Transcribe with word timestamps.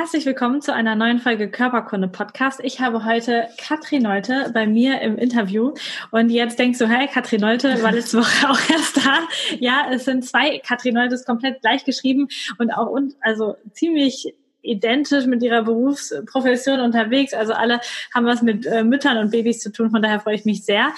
Herzlich 0.00 0.24
willkommen 0.24 0.62
zu 0.62 0.72
einer 0.72 0.94
neuen 0.94 1.18
Folge 1.18 1.50
Körperkunde 1.50 2.08
Podcast. 2.08 2.60
Ich 2.62 2.80
habe 2.80 3.04
heute 3.04 3.48
Katrin 3.58 4.02
Neute 4.02 4.50
bei 4.54 4.66
mir 4.66 5.02
im 5.02 5.18
Interview. 5.18 5.74
Und 6.10 6.30
jetzt 6.30 6.58
denkst 6.58 6.78
du, 6.78 6.88
hey, 6.88 7.06
Katrin 7.06 7.42
Neute 7.42 7.82
war 7.82 7.92
letzte 7.92 8.16
Woche 8.16 8.48
auch 8.48 8.58
erst 8.70 8.96
da. 8.96 9.18
Ja, 9.58 9.88
es 9.92 10.06
sind 10.06 10.24
zwei 10.24 10.58
Katrin 10.60 10.94
Neutes 10.94 11.26
komplett 11.26 11.60
gleich 11.60 11.84
geschrieben 11.84 12.28
und 12.56 12.70
auch, 12.70 12.96
also 13.20 13.56
ziemlich 13.74 14.34
identisch 14.62 15.26
mit 15.26 15.42
ihrer 15.42 15.62
Berufsprofession 15.62 16.80
unterwegs. 16.80 17.34
Also 17.34 17.52
alle 17.52 17.80
haben 18.14 18.26
was 18.26 18.42
mit 18.42 18.66
äh, 18.66 18.84
Müttern 18.84 19.18
und 19.18 19.30
Babys 19.30 19.60
zu 19.60 19.72
tun. 19.72 19.90
Von 19.90 20.02
daher 20.02 20.20
freue 20.20 20.34
ich 20.34 20.44
mich 20.44 20.64
sehr. 20.64 20.88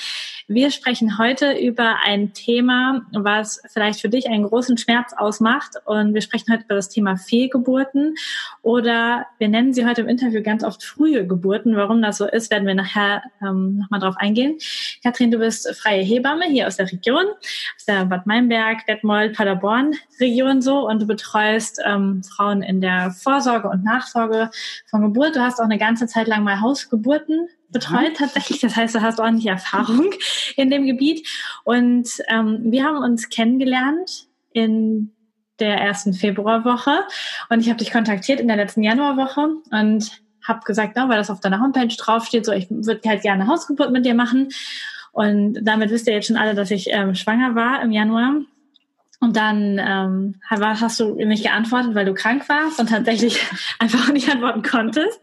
Wir 0.49 0.71
sprechen 0.71 1.19
heute 1.19 1.53
über 1.53 1.99
ein 2.05 2.33
Thema, 2.35 3.03
was 3.13 3.63
vielleicht 3.73 4.01
für 4.01 4.09
dich 4.09 4.29
einen 4.29 4.45
großen 4.45 4.77
Schmerz 4.77 5.13
ausmacht. 5.17 5.77
Und 5.85 6.15
wir 6.15 6.21
sprechen 6.21 6.53
heute 6.53 6.65
über 6.65 6.75
das 6.75 6.89
Thema 6.89 7.17
Fehlgeburten 7.17 8.17
oder 8.61 9.27
wir 9.39 9.49
nennen 9.49 9.73
sie 9.73 9.87
heute 9.87 10.03
im 10.03 10.09
Interview 10.09 10.43
ganz 10.43 10.65
oft 10.65 10.83
frühe 10.83 11.27
Geburten. 11.27 11.77
Warum 11.77 12.03
das 12.03 12.19
so 12.19 12.27
ist, 12.27 12.51
werden 12.51 12.67
wir 12.67 12.75
nachher 12.75 13.23
ähm, 13.41 13.79
nochmal 13.79 14.01
drauf 14.01 14.17
eingehen. 14.19 14.59
Kathrin, 15.03 15.31
du 15.31 15.39
bist 15.39 15.69
freie 15.77 16.03
Hebamme 16.03 16.45
hier 16.47 16.67
aus 16.67 16.77
der 16.77 16.91
Region, 16.91 17.25
aus 17.77 17.85
der 17.87 18.05
Bad 18.07 18.27
Meinberg, 18.27 18.85
Detmold, 18.87 19.37
Paderborn 19.37 19.95
Region 20.21 20.63
so 20.63 20.89
und 20.89 21.03
du 21.03 21.07
betreust 21.07 21.81
ähm, 21.85 22.23
Frauen 22.23 22.63
in 22.63 22.81
der 22.81 23.11
Vorsorge 23.11 23.52
und 23.61 23.85
Nachsorge 23.85 24.51
von 24.89 25.03
Geburt. 25.03 25.37
Du 25.37 25.41
hast 25.41 25.61
auch 25.61 25.65
eine 25.65 25.79
ganze 25.79 26.07
Zeit 26.07 26.27
lang 26.27 26.45
mal 26.45 26.61
Hausgeburten 26.61 27.49
betreut 27.71 28.17
tatsächlich. 28.17 28.61
Das 28.61 28.77
heißt, 28.77 28.95
du 28.95 29.03
hast 29.03 29.19
ordentlich 29.19 29.47
Erfahrung 29.47 30.11
in 30.57 30.71
dem 30.71 30.87
Gebiet. 30.87 31.27
Und 31.65 32.09
ähm, 32.29 32.61
wir 32.65 32.85
haben 32.85 32.99
uns 32.99 33.29
kennengelernt 33.29 34.27
in 34.53 35.13
der 35.59 35.77
ersten 35.79 36.13
Februarwoche 36.13 37.05
und 37.49 37.61
ich 37.61 37.69
habe 37.69 37.79
dich 37.79 37.93
kontaktiert 37.93 38.41
in 38.41 38.49
der 38.49 38.57
letzten 38.57 38.83
Januarwoche 38.83 39.49
und 39.71 40.23
habe 40.43 40.61
gesagt, 40.65 40.95
na, 40.97 41.09
weil 41.09 41.19
das 41.19 41.31
auf 41.31 41.41
deiner 41.41 41.61
Homepage 41.61 41.87
draufsteht, 41.87 42.45
so 42.45 42.53
ich 42.53 42.69
würde 42.69 43.09
halt 43.09 43.23
gerne 43.23 43.47
Hausgeburt 43.47 43.93
mit 43.93 44.05
dir 44.05 44.15
machen. 44.15 44.49
Und 45.13 45.61
damit 45.63 45.91
wisst 45.91 46.09
ihr 46.09 46.15
jetzt 46.15 46.27
schon 46.27 46.37
alle, 46.37 46.55
dass 46.55 46.71
ich 46.71 46.89
ähm, 46.91 47.15
schwanger 47.15 47.55
war 47.55 47.83
im 47.83 47.93
Januar 47.93 48.41
und 49.23 49.37
dann 49.37 49.79
ähm, 49.79 50.35
hast 50.51 50.99
du 50.99 51.15
nicht 51.15 51.45
geantwortet, 51.45 51.95
weil 51.95 52.05
du 52.05 52.13
krank 52.13 52.49
warst 52.49 52.81
und 52.81 52.89
tatsächlich 52.89 53.41
einfach 53.79 54.13
nicht 54.13 54.29
antworten 54.29 54.63
konntest. 54.63 55.21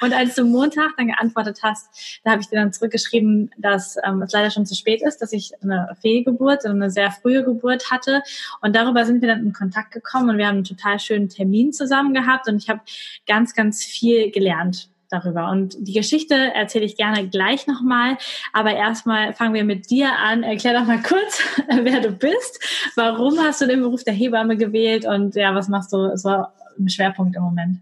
Und 0.00 0.14
als 0.14 0.36
du 0.36 0.44
Montag 0.44 0.90
dann 0.96 1.08
geantwortet 1.08 1.58
hast, 1.64 2.20
da 2.22 2.30
habe 2.30 2.42
ich 2.42 2.48
dir 2.48 2.60
dann 2.60 2.72
zurückgeschrieben, 2.72 3.50
dass 3.58 3.96
ähm, 4.04 4.22
es 4.22 4.30
leider 4.30 4.52
schon 4.52 4.66
zu 4.66 4.76
spät 4.76 5.02
ist, 5.02 5.20
dass 5.20 5.32
ich 5.32 5.50
eine 5.64 5.96
Fehlgeburt, 6.00 6.64
eine 6.64 6.92
sehr 6.92 7.10
frühe 7.10 7.42
Geburt 7.42 7.90
hatte. 7.90 8.22
Und 8.60 8.76
darüber 8.76 9.04
sind 9.04 9.20
wir 9.20 9.26
dann 9.26 9.44
in 9.44 9.52
Kontakt 9.52 9.90
gekommen 9.90 10.30
und 10.30 10.38
wir 10.38 10.46
haben 10.46 10.58
einen 10.58 10.64
total 10.64 11.00
schönen 11.00 11.28
Termin 11.28 11.72
zusammen 11.72 12.14
gehabt 12.14 12.48
und 12.48 12.54
ich 12.62 12.70
habe 12.70 12.82
ganz, 13.26 13.54
ganz 13.54 13.84
viel 13.84 14.30
gelernt 14.30 14.90
darüber. 15.10 15.50
Und 15.50 15.76
die 15.78 15.92
Geschichte 15.92 16.34
erzähle 16.34 16.84
ich 16.84 16.96
gerne 16.96 17.28
gleich 17.28 17.66
nochmal. 17.66 18.16
Aber 18.52 18.74
erstmal 18.74 19.32
fangen 19.32 19.54
wir 19.54 19.64
mit 19.64 19.90
dir 19.90 20.16
an. 20.16 20.42
Erklär 20.42 20.74
doch 20.74 20.86
mal 20.86 21.02
kurz, 21.02 21.42
wer 21.68 22.00
du 22.00 22.12
bist. 22.12 22.60
Warum 22.96 23.38
hast 23.38 23.60
du 23.60 23.66
den 23.66 23.80
Beruf 23.80 24.04
der 24.04 24.14
Hebamme 24.14 24.56
gewählt 24.56 25.06
und 25.06 25.34
ja, 25.34 25.54
was 25.54 25.68
machst 25.68 25.92
du 25.92 26.16
so 26.16 26.44
im 26.78 26.88
Schwerpunkt 26.88 27.36
im 27.36 27.42
Moment? 27.42 27.78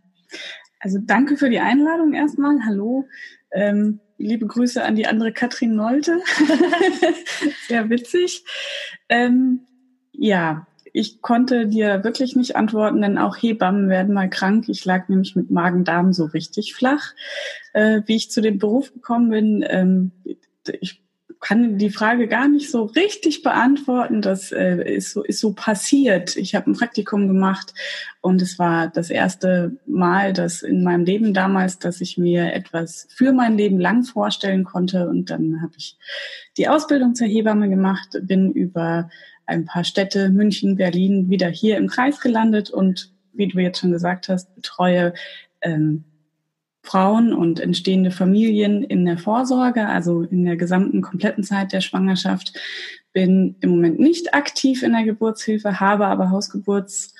Also 0.80 0.98
danke 1.00 1.36
für 1.36 1.50
die 1.50 1.60
Einladung 1.60 2.12
erstmal. 2.12 2.58
Hallo. 2.64 3.08
Ähm, 3.50 4.00
liebe 4.19 4.47
Grüße 4.47 4.82
an 4.82 4.94
die 4.94 5.06
andere 5.06 5.32
Katrin 5.32 5.74
Nolte. 5.74 6.20
Sehr 7.69 7.88
witzig. 7.91 8.44
Ähm, 9.08 9.66
ja, 10.12 10.67
ich 10.93 11.22
konnte 11.22 11.66
dir 11.66 12.04
wirklich 12.04 12.37
nicht 12.37 12.56
antworten, 12.56 13.03
denn 13.03 13.19
auch 13.19 13.37
Hebammen 13.37 13.88
werden 13.88 14.15
mal 14.15 14.31
krank. 14.31 14.69
Ich 14.69 14.84
lag 14.84 15.09
nämlich 15.09 15.37
mit 15.37 15.50
Magen-Darm 15.50 16.12
so 16.12 16.25
richtig 16.25 16.75
flach. 16.75 17.12
Äh, 17.72 18.03
wie 18.06 18.16
ich 18.16 18.31
zu 18.31 18.41
dem 18.41 18.59
Beruf 18.59 18.93
gekommen 18.93 19.31
bin, 19.31 19.65
ähm, 19.69 20.12
ich 20.81 21.03
kann 21.41 21.78
die 21.78 21.91
Frage 21.91 22.27
gar 22.27 22.48
nicht 22.48 22.71
so 22.71 22.84
richtig 22.84 23.43
beantworten. 23.43 24.22
Das 24.22 24.50
äh, 24.53 24.97
ist, 24.97 25.12
so, 25.12 25.22
ist 25.22 25.41
so 25.41 25.53
passiert. 25.53 26.37
Ich 26.37 26.54
habe 26.54 26.71
ein 26.71 26.75
Praktikum 26.77 27.28
gemacht 27.28 27.75
und 28.21 28.43
es 28.43 28.59
war 28.59 28.88
das 28.88 29.10
erste 29.10 29.77
Mal, 29.87 30.32
dass 30.32 30.62
in 30.62 30.82
meinem 30.82 31.04
Leben 31.04 31.34
damals, 31.34 31.78
dass 31.78 32.00
ich 32.00 32.19
mir 32.19 32.53
etwas 32.53 33.06
für 33.10 33.32
mein 33.32 33.56
Leben 33.56 33.78
lang 33.78 34.04
vorstellen 34.04 34.65
konnte. 34.65 35.09
Und 35.09 35.31
dann 35.31 35.62
habe 35.62 35.75
ich 35.77 35.97
die 36.56 36.69
Ausbildung 36.69 37.15
zur 37.15 37.28
Hebamme 37.28 37.69
gemacht, 37.69 38.19
bin 38.22 38.53
über 38.53 39.09
ein 39.48 39.64
paar 39.64 39.84
Städte, 39.84 40.28
München, 40.28 40.76
Berlin, 40.76 41.31
wieder 41.31 41.48
hier 41.48 41.78
im 41.78 41.88
Kreis 41.88 42.20
gelandet 42.20 42.70
und 42.70 43.12
wie 43.32 43.48
du 43.48 43.59
jetzt 43.59 43.81
schon 43.81 43.92
gesagt 43.92 44.28
hast, 44.28 44.54
betreue 44.54 45.14
ähm, 45.62 46.04
Frauen 46.82 47.32
und 47.32 47.60
entstehende 47.60 48.10
Familien 48.10 48.82
in 48.82 49.04
der 49.04 49.19
Vorsorge, 49.19 49.86
also 49.86 50.22
in 50.22 50.44
der 50.44 50.56
gesamten 50.56 51.00
kompletten 51.03 51.44
Zeit 51.44 51.72
der 51.72 51.81
Schwangerschaft. 51.81 52.53
Bin 53.12 53.56
im 53.60 53.70
Moment 53.70 53.98
nicht 53.98 54.34
aktiv 54.34 54.82
in 54.82 54.92
der 54.92 55.04
Geburtshilfe, 55.04 55.80
habe 55.80 56.06
aber 56.06 56.30
Hausgeburts 56.30 57.15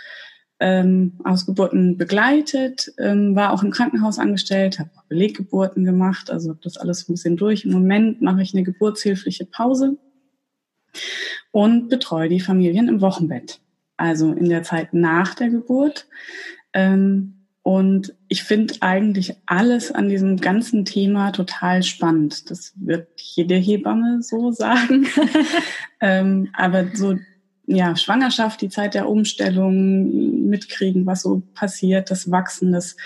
ähm, 0.61 1.19
Ausgeburten 1.25 1.97
begleitet, 1.97 2.93
ähm, 2.99 3.37
war 3.37 3.53
auch 3.53 3.63
im 3.63 3.71
Krankenhaus 3.71 4.19
angestellt, 4.19 4.79
habe 4.79 4.91
Beleggeburten 5.09 5.85
gemacht, 5.85 6.31
also 6.31 6.53
das 6.53 6.77
alles 6.77 7.09
ein 7.09 7.13
bisschen 7.13 7.37
durch. 7.37 7.65
Im 7.65 7.73
Moment 7.73 8.21
mache 8.21 8.43
ich 8.43 8.55
eine 8.55 8.65
geburtshilfliche 8.65 9.47
Pause 9.47 9.97
und 11.51 11.89
betreue 11.89 12.29
die 12.29 12.41
Familien 12.41 12.89
im 12.89 13.01
Wochenbett, 13.01 13.61
also 13.97 14.33
in 14.33 14.49
der 14.49 14.63
Zeit 14.63 14.95
nach 14.95 15.35
der 15.35 15.51
Geburt. 15.51 16.07
Ähm, 16.73 17.35
und 17.63 18.15
ich 18.29 18.45
finde 18.45 18.77
eigentlich 18.81 19.35
alles 19.45 19.93
an 19.93 20.09
diesem 20.09 20.39
ganzen 20.39 20.87
Thema 20.87 21.33
total 21.33 21.83
spannend. 21.83 22.51
Das 22.51 22.73
wird 22.77 23.09
jede 23.17 23.57
Hebamme 23.57 24.23
so 24.23 24.53
sagen. 24.53 25.07
ähm, 26.01 26.49
aber 26.55 26.87
so, 26.95 27.19
ja, 27.67 27.95
Schwangerschaft, 27.95 28.63
die 28.63 28.71
Zeit 28.71 28.95
der 28.95 29.07
Umstellung, 29.07 30.49
mitkriegen, 30.49 31.05
was 31.05 31.21
so 31.21 31.43
passiert, 31.55 32.11
das 32.11 32.31
Wachsen 32.31 32.73
des, 32.73 32.97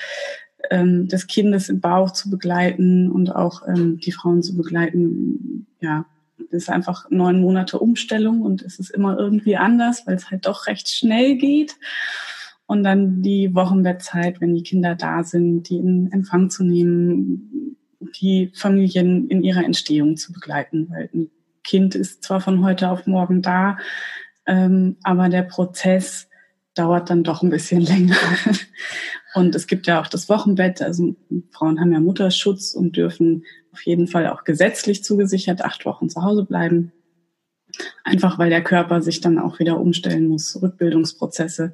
ähm, 0.70 1.08
des 1.08 1.26
Kindes 1.26 1.68
im 1.68 1.80
Bauch 1.80 2.12
zu 2.12 2.30
begleiten 2.30 3.10
und 3.10 3.34
auch 3.34 3.66
ähm, 3.66 3.98
die 3.98 4.12
Frauen 4.12 4.44
zu 4.44 4.56
begleiten, 4.56 5.66
ja, 5.80 6.06
ist 6.50 6.70
einfach 6.70 7.10
neun 7.10 7.40
Monate 7.40 7.78
Umstellung 7.78 8.42
und 8.42 8.62
es 8.62 8.78
ist 8.78 8.90
immer 8.90 9.18
irgendwie 9.18 9.56
anders, 9.56 10.06
weil 10.06 10.16
es 10.16 10.30
halt 10.30 10.46
doch 10.46 10.66
recht 10.66 10.88
schnell 10.88 11.36
geht. 11.36 11.76
Und 12.66 12.84
dann 12.84 13.22
die 13.22 13.54
Wochenbettzeit, 13.54 14.40
wenn 14.40 14.54
die 14.54 14.62
Kinder 14.62 14.94
da 14.94 15.24
sind, 15.24 15.68
die 15.68 15.76
in 15.76 16.10
Empfang 16.12 16.48
zu 16.48 16.64
nehmen, 16.64 17.76
die 18.20 18.50
Familien 18.54 19.28
in 19.28 19.42
ihrer 19.42 19.64
Entstehung 19.64 20.16
zu 20.16 20.32
begleiten, 20.32 20.88
weil 20.90 21.10
ein 21.12 21.30
Kind 21.64 21.94
ist 21.94 22.22
zwar 22.22 22.40
von 22.40 22.64
heute 22.64 22.90
auf 22.90 23.06
morgen 23.06 23.42
da, 23.42 23.78
ähm, 24.46 24.96
aber 25.02 25.28
der 25.28 25.42
Prozess 25.42 26.28
dauert 26.74 27.10
dann 27.10 27.24
doch 27.24 27.42
ein 27.42 27.50
bisschen 27.50 27.80
länger. 27.82 28.16
Und 29.34 29.54
es 29.54 29.66
gibt 29.66 29.86
ja 29.86 30.00
auch 30.00 30.06
das 30.06 30.28
Wochenbett, 30.28 30.82
also 30.82 31.14
Frauen 31.50 31.80
haben 31.80 31.92
ja 31.92 32.00
Mutterschutz 32.00 32.74
und 32.74 32.96
dürfen 32.96 33.44
auf 33.72 33.82
jeden 33.82 34.06
Fall 34.06 34.28
auch 34.28 34.44
gesetzlich 34.44 35.02
zugesichert 35.02 35.62
acht 35.62 35.84
Wochen 35.84 36.08
zu 36.08 36.22
Hause 36.22 36.44
bleiben. 36.44 36.92
Einfach 38.04 38.38
weil 38.38 38.50
der 38.50 38.62
Körper 38.62 39.00
sich 39.00 39.20
dann 39.20 39.38
auch 39.38 39.58
wieder 39.58 39.80
umstellen 39.80 40.28
muss, 40.28 40.60
Rückbildungsprozesse. 40.60 41.72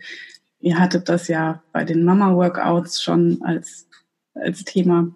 Ihr 0.60 0.78
hattet 0.78 1.08
das 1.08 1.28
ja 1.28 1.62
bei 1.72 1.84
den 1.84 2.04
Mama-Workouts 2.04 3.02
schon 3.02 3.42
als, 3.42 3.88
als 4.34 4.64
Thema, 4.64 5.14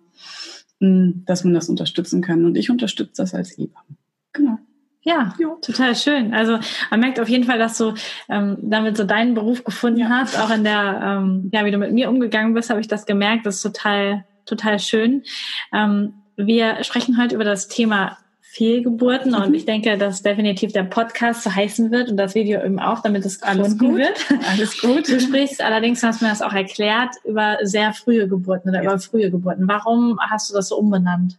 hm, 0.80 1.22
dass 1.26 1.44
man 1.44 1.54
das 1.54 1.68
unterstützen 1.68 2.20
kann. 2.20 2.44
Und 2.44 2.56
ich 2.56 2.70
unterstütze 2.70 3.22
das 3.22 3.34
als 3.34 3.56
Hebamme. 3.56 3.96
Genau. 4.32 4.58
Ja, 5.04 5.34
jo. 5.38 5.58
total 5.60 5.96
schön. 5.96 6.32
Also 6.32 6.60
man 6.90 7.00
merkt 7.00 7.18
auf 7.18 7.28
jeden 7.28 7.44
Fall, 7.44 7.58
dass 7.58 7.76
du 7.76 7.94
ähm, 8.28 8.56
damit 8.62 8.96
so 8.96 9.02
deinen 9.02 9.34
Beruf 9.34 9.64
gefunden 9.64 10.00
ja. 10.00 10.08
hast. 10.08 10.38
Auch 10.38 10.50
in 10.50 10.62
der, 10.62 11.00
ähm, 11.02 11.50
ja, 11.52 11.64
wie 11.64 11.72
du 11.72 11.78
mit 11.78 11.92
mir 11.92 12.08
umgegangen 12.08 12.54
bist, 12.54 12.70
habe 12.70 12.80
ich 12.80 12.86
das 12.86 13.04
gemerkt. 13.04 13.44
Das 13.44 13.56
ist 13.56 13.62
total, 13.62 14.24
total 14.46 14.78
schön. 14.78 15.24
Ähm, 15.72 16.21
wir 16.36 16.82
sprechen 16.84 17.18
heute 17.20 17.34
über 17.34 17.44
das 17.44 17.68
Thema 17.68 18.18
Fehlgeburten 18.40 19.32
mhm. 19.32 19.38
und 19.38 19.54
ich 19.54 19.64
denke, 19.64 19.96
dass 19.96 20.22
definitiv 20.22 20.72
der 20.72 20.82
Podcast 20.82 21.42
so 21.42 21.54
heißen 21.54 21.90
wird 21.90 22.10
und 22.10 22.18
das 22.18 22.34
Video 22.34 22.62
eben 22.62 22.78
auch, 22.78 23.00
damit 23.00 23.24
es 23.24 23.42
alles 23.42 23.78
gut 23.78 23.96
wird. 23.96 24.26
Alles 24.46 24.78
gut. 24.78 25.08
Du 25.08 25.18
sprichst 25.20 25.62
allerdings, 25.62 26.02
hast 26.02 26.20
du 26.20 26.26
mir 26.26 26.30
das 26.30 26.42
auch 26.42 26.52
erklärt, 26.52 27.14
über 27.24 27.58
sehr 27.62 27.94
frühe 27.94 28.28
Geburten 28.28 28.68
oder 28.68 28.82
ja. 28.82 28.90
über 28.90 28.98
frühe 28.98 29.30
Geburten. 29.30 29.68
Warum 29.68 30.18
hast 30.20 30.50
du 30.50 30.54
das 30.54 30.68
so 30.68 30.76
umbenannt? 30.76 31.38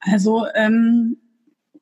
Also 0.00 0.46
ähm, 0.54 1.18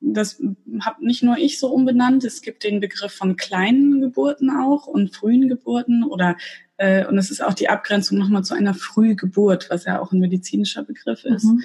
das 0.00 0.42
habe 0.80 1.04
nicht 1.04 1.22
nur 1.22 1.38
ich 1.38 1.60
so 1.60 1.68
umbenannt. 1.68 2.24
Es 2.24 2.42
gibt 2.42 2.64
den 2.64 2.80
Begriff 2.80 3.12
von 3.12 3.36
kleinen 3.36 4.00
Geburten 4.00 4.50
auch 4.50 4.86
und 4.86 5.14
frühen 5.14 5.48
Geburten 5.48 6.02
oder 6.02 6.36
äh, 6.78 7.06
und 7.06 7.16
es 7.18 7.30
ist 7.30 7.42
auch 7.42 7.54
die 7.54 7.68
Abgrenzung 7.68 8.18
nochmal 8.18 8.44
zu 8.44 8.54
einer 8.54 8.74
Frühgeburt, 8.74 9.68
was 9.70 9.84
ja 9.84 10.00
auch 10.00 10.12
ein 10.12 10.20
medizinischer 10.20 10.82
Begriff 10.82 11.24
ist. 11.24 11.44
Mhm. 11.44 11.64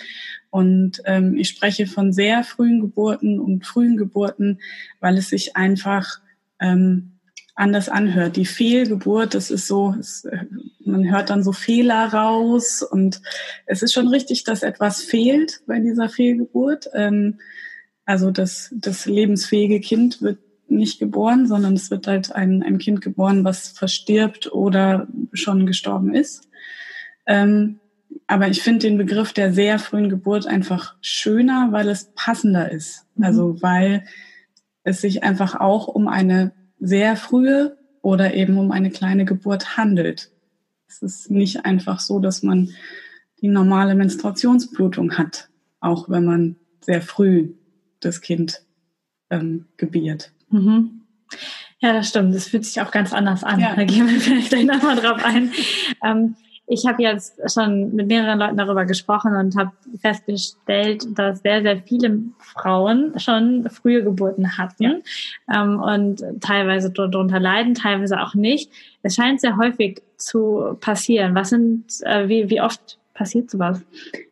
Und 0.50 1.02
ähm, 1.06 1.36
ich 1.38 1.50
spreche 1.50 1.88
von 1.88 2.14
sehr 2.14 2.44
frühen 2.44 2.82
Geburten 2.82 3.40
und 3.40 3.66
frühen 3.66 3.98
Geburten, 3.98 4.60
weil 5.00 5.18
es 5.18 5.30
sich 5.30 5.56
einfach 5.56 6.20
ähm, 6.60 7.12
anders 7.56 7.90
anhört. 7.90 8.38
Die 8.38 8.46
Fehlgeburt, 8.46 9.34
das 9.34 9.52
ist 9.52 9.68
so, 9.68 9.96
es, 10.00 10.26
äh, 10.26 10.46
man 10.86 11.10
hört 11.10 11.30
dann 11.30 11.44
so 11.44 11.52
Fehler 11.52 12.06
raus 12.14 12.82
und 12.82 13.22
es 13.66 13.84
ist 13.84 13.94
schon 13.94 14.08
richtig, 14.08 14.44
dass 14.46 14.64
etwas 14.64 15.04
fehlt 15.04 15.62
bei 15.68 15.80
dieser 15.80 16.10
Fehlgeburt. 16.10 16.90
Ähm, 16.94 17.40
also 18.06 18.32
das, 18.32 18.74
das 18.76 19.06
lebensfähige 19.06 19.80
Kind 19.80 20.22
wird 20.22 20.40
nicht 20.72 21.00
geboren, 21.00 21.48
sondern 21.48 21.74
es 21.74 21.92
wird 21.92 22.08
halt 22.08 22.34
ein, 22.34 22.64
ein 22.64 22.78
Kind 22.78 23.02
geboren, 23.02 23.44
was 23.44 23.70
verstirbt 23.70 24.52
oder 24.52 25.08
schon 25.34 25.66
gestorben 25.66 26.14
ist. 26.14 26.48
Ähm, 27.26 27.80
aber 28.28 28.48
ich 28.48 28.62
finde 28.62 28.88
den 28.88 28.98
Begriff 28.98 29.34
der 29.34 29.54
sehr 29.54 29.80
frühen 29.80 30.10
Geburt 30.10 30.48
einfach 30.48 30.96
schöner, 31.02 31.70
weil 31.72 31.88
es 31.90 32.12
passender 32.16 32.72
ist. 32.72 33.06
Mhm. 33.16 33.24
Also 33.24 33.62
weil 33.62 34.06
es 34.84 35.02
sich 35.02 35.24
einfach 35.24 35.56
auch 35.56 35.88
um 35.88 36.08
eine 36.08 36.54
sehr 36.80 37.16
frühe 37.16 37.78
oder 38.02 38.34
eben 38.34 38.58
um 38.58 38.72
eine 38.72 38.90
kleine 38.90 39.26
Geburt 39.26 39.78
handelt. 39.78 40.32
Es 40.88 41.02
ist 41.02 41.32
nicht 41.32 41.66
einfach 41.66 42.00
so, 42.00 42.20
dass 42.20 42.42
man 42.42 42.70
die 43.42 43.48
normale 43.48 43.96
Menstruationsblutung 43.96 45.18
hat, 45.18 45.50
auch 45.80 46.10
wenn 46.10 46.26
man 46.26 46.56
sehr 46.82 47.02
früh 47.02 47.54
das 48.00 48.22
Kind 48.22 48.66
ähm, 49.30 49.66
gebiert. 49.78 50.34
Mhm. 50.52 51.02
Ja, 51.80 51.94
das 51.94 52.10
stimmt. 52.10 52.36
Das 52.36 52.48
fühlt 52.48 52.66
sich 52.66 52.80
auch 52.82 52.92
ganz 52.92 53.12
anders 53.12 53.44
an. 53.44 53.60
Ja. 53.60 53.76
Da 53.76 53.84
gehen 53.84 54.08
wir 54.08 54.20
vielleicht 54.20 54.50
gleich 54.50 54.66
nochmal 54.66 54.96
drauf 54.96 55.24
ein. 55.24 55.52
Ähm, 56.04 56.36
ich 56.68 56.86
habe 56.86 57.04
jetzt 57.04 57.38
schon 57.54 57.94
mit 57.96 58.08
mehreren 58.08 58.40
Leuten 58.40 58.56
darüber 58.56 58.86
gesprochen 58.86 59.36
und 59.36 59.58
habe 59.58 59.72
festgestellt, 60.00 61.06
dass 61.18 61.42
sehr, 61.42 61.62
sehr 61.64 61.82
viele 61.82 62.20
Frauen 62.40 63.20
schon 63.20 63.70
frühe 63.70 64.04
Geburten 64.04 64.58
hatten 64.58 64.84
ja. 64.84 65.64
ähm, 65.64 65.80
und 65.82 66.24
teilweise 66.40 66.90
darunter 66.92 67.42
leiden, 67.42 67.74
teilweise 67.74 68.22
auch 68.22 68.36
nicht. 68.36 68.72
Es 69.04 69.16
scheint 69.16 69.42
sehr 69.42 69.58
häufig 69.58 70.02
zu 70.16 70.78
passieren. 70.80 71.36
Was 71.36 71.50
sind, 71.50 71.86
äh, 72.04 72.30
wie, 72.30 72.50
wie 72.50 72.62
oft 72.62 73.00
passiert 73.14 73.52
sowas? 73.52 73.82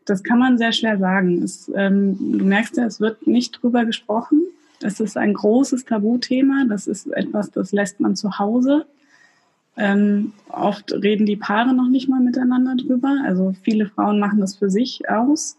Das 0.05 0.23
kann 0.23 0.39
man 0.39 0.57
sehr 0.57 0.71
schwer 0.71 0.97
sagen. 0.97 1.43
Es, 1.43 1.69
ähm, 1.75 2.37
du 2.37 2.45
merkst 2.45 2.77
ja, 2.77 2.85
es 2.85 3.01
wird 3.01 3.27
nicht 3.27 3.61
drüber 3.61 3.83
gesprochen. 3.83 4.43
Das 4.79 4.99
ist 4.99 5.17
ein 5.17 5.33
großes 5.33 5.85
Tabuthema. 5.85 6.65
Das 6.67 6.87
ist 6.87 7.07
etwas, 7.07 7.51
das 7.51 7.71
lässt 7.71 7.99
man 7.99 8.15
zu 8.15 8.39
Hause. 8.39 8.85
Ähm, 9.77 10.33
oft 10.49 10.91
reden 10.91 11.25
die 11.25 11.37
Paare 11.37 11.73
noch 11.73 11.87
nicht 11.87 12.09
mal 12.09 12.19
miteinander 12.19 12.75
drüber. 12.75 13.21
Also 13.25 13.53
viele 13.61 13.85
Frauen 13.87 14.19
machen 14.19 14.39
das 14.39 14.57
für 14.57 14.69
sich 14.69 15.09
aus. 15.09 15.57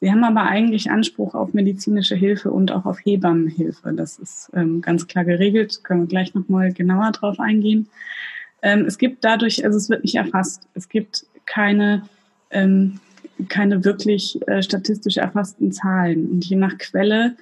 Sie 0.00 0.10
haben 0.10 0.24
aber 0.24 0.42
eigentlich 0.42 0.90
Anspruch 0.90 1.34
auf 1.34 1.54
medizinische 1.54 2.14
Hilfe 2.14 2.50
und 2.50 2.70
auch 2.70 2.84
auf 2.84 2.98
Hebammenhilfe. 3.04 3.92
Das 3.94 4.18
ist 4.18 4.50
ähm, 4.54 4.82
ganz 4.82 5.06
klar 5.06 5.24
geregelt. 5.24 5.82
Können 5.84 6.02
wir 6.02 6.08
gleich 6.08 6.34
nochmal 6.34 6.72
genauer 6.72 7.12
drauf 7.12 7.40
eingehen. 7.40 7.88
Ähm, 8.62 8.84
es 8.86 8.98
gibt 8.98 9.24
dadurch, 9.24 9.64
also 9.64 9.78
es 9.78 9.88
wird 9.88 10.04
nicht 10.04 10.16
erfasst. 10.16 10.68
Es 10.74 10.88
gibt 10.88 11.26
keine, 11.46 12.02
ähm, 12.50 13.00
keine 13.48 13.84
wirklich 13.84 14.38
äh, 14.46 14.62
statistisch 14.62 15.16
erfassten 15.16 15.72
Zahlen. 15.72 16.30
Und 16.30 16.44
je 16.44 16.56
nach 16.56 16.76
Quelle, 16.76 17.36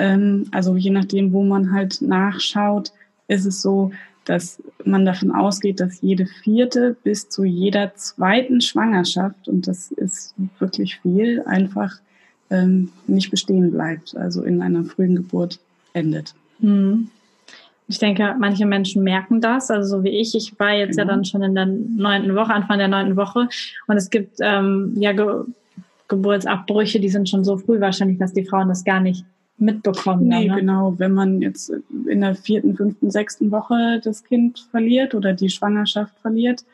ähm, 0.00 0.46
also 0.50 0.76
je 0.76 0.90
nachdem, 0.90 1.32
wo 1.32 1.44
man 1.44 1.72
halt 1.72 2.00
nachschaut, 2.00 2.90
ist 3.28 3.44
es 3.44 3.60
so, 3.60 3.92
dass 4.24 4.62
man 4.84 5.04
davon 5.04 5.30
ausgeht, 5.30 5.78
dass 5.78 6.00
jede 6.00 6.26
vierte 6.26 6.96
bis 7.04 7.28
zu 7.28 7.44
jeder 7.44 7.94
zweiten 7.94 8.60
Schwangerschaft, 8.62 9.46
und 9.46 9.68
das 9.68 9.92
ist 9.92 10.34
wirklich 10.58 11.00
viel, 11.00 11.42
einfach 11.42 11.96
ähm, 12.48 12.90
nicht 13.06 13.30
bestehen 13.30 13.70
bleibt, 13.70 14.16
also 14.16 14.42
in 14.42 14.62
einer 14.62 14.84
frühen 14.84 15.16
Geburt 15.16 15.60
endet. 15.92 16.34
Hm. 16.60 17.08
Ich 17.86 17.98
denke, 17.98 18.36
manche 18.38 18.66
Menschen 18.66 19.02
merken 19.02 19.40
das, 19.40 19.70
also 19.70 19.98
so 19.98 20.04
wie 20.04 20.10
ich. 20.10 20.34
Ich 20.34 20.58
war 20.58 20.72
jetzt 20.72 20.96
genau. 20.96 21.10
ja 21.10 21.16
dann 21.16 21.24
schon 21.24 21.42
in 21.42 21.54
der 21.54 21.66
neunten 21.66 22.34
Woche, 22.36 22.54
Anfang 22.54 22.78
der 22.78 22.88
neunten 22.88 23.16
Woche, 23.16 23.48
und 23.86 23.96
es 23.96 24.08
gibt 24.08 24.38
ähm, 24.40 24.94
ja 24.96 25.12
Ge 25.12 25.44
Geburtsabbrüche, 26.08 26.98
die 26.98 27.08
sind 27.08 27.28
schon 27.28 27.44
so 27.44 27.56
früh 27.56 27.80
wahrscheinlich, 27.80 28.18
dass 28.18 28.32
die 28.32 28.44
Frauen 28.44 28.68
das 28.68 28.82
gar 28.82 28.98
nicht 28.98 29.24
mitbekommen. 29.60 30.28
Nee, 30.28 30.48
ne? 30.48 30.56
genau. 30.56 30.94
Wenn 30.98 31.12
man 31.12 31.42
jetzt 31.42 31.72
in 32.06 32.20
der 32.20 32.34
vierten, 32.34 32.76
fünften, 32.76 33.10
sechsten 33.10 33.50
Woche 33.50 34.00
das 34.02 34.24
Kind 34.24 34.66
verliert 34.70 35.14
oder 35.14 35.32
die 35.32 35.50
Schwangerschaft 35.50 36.14
verliert, 36.20 36.64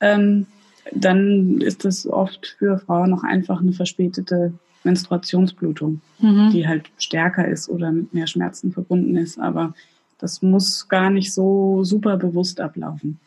ähm, 0.00 0.46
dann 0.92 1.60
ist 1.60 1.84
das 1.84 2.06
oft 2.06 2.56
für 2.58 2.78
Frauen 2.78 3.10
noch 3.10 3.22
einfach 3.22 3.60
eine 3.60 3.72
verspätete 3.72 4.52
Menstruationsblutung, 4.84 6.00
mhm. 6.18 6.50
die 6.52 6.66
halt 6.66 6.90
stärker 6.98 7.46
ist 7.46 7.68
oder 7.68 7.92
mit 7.92 8.12
mehr 8.12 8.26
Schmerzen 8.26 8.72
verbunden 8.72 9.16
ist. 9.16 9.38
Aber 9.38 9.74
das 10.18 10.42
muss 10.42 10.88
gar 10.88 11.10
nicht 11.10 11.32
so 11.32 11.84
super 11.84 12.16
bewusst 12.16 12.60
ablaufen. 12.60 13.18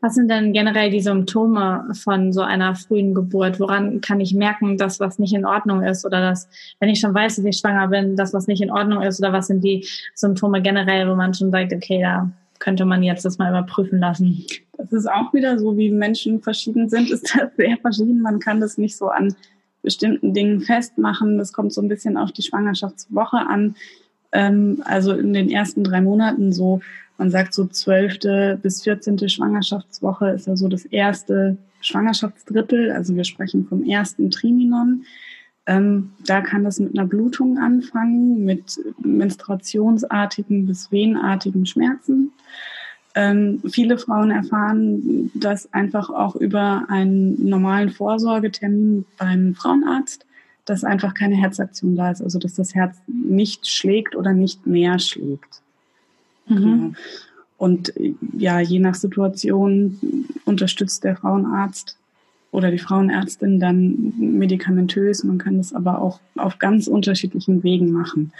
Was 0.00 0.14
sind 0.14 0.30
denn 0.30 0.52
generell 0.52 0.90
die 0.90 1.00
Symptome 1.00 1.88
von 1.92 2.32
so 2.32 2.42
einer 2.42 2.76
frühen 2.76 3.14
Geburt? 3.14 3.58
Woran 3.58 4.00
kann 4.00 4.20
ich 4.20 4.32
merken, 4.32 4.76
dass 4.76 5.00
was 5.00 5.18
nicht 5.18 5.34
in 5.34 5.44
Ordnung 5.44 5.82
ist 5.82 6.06
oder 6.06 6.20
dass, 6.20 6.48
wenn 6.78 6.88
ich 6.88 7.00
schon 7.00 7.14
weiß, 7.14 7.36
dass 7.36 7.44
ich 7.44 7.58
schwanger 7.58 7.88
bin, 7.88 8.14
dass 8.14 8.32
was 8.32 8.46
nicht 8.46 8.62
in 8.62 8.70
Ordnung 8.70 9.02
ist 9.02 9.18
oder 9.18 9.32
was 9.32 9.48
sind 9.48 9.64
die 9.64 9.86
Symptome 10.14 10.62
generell, 10.62 11.08
wo 11.08 11.16
man 11.16 11.34
schon 11.34 11.50
sagt, 11.50 11.72
okay, 11.72 12.00
da 12.00 12.30
könnte 12.60 12.84
man 12.84 13.02
jetzt 13.02 13.24
das 13.24 13.38
mal 13.38 13.50
überprüfen 13.50 13.98
lassen? 13.98 14.44
Das 14.76 14.92
ist 14.92 15.10
auch 15.10 15.34
wieder 15.34 15.58
so, 15.58 15.76
wie 15.76 15.90
Menschen 15.90 16.40
verschieden 16.42 16.88
sind, 16.88 17.10
ist 17.10 17.34
das 17.34 17.50
sehr 17.56 17.76
verschieden. 17.78 18.20
Man 18.20 18.38
kann 18.38 18.60
das 18.60 18.78
nicht 18.78 18.96
so 18.96 19.08
an 19.08 19.34
bestimmten 19.82 20.34
Dingen 20.34 20.60
festmachen. 20.60 21.38
Das 21.38 21.52
kommt 21.52 21.72
so 21.72 21.80
ein 21.80 21.88
bisschen 21.88 22.16
auf 22.16 22.30
die 22.32 22.42
Schwangerschaftswoche 22.42 23.38
an. 23.38 23.74
Ähm, 24.32 24.82
also 24.84 25.12
in 25.12 25.32
den 25.32 25.50
ersten 25.50 25.82
drei 25.82 26.00
Monaten 26.00 26.52
so 26.52 26.80
man 27.18 27.30
sagt 27.30 27.52
so 27.52 27.66
zwölfte 27.66 28.58
bis 28.62 28.82
vierzehnte 28.82 29.28
Schwangerschaftswoche 29.28 30.30
ist 30.30 30.46
ja 30.46 30.56
so 30.56 30.68
das 30.68 30.84
erste 30.84 31.58
Schwangerschaftsdrittel. 31.80 32.92
Also 32.92 33.14
wir 33.14 33.24
sprechen 33.24 33.66
vom 33.66 33.84
ersten 33.84 34.30
Triminon. 34.30 35.04
Ähm, 35.66 36.12
da 36.24 36.40
kann 36.40 36.64
das 36.64 36.78
mit 36.80 36.96
einer 36.96 37.06
Blutung 37.06 37.58
anfangen, 37.58 38.44
mit 38.44 38.80
menstruationsartigen 39.02 40.66
bis 40.66 40.90
venartigen 40.90 41.66
Schmerzen. 41.66 42.32
Ähm, 43.14 43.60
viele 43.68 43.98
Frauen 43.98 44.30
erfahren 44.30 45.30
das 45.34 45.72
einfach 45.72 46.10
auch 46.10 46.36
über 46.36 46.84
einen 46.88 47.48
normalen 47.48 47.90
Vorsorgetermin 47.90 49.04
beim 49.18 49.54
Frauenarzt, 49.54 50.24
dass 50.64 50.84
einfach 50.84 51.14
keine 51.14 51.34
Herzaktion 51.34 51.96
da 51.96 52.12
ist, 52.12 52.22
also 52.22 52.38
dass 52.38 52.54
das 52.54 52.74
Herz 52.74 52.96
nicht 53.06 53.66
schlägt 53.66 54.14
oder 54.14 54.32
nicht 54.32 54.66
mehr 54.66 54.98
schlägt. 55.00 55.62
Mhm. 56.48 56.56
Genau. 56.56 56.92
Und 57.56 57.92
ja, 58.36 58.60
je 58.60 58.78
nach 58.78 58.94
Situation 58.94 59.98
unterstützt 60.44 61.02
der 61.02 61.16
Frauenarzt 61.16 61.96
oder 62.52 62.70
die 62.70 62.78
Frauenärztin 62.78 63.58
dann 63.60 64.14
medikamentös. 64.16 65.24
Man 65.24 65.38
kann 65.38 65.58
das 65.58 65.72
aber 65.72 66.00
auch 66.00 66.20
auf 66.36 66.58
ganz 66.58 66.86
unterschiedlichen 66.86 67.62
Wegen 67.64 67.90
machen. 67.90 68.32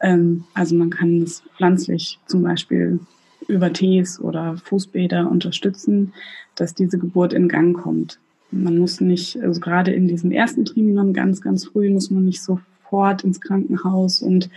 Ähm, 0.00 0.44
also 0.54 0.74
man 0.74 0.90
kann 0.90 1.22
es 1.22 1.42
pflanzlich 1.56 2.18
zum 2.26 2.42
Beispiel 2.42 3.00
über 3.46 3.72
Tees 3.72 4.20
oder 4.20 4.56
Fußbäder 4.56 5.30
unterstützen, 5.30 6.12
dass 6.54 6.74
diese 6.74 6.98
Geburt 6.98 7.32
in 7.32 7.48
Gang 7.48 7.76
kommt. 7.76 8.18
Man 8.50 8.78
muss 8.78 9.00
nicht, 9.00 9.40
also 9.42 9.60
gerade 9.60 9.92
in 9.92 10.08
diesem 10.08 10.30
ersten 10.30 10.64
Triminon 10.64 11.12
ganz, 11.12 11.40
ganz 11.40 11.66
früh 11.66 11.90
muss 11.90 12.10
man 12.10 12.24
nicht 12.24 12.42
sofort 12.42 13.24
ins 13.24 13.40
Krankenhaus 13.40 14.22
und 14.22 14.48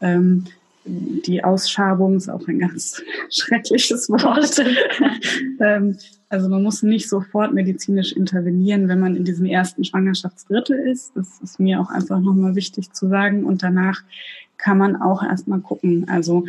ähm, 0.00 0.44
die 0.86 1.42
Ausschabung 1.42 2.16
ist 2.16 2.28
auch 2.28 2.46
ein 2.46 2.58
ganz 2.58 3.02
schreckliches 3.30 4.08
Wort. 4.10 4.62
ähm, 5.60 5.96
also 6.28 6.48
man 6.48 6.62
muss 6.62 6.82
nicht 6.82 7.08
sofort 7.08 7.54
medizinisch 7.54 8.12
intervenieren, 8.12 8.88
wenn 8.88 9.00
man 9.00 9.16
in 9.16 9.24
diesem 9.24 9.46
ersten 9.46 9.84
Schwangerschaftsdrittel 9.84 10.78
ist. 10.78 11.12
Das 11.14 11.40
ist 11.40 11.60
mir 11.60 11.80
auch 11.80 11.90
einfach 11.90 12.20
nochmal 12.20 12.54
wichtig 12.54 12.92
zu 12.92 13.08
sagen. 13.08 13.44
Und 13.44 13.62
danach 13.62 14.02
kann 14.58 14.78
man 14.78 15.00
auch 15.00 15.22
erstmal 15.22 15.60
gucken. 15.60 16.08
Also 16.08 16.44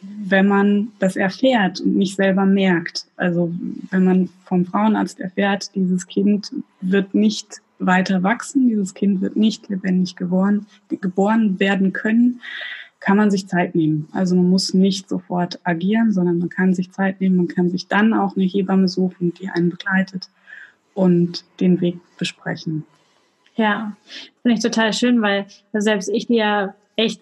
wenn 0.00 0.46
man 0.46 0.88
das 0.98 1.16
erfährt 1.16 1.80
und 1.80 1.96
nicht 1.96 2.16
selber 2.16 2.46
merkt, 2.46 3.06
also 3.16 3.52
wenn 3.90 4.04
man 4.04 4.28
vom 4.44 4.64
Frauenarzt 4.64 5.20
erfährt, 5.20 5.74
dieses 5.74 6.06
Kind 6.06 6.52
wird 6.80 7.14
nicht 7.14 7.60
weiter 7.78 8.22
wachsen, 8.22 8.68
dieses 8.68 8.94
Kind 8.94 9.20
wird 9.20 9.36
nicht 9.36 9.68
lebendig 9.68 10.16
geboren, 10.16 10.66
geboren 10.88 11.58
werden 11.58 11.92
können, 11.92 12.40
kann 13.04 13.18
man 13.18 13.30
sich 13.30 13.46
Zeit 13.46 13.74
nehmen. 13.74 14.08
Also 14.12 14.34
man 14.34 14.48
muss 14.48 14.72
nicht 14.72 15.10
sofort 15.10 15.60
agieren, 15.62 16.10
sondern 16.10 16.38
man 16.38 16.48
kann 16.48 16.72
sich 16.72 16.90
Zeit 16.90 17.20
nehmen, 17.20 17.36
man 17.36 17.48
kann 17.48 17.68
sich 17.68 17.86
dann 17.86 18.14
auch 18.14 18.34
eine 18.34 18.46
Hebamme 18.46 18.88
suchen, 18.88 19.34
die 19.34 19.50
einen 19.50 19.68
begleitet 19.68 20.30
und 20.94 21.44
den 21.60 21.82
Weg 21.82 21.98
besprechen. 22.16 22.84
Ja, 23.56 23.94
finde 24.40 24.56
ich 24.56 24.62
total 24.62 24.94
schön, 24.94 25.20
weil 25.20 25.46
selbst 25.74 26.08
ich, 26.08 26.28
die 26.28 26.36
ja 26.36 26.74
echt 26.96 27.20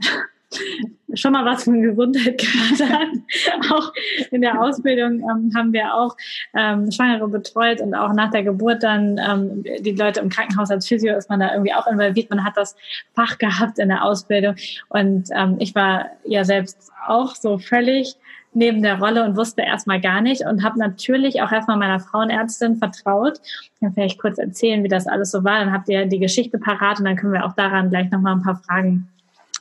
schon 1.14 1.32
mal 1.32 1.44
was 1.44 1.64
von 1.64 1.80
Gesundheit 1.82 2.38
gehört 2.78 2.90
hat. 2.90 3.70
auch 3.70 3.92
in 4.30 4.40
der 4.40 4.60
Ausbildung 4.60 5.20
ähm, 5.20 5.52
haben 5.54 5.72
wir 5.72 5.94
auch 5.94 6.16
ähm, 6.54 6.90
Schwangere 6.90 7.28
betreut 7.28 7.80
und 7.80 7.94
auch 7.94 8.12
nach 8.12 8.30
der 8.30 8.42
Geburt 8.42 8.82
dann 8.82 9.18
ähm, 9.18 9.64
die 9.80 9.92
Leute 9.92 10.20
im 10.20 10.28
Krankenhaus 10.28 10.70
als 10.70 10.88
Physio 10.88 11.16
ist 11.16 11.28
man 11.28 11.40
da 11.40 11.52
irgendwie 11.52 11.74
auch 11.74 11.86
involviert. 11.86 12.30
Man 12.30 12.44
hat 12.44 12.56
das 12.56 12.76
Fach 13.14 13.38
gehabt 13.38 13.78
in 13.78 13.88
der 13.88 14.04
Ausbildung 14.04 14.56
und 14.88 15.28
ähm, 15.34 15.56
ich 15.58 15.74
war 15.74 16.06
ja 16.24 16.44
selbst 16.44 16.90
auch 17.06 17.34
so 17.34 17.58
völlig 17.58 18.16
neben 18.54 18.82
der 18.82 18.98
Rolle 18.98 19.24
und 19.24 19.36
wusste 19.36 19.62
erstmal 19.62 20.00
gar 20.00 20.20
nicht 20.20 20.44
und 20.44 20.62
habe 20.62 20.78
natürlich 20.78 21.40
auch 21.40 21.50
erstmal 21.50 21.78
meiner 21.78 22.00
Frauenärztin 22.00 22.76
vertraut. 22.76 23.40
Ich 23.42 23.80
kann 23.80 23.94
vielleicht 23.94 24.20
kurz 24.20 24.38
erzählen, 24.38 24.84
wie 24.84 24.88
das 24.88 25.06
alles 25.06 25.30
so 25.30 25.42
war. 25.42 25.60
Dann 25.60 25.72
habt 25.72 25.88
ihr 25.88 26.06
die 26.06 26.18
Geschichte 26.18 26.58
parat 26.58 26.98
und 26.98 27.06
dann 27.06 27.16
können 27.16 27.32
wir 27.32 27.46
auch 27.46 27.54
daran 27.54 27.88
gleich 27.88 28.10
nochmal 28.10 28.34
ein 28.34 28.42
paar 28.42 28.56
Fragen 28.56 29.08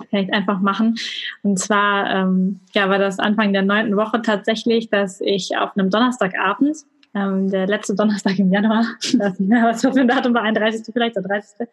vielleicht 0.10 0.34
einfach 0.34 0.60
machen. 0.60 0.96
Und 1.43 1.60
zwar 1.60 2.10
ähm, 2.10 2.60
ja, 2.74 2.89
war 2.89 3.00
das 3.00 3.20
Anfang 3.20 3.53
der 3.53 3.62
neunten 3.63 3.96
Woche 3.96 4.22
tatsächlich, 4.22 4.89
dass 4.89 5.22
ich 5.22 5.58
auf 5.58 5.77
einem 5.77 5.89
Donnerstagabend, 5.89 6.77
ähm, 7.13 7.50
der 7.50 7.67
letzte 7.67 7.96
Donnerstag 7.96 8.39
im 8.39 8.51
Januar, 8.51 8.86
mehr, 9.39 9.63
was 9.63 9.81
für 9.81 9.91
ein 9.91 10.08
Datum 10.08 10.34
war, 10.34 10.43
31. 10.43 10.86
vielleicht 10.93 11.17
oder 11.17 11.27
30. 11.27 11.67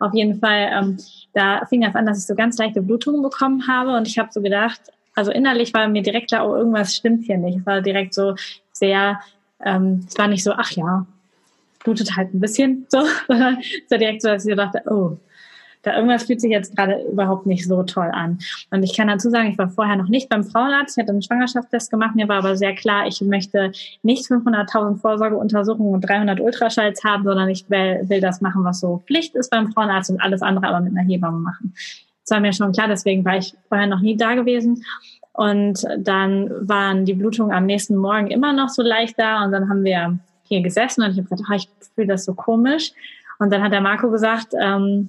Auf 0.00 0.14
jeden 0.14 0.40
Fall, 0.40 0.70
ähm, 0.72 0.96
da 1.32 1.64
fing 1.66 1.82
das 1.82 1.94
an, 1.94 2.06
dass 2.06 2.18
ich 2.18 2.26
so 2.26 2.34
ganz 2.34 2.58
leichte 2.58 2.82
Blutungen 2.82 3.22
bekommen 3.22 3.68
habe 3.68 3.96
und 3.96 4.08
ich 4.08 4.18
habe 4.18 4.30
so 4.32 4.42
gedacht, 4.42 4.80
also 5.14 5.30
innerlich 5.30 5.72
war 5.74 5.86
mir 5.88 6.02
direkt 6.02 6.28
klar, 6.28 6.48
oh, 6.48 6.56
irgendwas 6.56 6.94
stimmt 6.94 7.24
hier 7.24 7.38
nicht. 7.38 7.58
Es 7.58 7.66
war 7.66 7.82
direkt 7.82 8.14
so 8.14 8.34
sehr, 8.72 9.20
ähm, 9.64 10.04
es 10.08 10.16
war 10.18 10.28
nicht 10.28 10.42
so, 10.42 10.52
ach 10.52 10.70
ja, 10.72 11.06
blutet 11.84 12.16
halt 12.16 12.34
ein 12.34 12.40
bisschen 12.40 12.86
so, 12.88 13.02
sondern 13.28 13.58
es 13.60 13.90
war 13.90 13.98
direkt 13.98 14.22
so, 14.22 14.28
dass 14.28 14.46
ich 14.46 14.56
dachte, 14.56 14.82
oh, 14.86 15.18
da 15.82 15.96
irgendwas 15.96 16.24
fühlt 16.24 16.40
sich 16.40 16.50
jetzt 16.50 16.76
gerade 16.76 17.02
überhaupt 17.10 17.46
nicht 17.46 17.66
so 17.66 17.82
toll 17.82 18.10
an. 18.12 18.38
Und 18.70 18.82
ich 18.82 18.96
kann 18.96 19.08
dazu 19.08 19.30
sagen, 19.30 19.48
ich 19.48 19.58
war 19.58 19.68
vorher 19.68 19.96
noch 19.96 20.08
nicht 20.08 20.28
beim 20.28 20.44
Frauenarzt, 20.44 20.96
ich 20.96 21.02
hatte 21.02 21.12
einen 21.12 21.22
Schwangerschaftstest 21.22 21.90
gemacht, 21.90 22.14
mir 22.14 22.28
war 22.28 22.38
aber 22.38 22.56
sehr 22.56 22.74
klar, 22.74 23.06
ich 23.06 23.20
möchte 23.20 23.72
nicht 24.02 24.26
500.000 24.26 24.98
Vorsorgeuntersuchungen 24.98 25.94
und 25.94 26.00
300 26.02 26.40
Ultraschalls 26.40 27.02
haben, 27.04 27.24
sondern 27.24 27.48
ich 27.48 27.68
will, 27.68 28.02
will 28.08 28.20
das 28.20 28.40
machen, 28.40 28.64
was 28.64 28.80
so 28.80 29.02
Pflicht 29.06 29.34
ist 29.34 29.50
beim 29.50 29.72
Frauenarzt 29.72 30.10
und 30.10 30.20
alles 30.20 30.42
andere 30.42 30.68
aber 30.68 30.80
mit 30.80 30.96
einer 30.96 31.06
Hebamme 31.06 31.38
machen. 31.38 31.74
Das 32.24 32.30
war 32.30 32.40
mir 32.40 32.52
schon 32.52 32.72
klar, 32.72 32.88
deswegen 32.88 33.24
war 33.24 33.36
ich 33.36 33.54
vorher 33.68 33.86
noch 33.86 34.00
nie 34.00 34.16
da 34.16 34.34
gewesen. 34.34 34.84
Und 35.32 35.84
dann 35.98 36.50
waren 36.68 37.04
die 37.04 37.14
Blutungen 37.14 37.52
am 37.52 37.64
nächsten 37.64 37.96
Morgen 37.96 38.28
immer 38.28 38.52
noch 38.52 38.68
so 38.68 38.82
leicht 38.82 39.18
da 39.18 39.44
und 39.44 39.52
dann 39.52 39.68
haben 39.68 39.82
wir 39.82 40.18
hier 40.44 40.60
gesessen 40.60 41.02
und 41.02 41.12
ich 41.12 41.18
habe 41.18 41.28
gesagt, 41.28 41.48
oh, 41.50 41.54
ich 41.54 41.68
fühle 41.94 42.08
das 42.08 42.24
so 42.24 42.34
komisch. 42.34 42.92
Und 43.38 43.50
dann 43.50 43.62
hat 43.62 43.72
der 43.72 43.80
Marco 43.80 44.10
gesagt, 44.10 44.48
ähm, 44.60 45.08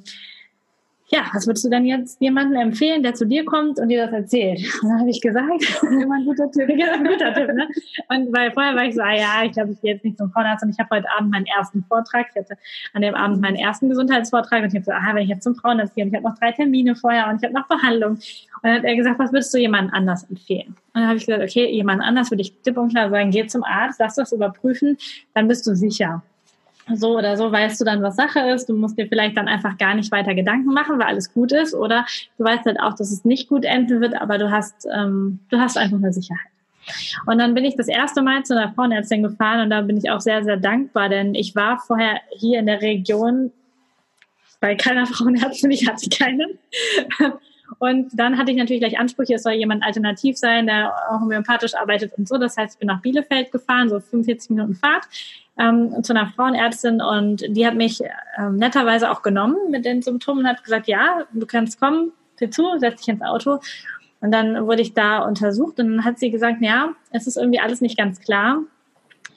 ja, 1.13 1.25
was 1.32 1.46
würdest 1.46 1.63
du 1.63 1.70
denn 1.70 1.86
jetzt 1.86 2.20
jemandem 2.20 2.60
empfehlen, 2.60 3.03
der 3.03 3.13
zu 3.13 3.27
dir 3.27 3.46
kommt 3.46 3.79
und 3.79 3.89
dir 3.89 4.05
das 4.05 4.13
erzählt? 4.13 4.60
Und 4.82 4.89
dann 4.89 5.00
habe 5.00 5.12
ich 5.12 5.22
gesagt, 5.22 5.84
immer 5.84 6.15
ein 6.15 6.25
guter 6.25 6.50
Tipp. 6.50 6.67
ein 6.93 7.03
guter 7.03 7.34
Tipp 7.36 7.53
ne? 7.53 7.67
Und 8.10 8.34
weil 8.34 8.51
vorher 8.51 8.75
war 8.75 8.86
ich 8.86 8.96
so, 8.96 9.01
ah 9.01 9.13
ja, 9.13 9.43
ich 9.46 9.51
glaube, 9.51 9.74
ich 9.74 9.82
gehe 9.82 9.93
jetzt 9.93 10.03
nicht 10.03 10.17
zum 10.17 10.32
Frauenarzt 10.32 10.63
und 10.63 10.72
ich 10.72 10.79
habe 10.79 10.89
heute 10.96 11.08
Abend 11.15 11.29
meinen 11.29 11.46
ersten 11.46 11.84
Vortrag. 11.84 12.27
Ich 12.32 12.41
hatte 12.41 12.58
an 12.93 13.03
dem 13.03 13.13
Abend 13.13 13.41
meinen 13.41 13.58
ersten 13.58 13.89
Gesundheitsvortrag 13.89 14.63
und 14.63 14.70
ich 14.70 14.75
habe 14.75 14.86
so, 14.86 14.91
ah, 14.91 15.13
wenn 15.13 15.22
ich 15.22 15.29
jetzt 15.29 15.43
zum 15.43 15.53
Frauenarzt 15.53 15.93
gehe 15.93 16.03
und 16.03 16.10
ich 16.10 16.15
habe 16.15 16.27
noch 16.27 16.38
drei 16.39 16.51
Termine 16.51 16.96
vorher 16.96 17.29
und 17.29 17.36
ich 17.36 17.43
habe 17.43 17.53
noch 17.53 17.67
Behandlung. 17.67 18.13
Und 18.13 18.20
dann 18.63 18.74
hat 18.77 18.84
er 18.84 18.96
gesagt, 18.96 19.20
was 19.20 19.32
würdest 19.32 19.53
du 19.53 19.60
jemandem 19.60 19.93
anders 19.93 20.24
empfehlen? 20.24 20.70
Und 20.70 21.01
dann 21.01 21.08
habe 21.08 21.17
ich 21.17 21.27
gesagt, 21.27 21.43
okay, 21.43 21.70
jemand 21.70 22.01
anders 22.01 22.32
würde 22.32 22.41
ich 22.41 22.60
tipp 22.63 22.75
und 22.77 22.89
klar 22.89 23.12
sagen, 23.12 23.29
geh 23.29 23.46
zum 23.46 23.63
Arzt, 23.63 24.00
lass 24.00 24.15
das 24.15 24.32
überprüfen, 24.32 24.98
dann 25.36 25.48
bist 25.48 25.67
du 25.67 25.75
sicher 25.75 26.24
so 26.94 27.18
oder 27.18 27.38
so 27.38 27.52
weißt 27.52 27.80
du 27.80 27.86
dann, 27.86 28.02
was 28.02 28.16
Sache 28.16 28.40
ist. 28.40 28.68
Du 28.68 28.75
musst 28.75 28.98
dir 28.98 29.08
vielleicht 29.08 29.38
dann 29.38 29.48
einfach 29.48 29.78
gar 29.78 29.96
nicht 29.96 30.12
weiter 30.12 30.36
Gedanken 30.36 30.74
machen, 30.74 31.00
weil 31.00 31.08
alles 31.08 31.34
gut 31.34 31.52
ist. 31.52 31.74
Oder 31.74 32.06
du 32.38 32.44
weißt 32.44 32.66
halt 32.66 32.80
auch, 32.80 32.94
dass 32.94 33.12
es 33.12 33.25
nicht 33.25 33.48
gut 33.48 33.66
enden 33.66 34.02
wird, 34.02 34.20
aber 34.20 34.38
du 34.38 34.52
hast, 34.52 34.88
ähm, 34.94 35.40
du 35.50 35.60
hast 35.60 35.78
einfach 35.78 35.98
eine 35.98 36.13
Sicherheit. 36.13 36.48
Und 37.25 37.38
dann 37.38 37.54
bin 37.54 37.63
ich 37.63 37.75
das 37.75 37.88
erste 37.88 38.22
Mal 38.22 38.44
zu 38.44 38.58
einer 38.58 38.74
Frauenärztin 38.74 39.24
gefahren 39.24 39.62
und 39.62 39.70
da 39.70 39.82
bin 39.82 39.98
ich 39.98 40.10
auch 40.10 40.20
sehr, 40.20 40.44
sehr 40.44 40.58
dankbar, 40.58 41.08
denn 41.08 41.34
ich 41.34 41.56
war 41.56 41.80
vorher 41.80 42.20
hier 42.38 42.60
in 42.60 42.66
der 42.66 42.82
Region 42.82 43.52
bei 44.60 44.75
keiner 44.75 45.06
Frauenärztin, 45.08 45.72
ich 45.72 45.88
hatte 45.88 46.10
keinen. 46.10 46.60
Und 47.79 48.10
dann 48.13 48.38
hatte 48.38 48.51
ich 48.51 48.58
natürlich 48.58 48.82
gleich 48.82 49.00
Ansprüche, 49.00 49.36
es 49.36 49.43
soll 49.43 49.53
jemand 49.53 49.84
alternativ 49.84 50.38
sein, 50.38 50.67
der 50.67 50.93
auch 51.10 51.22
homöopathisch 51.22 51.75
arbeitet 51.75 52.13
und 52.17 52.27
so. 52.27 52.38
Das 52.38 52.58
heißt, 52.58 52.75
ich 52.75 52.79
bin 52.79 52.88
nach 52.88 53.01
Bielefeld 53.01 53.51
gefahren, 53.51 53.89
so 53.89 54.00
45 54.00 54.51
Minuten 54.51 54.75
Fahrt 54.75 55.05
ähm, 55.58 56.03
zu 56.03 56.13
einer 56.13 56.27
Frauenärztin 56.27 57.01
und 57.01 57.43
die 57.48 57.65
hat 57.65 57.75
mich 57.75 58.01
ähm, 58.38 58.58
netterweise 58.58 59.12
auch 59.12 59.22
genommen 59.22 59.58
mit 59.70 59.86
den 59.86 60.01
Symptomen 60.01 60.41
und 60.41 60.48
hat 60.48 60.63
gesagt, 60.63 60.88
ja, 60.88 61.24
du 61.32 61.46
kannst 61.46 61.79
kommen, 61.79 62.12
sieh 62.38 62.50
zu, 62.50 62.77
setz 62.77 63.01
dich 63.01 63.10
ins 63.10 63.22
Auto. 63.22 63.60
Und 64.22 64.32
dann 64.32 64.65
wurde 64.65 64.82
ich 64.82 64.93
da 64.93 65.20
untersucht 65.20 65.79
und 65.79 65.98
dann 65.98 66.05
hat 66.05 66.17
sie 66.17 66.32
gesagt, 66.32 66.62
ja, 66.62 66.89
es 67.12 67.27
ist 67.27 67.38
irgendwie 67.38 67.60
alles 67.60 67.82
nicht 67.82 67.98
ganz 67.98 68.22
klar. 68.22 68.60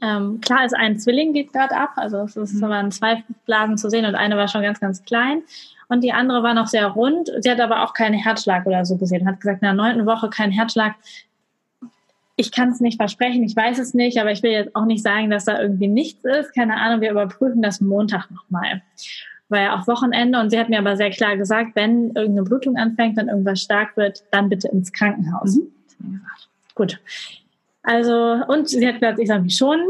Ähm, 0.01 0.41
klar 0.41 0.65
ist 0.65 0.75
ein 0.75 0.99
Zwilling 0.99 1.33
geht 1.33 1.53
gerade 1.53 1.75
ab, 1.75 1.93
also 1.97 2.19
es 2.19 2.37
ist, 2.37 2.55
mhm. 2.55 2.69
waren 2.69 2.91
zwei 2.93 3.25
Blasen 3.47 3.79
zu 3.79 3.89
sehen 3.89 4.05
und 4.05 4.15
eine 4.15 4.37
war 4.37 4.47
schon 4.47 4.63
ganz, 4.63 4.79
ganz 4.79 5.03
klein 5.05 5.43
und 5.89 6.03
die 6.03 6.13
andere 6.13 6.43
war 6.43 6.55
noch 6.55 6.67
sehr 6.67 6.87
rund. 6.87 7.31
Sie 7.41 7.51
hat 7.51 7.61
aber 7.61 7.85
auch 7.85 7.95
keinen 7.95 8.15
Herzschlag 8.15 8.67
oder 8.67 8.85
so 8.85 8.97
gesehen. 8.97 9.27
Hat 9.27 9.41
gesagt, 9.41 9.63
in 9.63 9.67
der 9.67 9.75
neunten 9.75 10.07
Woche 10.07 10.29
kein 10.31 10.51
Herzschlag 10.51 10.95
ich 12.37 12.53
kann 12.53 12.69
es 12.71 12.81
nicht 12.81 12.99
versprechen, 12.99 13.43
ich 13.43 13.57
weiß 13.57 13.79
es 13.79 13.95
nicht, 13.95 14.19
aber 14.19 14.31
ich 14.31 14.43
will 14.43 14.53
jetzt 14.53 14.77
auch 14.77 14.85
nicht 14.85 15.03
sagen, 15.03 15.31
dass 15.31 15.47
da 15.47 15.61
irgendwie 15.61 15.89
nichts 15.89 16.23
ist. 16.25 16.55
Keine 16.55 16.77
Ahnung, 16.77 17.01
wir 17.01 17.11
überprüfen 17.11 17.63
das 17.63 17.81
Montag 17.81 18.31
nochmal. 18.31 18.83
Weil 19.49 19.71
auch 19.71 19.87
Wochenende 19.87 20.39
und 20.39 20.51
sie 20.51 20.59
hat 20.59 20.69
mir 20.69 20.79
aber 20.79 20.97
sehr 20.97 21.11
klar 21.11 21.37
gesagt, 21.37 21.71
wenn 21.75 22.09
irgendeine 22.09 22.43
Blutung 22.43 22.77
anfängt, 22.77 23.17
wenn 23.17 23.29
irgendwas 23.29 23.63
stark 23.63 23.97
wird, 23.97 24.23
dann 24.33 24.49
bitte 24.49 24.69
ins 24.69 24.93
Krankenhaus. 24.93 25.57
Mhm. 25.99 26.21
Gut. 26.75 27.01
Also, 27.83 28.43
und 28.49 28.69
sie 28.69 28.87
hat 28.87 29.01
gesagt, 29.01 29.19
ich 29.19 29.29
soll 29.29 29.41
mich 29.41 29.57
schonen 29.57 29.87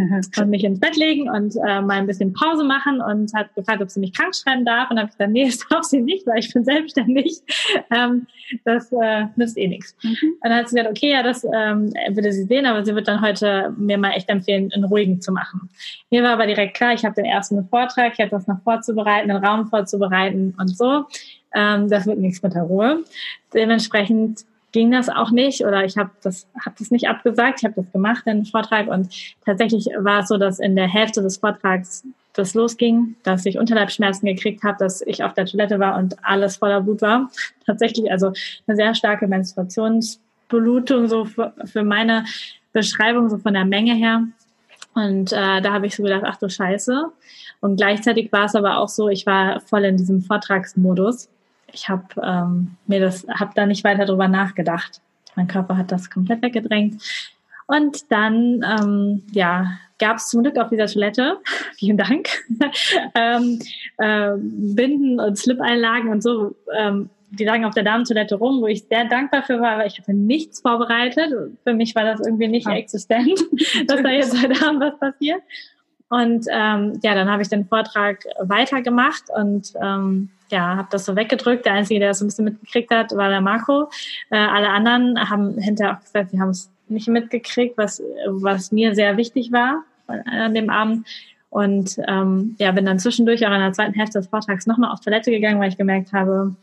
und 0.38 0.50
mich 0.50 0.64
ins 0.64 0.80
Bett 0.80 0.96
legen 0.96 1.28
und 1.28 1.56
äh, 1.56 1.80
mal 1.80 1.98
ein 1.98 2.06
bisschen 2.06 2.32
Pause 2.32 2.64
machen 2.64 3.00
und 3.00 3.32
hat 3.34 3.54
gefragt, 3.54 3.82
ob 3.82 3.90
sie 3.90 4.00
mich 4.00 4.12
krank 4.12 4.34
schreiben 4.34 4.64
darf. 4.64 4.90
Und 4.90 4.98
habe 4.98 5.08
ich 5.08 5.16
gesagt, 5.16 5.32
nee, 5.32 5.46
das 5.46 5.58
darf 5.70 5.84
sie 5.84 6.00
nicht, 6.00 6.26
weil 6.26 6.38
ich 6.38 6.52
bin 6.52 6.64
selbstständig. 6.64 7.38
Ähm, 7.92 8.26
das 8.64 8.90
äh, 8.92 9.26
nützt 9.36 9.56
eh 9.56 9.66
nichts. 9.66 9.96
Mhm. 10.02 10.16
Und 10.22 10.38
dann 10.42 10.54
hat 10.54 10.68
sie 10.68 10.76
gesagt, 10.76 10.96
okay, 10.96 11.12
ja, 11.12 11.22
das 11.22 11.44
ähm, 11.44 11.92
würde 12.10 12.32
sie 12.32 12.44
sehen, 12.44 12.66
aber 12.66 12.84
sie 12.84 12.94
wird 12.94 13.08
dann 13.08 13.20
heute 13.20 13.74
mir 13.76 13.98
mal 13.98 14.12
echt 14.12 14.28
empfehlen, 14.28 14.70
einen 14.72 14.84
ruhigen 14.84 15.20
zu 15.20 15.32
machen. 15.32 15.68
Mir 16.10 16.22
war 16.22 16.32
aber 16.32 16.46
direkt 16.46 16.76
klar, 16.76 16.92
ich 16.92 17.04
habe 17.04 17.14
den 17.14 17.24
ersten 17.24 17.64
Vortrag, 17.68 18.12
ich 18.14 18.20
habe 18.20 18.30
das 18.30 18.46
noch 18.46 18.60
vorzubereiten, 18.62 19.28
den 19.28 19.36
Raum 19.36 19.66
vorzubereiten 19.68 20.54
und 20.58 20.68
so. 20.68 21.04
Ähm, 21.54 21.88
das 21.88 22.06
wird 22.06 22.18
nichts 22.18 22.42
mit 22.42 22.54
der 22.54 22.62
Ruhe. 22.62 23.04
Dementsprechend 23.54 24.44
ging 24.72 24.90
das 24.90 25.08
auch 25.08 25.30
nicht 25.30 25.64
oder 25.64 25.84
ich 25.84 25.96
habe 25.96 26.10
das, 26.22 26.46
hab 26.64 26.76
das 26.76 26.90
nicht 26.90 27.08
abgesagt, 27.08 27.60
ich 27.60 27.64
habe 27.64 27.74
das 27.76 27.90
gemacht, 27.92 28.26
den 28.26 28.44
Vortrag 28.44 28.88
und 28.88 29.08
tatsächlich 29.44 29.86
war 29.98 30.20
es 30.20 30.28
so, 30.28 30.36
dass 30.36 30.58
in 30.58 30.76
der 30.76 30.88
Hälfte 30.88 31.22
des 31.22 31.38
Vortrags 31.38 32.04
das 32.32 32.54
losging, 32.54 33.16
dass 33.22 33.44
ich 33.46 33.58
Unterleibschmerzen 33.58 34.26
gekriegt 34.26 34.62
habe, 34.62 34.76
dass 34.78 35.02
ich 35.02 35.24
auf 35.24 35.34
der 35.34 35.46
Toilette 35.46 35.78
war 35.78 35.98
und 35.98 36.16
alles 36.24 36.56
voller 36.56 36.80
Blut 36.80 37.02
war. 37.02 37.28
Tatsächlich 37.66 38.10
also 38.10 38.32
eine 38.66 38.76
sehr 38.76 38.94
starke 38.94 39.26
Menstruationsblutung 39.26 41.08
so 41.08 41.24
für, 41.24 41.52
für 41.64 41.82
meine 41.82 42.24
Beschreibung 42.72 43.28
so 43.28 43.38
von 43.38 43.54
der 43.54 43.64
Menge 43.64 43.94
her. 43.94 44.24
Und 44.94 45.32
äh, 45.32 45.60
da 45.60 45.72
habe 45.72 45.86
ich 45.86 45.96
so 45.96 46.02
gedacht, 46.02 46.22
ach 46.24 46.36
du 46.36 46.48
Scheiße. 46.48 47.06
Und 47.60 47.76
gleichzeitig 47.76 48.32
war 48.32 48.44
es 48.44 48.54
aber 48.54 48.78
auch 48.78 48.88
so, 48.88 49.08
ich 49.08 49.26
war 49.26 49.60
voll 49.60 49.84
in 49.84 49.96
diesem 49.96 50.22
Vortragsmodus 50.22 51.28
ich 51.72 51.88
habe 51.88 52.04
ähm, 52.22 52.76
mir 52.86 53.00
das, 53.00 53.26
habe 53.28 53.52
da 53.54 53.66
nicht 53.66 53.84
weiter 53.84 54.04
drüber 54.04 54.28
nachgedacht. 54.28 55.00
Mein 55.36 55.48
Körper 55.48 55.76
hat 55.76 55.92
das 55.92 56.10
komplett 56.10 56.42
weggedrängt. 56.42 57.02
Und 57.66 58.10
dann, 58.10 58.64
ähm, 58.64 59.22
ja, 59.32 59.78
gab 59.98 60.16
es 60.16 60.28
zum 60.28 60.42
Glück 60.42 60.58
auf 60.58 60.70
dieser 60.70 60.86
Toilette, 60.86 61.38
vielen 61.76 61.96
Dank, 61.96 62.28
ähm, 63.14 63.60
äh, 63.98 64.32
Binden 64.36 65.20
und 65.20 65.38
Slip-Einlagen 65.38 66.10
und 66.10 66.22
so. 66.22 66.56
Ähm, 66.76 67.10
die 67.32 67.44
lagen 67.44 67.64
auf 67.64 67.74
der 67.74 67.84
Damentoilette 67.84 68.34
rum, 68.34 68.60
wo 68.60 68.66
ich 68.66 68.82
sehr 68.88 69.04
dankbar 69.04 69.44
für 69.44 69.60
war, 69.60 69.78
weil 69.78 69.86
ich 69.86 69.98
hatte 69.98 70.12
nichts 70.12 70.60
vorbereitet. 70.60 71.32
Für 71.62 71.74
mich 71.74 71.94
war 71.94 72.04
das 72.04 72.20
irgendwie 72.26 72.48
nicht 72.48 72.66
ja. 72.66 72.74
existent, 72.74 73.38
dass 73.86 74.02
da 74.02 74.10
jetzt 74.10 74.42
heute 74.42 74.66
Abend 74.66 74.80
was 74.80 74.98
passiert. 74.98 75.40
Und 76.10 76.46
ähm, 76.50 76.98
ja, 77.02 77.14
dann 77.14 77.30
habe 77.30 77.40
ich 77.42 77.48
den 77.48 77.66
Vortrag 77.66 78.24
weitergemacht 78.40 79.24
und 79.34 79.72
ähm, 79.80 80.28
ja, 80.50 80.76
habe 80.76 80.88
das 80.90 81.04
so 81.04 81.14
weggedrückt. 81.14 81.66
Der 81.66 81.74
Einzige, 81.74 82.00
der 82.00 82.08
das 82.08 82.18
so 82.18 82.24
ein 82.24 82.28
bisschen 82.28 82.44
mitgekriegt 82.46 82.90
hat, 82.90 83.12
war 83.12 83.28
der 83.28 83.40
Marco. 83.40 83.88
Äh, 84.30 84.36
alle 84.36 84.70
anderen 84.70 85.30
haben 85.30 85.56
hinterher 85.56 85.96
auch 85.96 86.00
gesagt, 86.00 86.30
sie 86.30 86.40
haben 86.40 86.50
es 86.50 86.68
nicht 86.88 87.08
mitgekriegt, 87.08 87.78
was, 87.78 88.02
was 88.26 88.72
mir 88.72 88.94
sehr 88.96 89.16
wichtig 89.16 89.52
war 89.52 89.84
an 90.08 90.52
dem 90.54 90.68
Abend. 90.68 91.06
Und 91.48 91.96
ähm, 92.08 92.56
ja, 92.58 92.72
bin 92.72 92.86
dann 92.86 92.98
zwischendurch 92.98 93.46
auch 93.46 93.52
in 93.52 93.60
der 93.60 93.72
zweiten 93.72 93.94
Hälfte 93.94 94.18
des 94.18 94.28
Vortrags 94.28 94.66
nochmal 94.66 94.92
auf 94.92 95.00
Toilette 95.00 95.30
gegangen, 95.30 95.60
weil 95.60 95.68
ich 95.68 95.76
gemerkt 95.76 96.12
habe, 96.12 96.56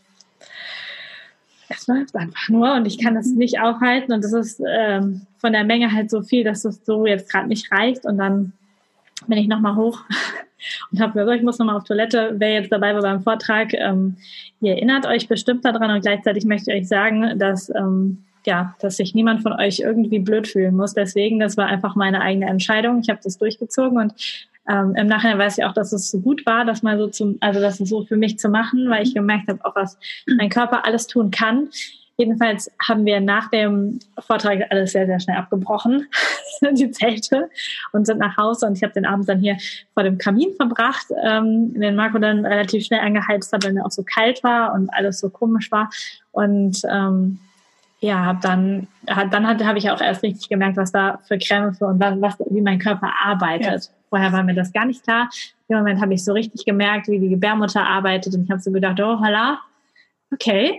es 1.69 1.87
läuft 1.87 2.15
einfach 2.15 2.49
nur 2.49 2.73
und 2.73 2.85
ich 2.85 3.01
kann 3.01 3.15
es 3.17 3.27
nicht 3.33 3.59
aufhalten 3.59 4.13
und 4.13 4.23
es 4.23 4.33
ist 4.33 4.61
ähm, 4.65 5.27
von 5.37 5.53
der 5.53 5.65
Menge 5.65 5.91
halt 5.91 6.09
so 6.09 6.21
viel, 6.21 6.43
dass 6.43 6.63
es 6.65 6.85
so 6.85 7.05
jetzt 7.05 7.29
gerade 7.29 7.47
nicht 7.47 7.71
reicht 7.71 8.05
und 8.05 8.17
dann 8.17 8.53
bin 9.25 9.37
ich 9.37 9.47
nochmal 9.47 9.75
hoch 9.75 10.01
und 10.91 10.99
habe 10.99 11.13
gesagt, 11.13 11.37
ich 11.37 11.43
muss 11.43 11.59
nochmal 11.59 11.77
auf 11.77 11.83
Toilette. 11.83 12.35
Wer 12.37 12.53
jetzt 12.53 12.71
dabei 12.71 12.93
war 12.93 13.01
beim 13.01 13.21
Vortrag, 13.21 13.73
ähm, 13.73 14.17
ihr 14.61 14.73
erinnert 14.73 15.05
euch 15.05 15.27
bestimmt 15.27 15.65
daran 15.65 15.91
und 15.91 16.01
gleichzeitig 16.01 16.45
möchte 16.45 16.71
ich 16.71 16.81
euch 16.81 16.87
sagen, 16.87 17.37
dass 17.39 17.69
ähm, 17.69 18.23
ja, 18.45 18.75
dass 18.79 18.95
sich 18.95 19.13
niemand 19.13 19.41
von 19.41 19.51
euch 19.51 19.79
irgendwie 19.79 20.19
blöd 20.19 20.47
fühlen 20.47 20.75
muss. 20.75 20.93
Deswegen, 20.93 21.37
das 21.37 21.57
war 21.57 21.67
einfach 21.67 21.95
meine 21.95 22.21
eigene 22.21 22.45
Entscheidung. 22.45 22.99
Ich 23.01 23.09
habe 23.09 23.19
das 23.21 23.37
durchgezogen 23.37 23.97
und 23.97 24.13
ähm, 24.69 24.95
im 24.95 25.07
Nachhinein 25.07 25.37
weiß 25.37 25.57
ich 25.57 25.65
auch, 25.65 25.73
dass 25.73 25.91
es 25.91 26.09
so 26.09 26.19
gut 26.19 26.45
war, 26.45 26.63
das 26.63 26.81
mal 26.81 26.97
so 26.97 27.07
zum, 27.07 27.37
also 27.41 27.59
das 27.59 27.77
so 27.77 28.05
für 28.05 28.15
mich 28.15 28.39
zu 28.39 28.47
machen, 28.49 28.89
weil 28.89 29.03
ich 29.03 29.13
gemerkt 29.13 29.49
habe, 29.49 29.63
auch 29.65 29.75
was 29.75 29.97
mein 30.25 30.49
Körper 30.49 30.85
alles 30.85 31.07
tun 31.07 31.29
kann. 31.29 31.69
Jedenfalls 32.17 32.71
haben 32.87 33.05
wir 33.05 33.21
nach 33.21 33.49
dem 33.51 33.99
Vortrag 34.19 34.59
alles 34.71 34.93
sehr, 34.93 35.05
sehr 35.05 35.19
schnell 35.19 35.37
abgebrochen, 35.37 36.07
die 36.71 36.89
Zelte, 36.89 37.49
und 37.93 38.07
sind 38.07 38.17
nach 38.17 38.35
Hause. 38.37 38.65
Und 38.65 38.75
ich 38.75 38.83
habe 38.83 38.93
den 38.93 39.05
Abend 39.05 39.29
dann 39.29 39.39
hier 39.39 39.57
vor 39.93 40.01
dem 40.01 40.17
Kamin 40.17 40.55
verbracht, 40.55 41.05
ähm, 41.23 41.79
den 41.79 41.95
Marco 41.95 42.17
dann 42.17 42.43
relativ 42.43 42.85
schnell 42.85 43.01
angeheizt 43.01 43.53
hat, 43.53 43.63
weil 43.63 43.73
mir 43.73 43.85
auch 43.85 43.91
so 43.91 44.03
kalt 44.03 44.43
war 44.43 44.73
und 44.73 44.89
alles 44.89 45.19
so 45.19 45.29
komisch 45.29 45.71
war. 45.71 45.91
Und 46.31 46.81
ähm, 46.89 47.39
ja, 47.99 48.25
hab 48.25 48.41
dann, 48.41 48.87
hat, 49.07 49.31
dann 49.31 49.47
habe 49.47 49.77
ich 49.77 49.89
auch 49.89 50.01
erst 50.01 50.23
richtig 50.23 50.49
gemerkt, 50.49 50.77
was 50.77 50.91
da 50.91 51.19
für 51.27 51.37
Krämpfe 51.37 51.85
und 51.85 51.99
was, 51.99 52.19
was 52.19 52.47
wie 52.49 52.61
mein 52.61 52.79
Körper 52.79 53.11
arbeitet. 53.23 53.85
Ja. 53.85 53.91
Vorher 54.09 54.31
war 54.31 54.43
mir 54.43 54.55
das 54.55 54.73
gar 54.73 54.85
nicht 54.85 55.03
klar. 55.03 55.29
Im 55.67 55.77
Moment 55.77 56.01
habe 56.01 56.13
ich 56.13 56.23
so 56.23 56.33
richtig 56.33 56.65
gemerkt, 56.65 57.07
wie 57.09 57.19
die 57.19 57.29
Gebärmutter 57.29 57.85
arbeitet 57.85 58.33
und 58.33 58.45
ich 58.45 58.51
habe 58.51 58.61
so 58.61 58.71
gedacht, 58.71 58.99
oh, 59.01 59.19
holla, 59.19 59.59
okay, 60.33 60.77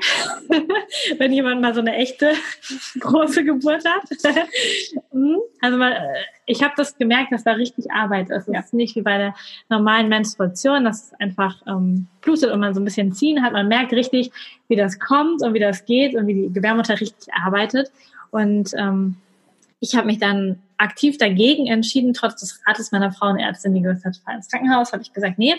wenn 1.19 1.33
jemand 1.33 1.61
mal 1.61 1.75
so 1.75 1.81
eine 1.81 1.97
echte 1.97 2.33
große 3.01 3.45
Geburt 3.45 3.85
hat. 3.85 4.03
Hm? 5.13 5.39
also 5.61 5.79
mal, 5.79 5.93
äh, 5.93 6.25
ich 6.47 6.63
habe 6.63 6.75
das 6.77 6.97
gemerkt, 6.97 7.33
dass 7.33 7.43
da 7.43 7.53
richtig 7.53 7.91
Arbeit 7.91 8.31
ist. 8.31 8.47
Es 8.47 8.55
ja. 8.55 8.61
ist 8.61 8.75
nicht 8.75 8.95
wie 8.95 9.03
bei 9.03 9.19
der 9.19 9.35
normalen 9.69 10.09
Menstruation, 10.09 10.85
dass 10.85 11.07
es 11.07 11.15
einfach 11.21 11.57
ähm, 11.67 12.07
blutet 12.21 12.51
und 12.53 12.61
man 12.61 12.75
so 12.75 12.81
ein 12.81 12.85
bisschen 12.85 13.13
ziehen 13.13 13.43
hat. 13.43 13.53
Man 13.53 13.69
merkt 13.69 13.93
richtig, 13.93 14.31
wie 14.69 14.77
das 14.77 14.99
kommt 14.99 15.43
und 15.43 15.55
wie 15.55 15.59
das 15.59 15.87
geht 15.87 16.15
und 16.15 16.27
wie 16.27 16.35
die 16.35 16.53
Gebärmutter 16.53 17.01
richtig 17.01 17.33
arbeitet. 17.35 17.91
Und 18.31 18.75
ähm, 18.75 19.17
ich 19.81 19.97
habe 19.97 20.07
mich 20.07 20.19
dann 20.19 20.61
aktiv 20.77 21.19
dagegen 21.19 21.67
entschieden, 21.67 22.15
trotz 22.15 22.37
des 22.37 22.61
Rates 22.67 22.93
meiner 22.93 23.13
Frauenärztin, 23.13 23.75
die 23.75 23.83
gesagt 23.83 24.05
hat, 24.05 24.17
fahr 24.19 24.35
ins 24.35 24.49
Krankenhaus, 24.49 24.93
habe 24.93 25.03
ich 25.03 25.13
gesagt, 25.13 25.39
nee, 25.39 25.55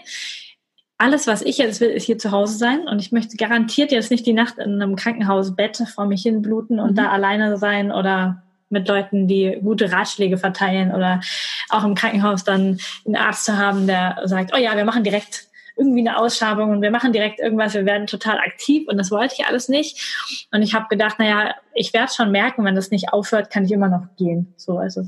alles, 0.99 1.27
was 1.27 1.41
ich 1.41 1.57
jetzt 1.57 1.79
will, 1.79 1.89
ist 1.89 2.03
hier 2.03 2.17
zu 2.17 2.31
Hause 2.31 2.57
sein 2.57 2.87
und 2.87 2.99
ich 2.99 3.11
möchte 3.11 3.37
garantiert 3.37 3.91
jetzt 3.91 4.11
nicht 4.11 4.25
die 4.25 4.33
Nacht 4.33 4.57
in 4.57 4.81
einem 4.81 4.97
Krankenhausbett 4.97 5.81
vor 5.95 6.05
mich 6.05 6.21
hin 6.21 6.41
bluten 6.41 6.79
und 6.79 6.91
mhm. 6.91 6.95
da 6.95 7.09
alleine 7.09 7.57
sein 7.57 7.91
oder 7.91 8.43
mit 8.69 8.87
Leuten, 8.87 9.25
die 9.25 9.57
gute 9.63 9.91
Ratschläge 9.91 10.37
verteilen 10.37 10.93
oder 10.93 11.21
auch 11.69 11.85
im 11.85 11.95
Krankenhaus 11.95 12.43
dann 12.43 12.79
einen 13.05 13.15
Arzt 13.15 13.45
zu 13.45 13.57
haben, 13.57 13.87
der 13.87 14.19
sagt, 14.25 14.51
oh 14.53 14.57
ja, 14.57 14.75
wir 14.75 14.83
machen 14.85 15.03
direkt 15.03 15.47
irgendwie 15.77 16.01
eine 16.01 16.17
Ausschabung 16.17 16.71
und 16.71 16.81
wir 16.81 16.91
machen 16.91 17.13
direkt 17.13 17.39
irgendwas, 17.39 17.73
wir 17.73 17.85
werden 17.85 18.05
total 18.05 18.37
aktiv 18.37 18.85
und 18.89 18.97
das 18.97 19.09
wollte 19.09 19.35
ich 19.39 19.45
alles 19.45 19.69
nicht. 19.69 20.47
Und 20.51 20.61
ich 20.61 20.73
habe 20.73 20.87
gedacht, 20.89 21.17
naja, 21.17 21.55
ich 21.73 21.93
werde 21.93 22.11
schon 22.11 22.31
merken, 22.31 22.65
wenn 22.65 22.75
das 22.75 22.91
nicht 22.91 23.13
aufhört, 23.13 23.49
kann 23.49 23.63
ich 23.63 23.71
immer 23.71 23.87
noch 23.87 24.05
gehen. 24.17 24.53
So, 24.57 24.77
also 24.77 25.03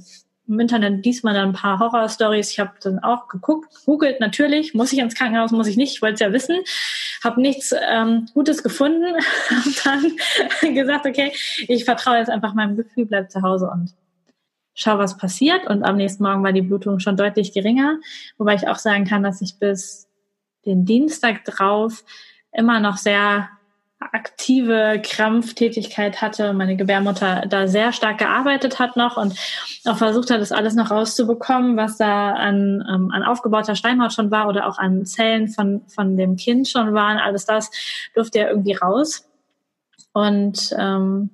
im 0.48 0.60
Internet 0.60 1.06
diesmal 1.06 1.34
dann 1.34 1.50
ein 1.50 1.54
paar 1.54 1.80
Horror-Stories. 1.80 2.52
Ich 2.52 2.60
habe 2.60 2.74
dann 2.82 3.00
auch 3.00 3.28
geguckt, 3.28 3.74
googelt 3.86 4.20
natürlich, 4.20 4.74
muss 4.74 4.92
ich 4.92 5.00
ins 5.00 5.16
Krankenhaus, 5.16 5.52
muss 5.52 5.68
ich 5.68 5.78
nicht, 5.78 5.94
ich 5.94 6.02
wollte 6.02 6.16
es 6.16 6.20
ja 6.20 6.34
wissen, 6.34 6.60
habe 7.24 7.42
nichts 7.42 7.74
ähm, 7.90 8.28
Gutes 8.34 8.64
gefunden, 8.64 9.06
habe 9.50 10.12
dann 10.62 10.74
gesagt, 10.76 11.06
okay, 11.06 11.32
ich 11.68 11.86
vertraue 11.86 12.18
jetzt 12.18 12.30
einfach 12.30 12.54
meinem 12.54 12.76
Gefühl, 12.76 13.06
bleib 13.06 13.32
zu 13.32 13.42
Hause 13.42 13.70
und 13.72 13.94
schau, 14.74 14.98
was 14.98 15.18
passiert. 15.18 15.68
Und 15.68 15.84
am 15.84 15.98
nächsten 15.98 16.24
Morgen 16.24 16.44
war 16.44 16.54
die 16.54 16.62
Blutung 16.62 17.00
schon 17.00 17.18
deutlich 17.18 17.54
geringer, 17.54 18.00
wobei 18.38 18.56
ich 18.56 18.68
auch 18.68 18.78
sagen 18.78 19.06
kann, 19.06 19.24
dass 19.24 19.42
ich 19.42 19.60
bis 19.60 20.08
den 20.66 20.86
Dienstag 20.86 21.46
drauf 21.46 22.04
immer 22.52 22.80
noch 22.80 22.98
sehr 22.98 23.50
aktive 24.02 25.00
Krampftätigkeit 25.04 26.22
hatte, 26.22 26.54
meine 26.54 26.76
Gebärmutter 26.76 27.46
da 27.48 27.68
sehr 27.68 27.94
stark 27.94 28.18
gearbeitet 28.18 28.80
hat 28.80 28.98
noch 28.98 29.16
und 29.16 29.38
auch 29.86 29.98
versucht 29.98 30.32
hat, 30.32 30.42
das 30.42 30.52
alles 30.52 30.74
noch 30.74 30.90
rauszubekommen, 30.90 31.78
was 31.78 31.98
da 31.98 32.32
an, 32.32 32.84
ähm, 32.92 33.12
an 33.12 33.24
aufgebauter 33.24 33.76
Steinhaut 33.76 34.14
schon 34.14 34.32
war 34.32 34.48
oder 34.48 34.68
auch 34.68 34.80
an 34.80 35.06
Zellen 35.06 35.48
von, 35.48 35.82
von 35.88 36.18
dem 36.18 36.36
Kind 36.36 36.68
schon 36.68 36.94
waren. 36.94 37.20
Alles 37.20 37.46
das 37.46 37.70
durfte 38.16 38.40
ja 38.40 38.48
irgendwie 38.48 38.74
raus. 38.74 39.30
Und 40.14 40.76
ähm, 40.78 41.30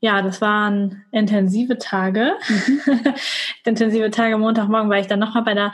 ja, 0.00 0.22
das 0.22 0.40
waren 0.40 1.04
intensive 1.10 1.78
Tage. 1.78 2.34
Mhm. 2.48 3.14
intensive 3.64 4.10
Tage. 4.10 4.38
Montagmorgen 4.38 4.90
war 4.90 4.98
ich 4.98 5.06
dann 5.06 5.18
nochmal 5.18 5.44
bei 5.44 5.54
der 5.54 5.72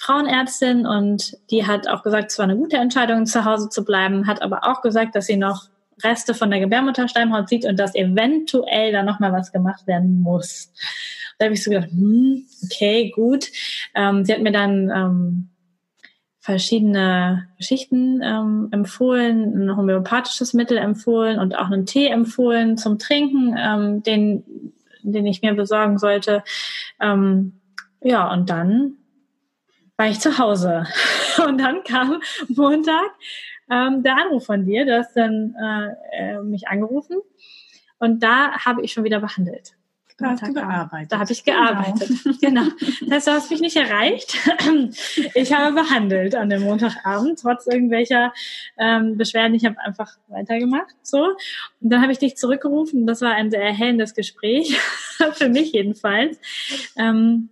Frauenärztin 0.00 0.86
und 0.86 1.36
die 1.50 1.66
hat 1.66 1.86
auch 1.86 2.02
gesagt, 2.02 2.30
es 2.30 2.38
war 2.38 2.44
eine 2.44 2.56
gute 2.56 2.78
Entscheidung, 2.78 3.26
zu 3.26 3.44
Hause 3.44 3.68
zu 3.68 3.84
bleiben, 3.84 4.26
hat 4.26 4.40
aber 4.40 4.64
auch 4.64 4.80
gesagt, 4.80 5.14
dass 5.14 5.26
sie 5.26 5.36
noch 5.36 5.68
Reste 6.02 6.32
von 6.32 6.50
der 6.50 6.60
Gebärmutterschleimhaut 6.60 7.50
sieht 7.50 7.66
und 7.66 7.78
dass 7.78 7.94
eventuell 7.94 8.92
da 8.92 9.02
nochmal 9.02 9.30
was 9.30 9.52
gemacht 9.52 9.86
werden 9.86 10.22
muss. 10.22 10.72
Da 11.38 11.44
habe 11.44 11.54
ich 11.54 11.62
so 11.62 11.70
gedacht, 11.70 11.90
hm, 11.90 12.46
okay, 12.64 13.12
gut. 13.14 13.48
Ähm, 13.94 14.24
sie 14.24 14.32
hat 14.32 14.40
mir 14.40 14.52
dann 14.52 14.90
ähm, 14.90 15.50
verschiedene 16.40 17.48
Geschichten 17.58 18.22
ähm, 18.22 18.68
empfohlen, 18.70 19.68
ein 19.68 19.76
homöopathisches 19.76 20.54
Mittel 20.54 20.78
empfohlen 20.78 21.38
und 21.38 21.58
auch 21.58 21.66
einen 21.66 21.84
Tee 21.84 22.06
empfohlen 22.06 22.78
zum 22.78 22.98
Trinken, 22.98 23.54
ähm, 23.58 24.02
den, 24.02 24.72
den 25.02 25.26
ich 25.26 25.42
mir 25.42 25.52
besorgen 25.52 25.98
sollte. 25.98 26.42
Ähm, 27.02 27.60
ja, 28.00 28.32
und 28.32 28.48
dann 28.48 28.96
war 30.00 30.08
ich 30.08 30.18
zu 30.18 30.38
Hause. 30.38 30.86
Und 31.46 31.58
dann 31.58 31.84
kam 31.84 32.22
Montag 32.48 33.10
ähm, 33.70 34.02
der 34.02 34.16
Anruf 34.16 34.46
von 34.46 34.64
dir. 34.64 34.86
Du 34.86 34.96
hast 34.96 35.14
dann 35.14 35.54
äh, 35.62 36.36
äh, 36.36 36.42
mich 36.42 36.68
angerufen 36.68 37.18
und 37.98 38.22
da 38.22 38.52
habe 38.64 38.82
ich 38.82 38.92
schon 38.92 39.04
wieder 39.04 39.20
behandelt. 39.20 39.74
Da 40.16 40.30
hast 40.30 40.42
du 40.42 40.54
gearbeitet. 40.54 41.12
Da 41.12 41.18
habe 41.18 41.32
ich 41.32 41.44
gearbeitet. 41.44 42.08
Genau. 42.40 42.62
genau. 42.70 42.70
Das 43.02 43.10
heißt, 43.10 43.26
du 43.26 43.32
hast 43.32 43.50
mich 43.50 43.60
nicht 43.60 43.76
erreicht. 43.76 44.38
Ich 45.34 45.52
habe 45.52 45.74
behandelt 45.74 46.34
an 46.34 46.48
dem 46.48 46.62
Montagabend, 46.62 47.38
trotz 47.40 47.66
irgendwelcher 47.66 48.32
ähm, 48.78 49.18
Beschwerden. 49.18 49.54
Ich 49.54 49.66
habe 49.66 49.78
einfach 49.80 50.16
weitergemacht. 50.28 50.94
So. 51.02 51.36
Und 51.80 51.90
dann 51.90 52.00
habe 52.00 52.12
ich 52.12 52.18
dich 52.18 52.36
zurückgerufen. 52.36 53.06
Das 53.06 53.20
war 53.20 53.32
ein 53.32 53.50
sehr 53.50 53.62
erhellendes 53.62 54.14
Gespräch, 54.14 54.78
für 55.34 55.50
mich 55.50 55.72
jedenfalls. 55.72 56.38
Ähm, 56.96 57.50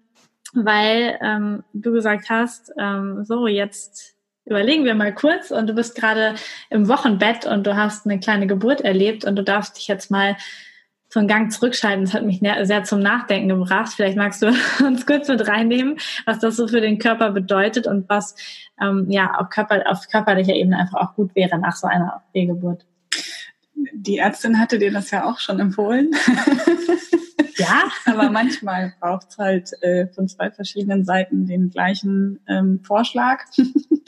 weil 0.55 1.19
ähm, 1.23 1.65
du 1.73 1.93
gesagt 1.93 2.31
hast, 2.31 2.73
ähm, 2.79 3.25
so 3.25 3.47
jetzt 3.47 4.17
überlegen 4.45 4.85
wir 4.85 4.95
mal 4.95 5.15
kurz 5.15 5.51
und 5.51 5.67
du 5.69 5.75
bist 5.75 5.95
gerade 5.95 6.35
im 6.71 6.89
Wochenbett 6.89 7.47
und 7.47 7.67
du 7.67 7.77
hast 7.77 8.07
eine 8.07 8.19
kleine 8.19 8.47
Geburt 8.47 8.81
erlebt 8.81 9.25
und 9.25 9.37
du 9.37 9.43
darfst 9.43 9.77
dich 9.77 9.89
jetzt 9.89 10.11
mal 10.11 10.37
so 11.11 11.21
einen 11.21 11.29
Gang 11.29 11.53
zurückschalten. 11.53 12.05
Das 12.05 12.15
hat 12.15 12.25
mich 12.25 12.41
sehr 12.41 12.85
zum 12.85 13.01
Nachdenken 13.01 13.49
gebracht. 13.49 13.93
Vielleicht 13.95 14.17
magst 14.17 14.43
du 14.43 14.49
uns 14.85 15.07
kurz 15.07 15.29
mit 15.29 15.47
reinnehmen, 15.47 15.99
was 16.27 16.39
das 16.39 16.57
so 16.57 16.69
für 16.69 16.81
den 16.81 16.99
Körper 16.99 17.31
bedeutet 17.31 17.87
und 17.87 18.09
was 18.09 18.35
ähm, 18.81 19.07
ja 19.09 19.35
auf, 19.35 19.49
Körper, 19.51 19.83
auf 19.87 20.09
körperlicher 20.09 20.55
Ebene 20.55 20.79
einfach 20.79 21.01
auch 21.01 21.15
gut 21.15 21.35
wäre 21.35 21.59
nach 21.59 21.77
so 21.77 21.87
einer 21.87 22.23
Fehlgeburt. 22.33 22.85
Die 23.93 24.19
Ärztin 24.19 24.59
hatte 24.59 24.79
dir 24.79 24.93
das 24.93 25.11
ja 25.11 25.25
auch 25.25 25.39
schon 25.39 25.61
empfohlen. 25.61 26.11
Ja. 27.59 27.91
Aber 28.07 28.31
manchmal 28.31 28.95
braucht 29.01 29.29
es 29.31 29.39
halt 29.39 29.83
äh, 29.83 30.07
von 30.09 30.29
zwei 30.29 30.51
verschiedenen 30.51 31.05
Seiten 31.05 31.47
den 31.47 31.71
gleichen 31.71 32.41
ähm, 32.49 32.81
Vorschlag. 32.83 33.41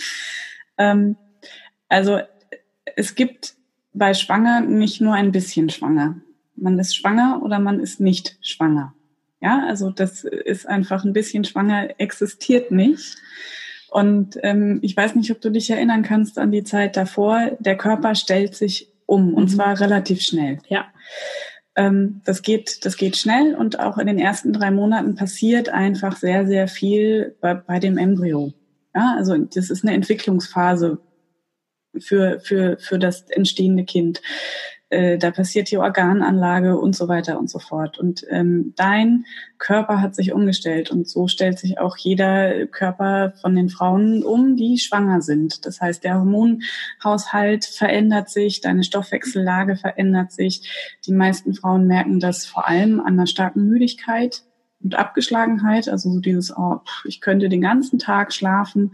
ähm, 0.79 1.17
also 1.89 2.21
es 2.97 3.15
gibt 3.15 3.55
bei 3.93 4.15
Schwanger 4.15 4.61
nicht 4.61 5.01
nur 5.01 5.15
ein 5.15 5.33
bisschen 5.33 5.69
schwanger. 5.69 6.17
Man 6.57 6.79
ist 6.79 6.97
schwanger 6.97 7.41
oder 7.43 7.59
man 7.59 7.81
ist 7.81 8.01
nicht 8.01 8.39
schwanger. 8.41 8.95
Ja, 9.41 9.65
also 9.67 9.91
das 9.91 10.25
ist 10.25 10.69
einfach 10.69 11.05
ein 11.05 11.15
bisschen 11.15 11.45
schwanger, 11.45 11.99
existiert 11.99 12.71
nicht. 12.71 13.17
Und 13.91 14.39
ähm, 14.43 14.79
ich 14.83 14.97
weiß 14.97 15.17
nicht, 15.17 15.31
ob 15.33 15.41
du 15.41 15.51
dich 15.51 15.71
erinnern 15.71 16.03
kannst 16.03 16.39
an 16.39 16.53
die 16.53 16.63
Zeit 16.63 16.97
davor. 16.97 17.57
Der 17.59 17.77
Körper 17.77 18.15
stellt 18.15 18.55
sich 18.55 18.89
um 19.07 19.35
und 19.35 19.45
mhm. 19.45 19.49
zwar 19.49 19.81
relativ 19.81 20.21
schnell. 20.23 20.59
Ja. 20.69 20.87
Ähm, 21.81 22.21
das 22.27 22.43
geht, 22.43 22.85
das 22.85 22.99
geht 22.99 23.17
schnell 23.17 23.55
und 23.55 23.81
auch 23.81 23.97
in 23.97 24.07
den 24.07 24.19
ersten 24.19 24.53
drei 24.53 24.71
Monaten 24.71 25.15
passiert 25.15 25.71
einfach 25.71 26.15
sehr, 26.17 26.47
sehr 26.47 26.69
viel 26.69 27.35
bei, 27.41 27.55
bei 27.55 27.79
dem 27.79 27.97
Embryo. 27.97 28.53
Ja, 28.95 29.15
also 29.17 29.35
das 29.39 29.71
ist 29.71 29.83
eine 29.83 29.95
Entwicklungsphase 29.95 30.99
für, 31.99 32.39
für, 32.41 32.77
für 32.79 32.99
das 32.99 33.23
entstehende 33.31 33.85
Kind 33.85 34.21
äh, 34.91 35.19
da 35.19 35.31
passiert 35.31 35.71
die 35.71 35.79
Organanlage 35.79 36.79
und 36.79 36.95
so 36.95 37.09
weiter 37.09 37.39
und 37.39 37.49
so 37.49 37.59
fort. 37.59 37.99
Und 37.99 38.27
ähm, 38.29 38.75
dein 38.77 39.25
Körper 39.59 40.01
hat 40.01 40.15
sich 40.15 40.33
umgestellt 40.33 40.91
und 40.91 41.09
so 41.09 41.29
stellt 41.29 41.59
sich 41.59 41.79
auch 41.79 41.97
jeder 41.97 42.67
Körper 42.67 43.33
von 43.41 43.55
den 43.55 43.69
Frauen 43.69 44.25
um, 44.25 44.57
die 44.57 44.79
schwanger 44.79 45.23
sind. 45.23 45.65
Das 45.65 45.81
heißt, 45.81 46.03
der 46.03 46.19
Hormonhaushalt 46.19 47.65
verändert 47.65 48.31
sich, 48.31 48.61
deine 48.61 48.83
Stoffwechsellage 48.83 49.77
verändert 49.77 50.33
sich. 50.33 50.69
Die 51.07 51.13
meisten 51.13 51.55
Frauen 51.55 51.87
merken 51.87 52.21
das 52.21 52.45
vor 52.45 52.67
allem 52.67 53.01
an 53.01 53.15
einer 53.15 53.27
starken 53.27 53.69
Müdigkeit 53.69 54.43
und 54.83 54.97
Abgeschlagenheit, 54.99 55.89
also 55.89 56.11
so 56.11 56.21
dieses, 56.21 56.57
oh, 56.57 56.81
ich 57.05 57.21
könnte 57.21 57.49
den 57.49 57.61
ganzen 57.61 57.99
Tag 57.99 58.33
schlafen. 58.33 58.93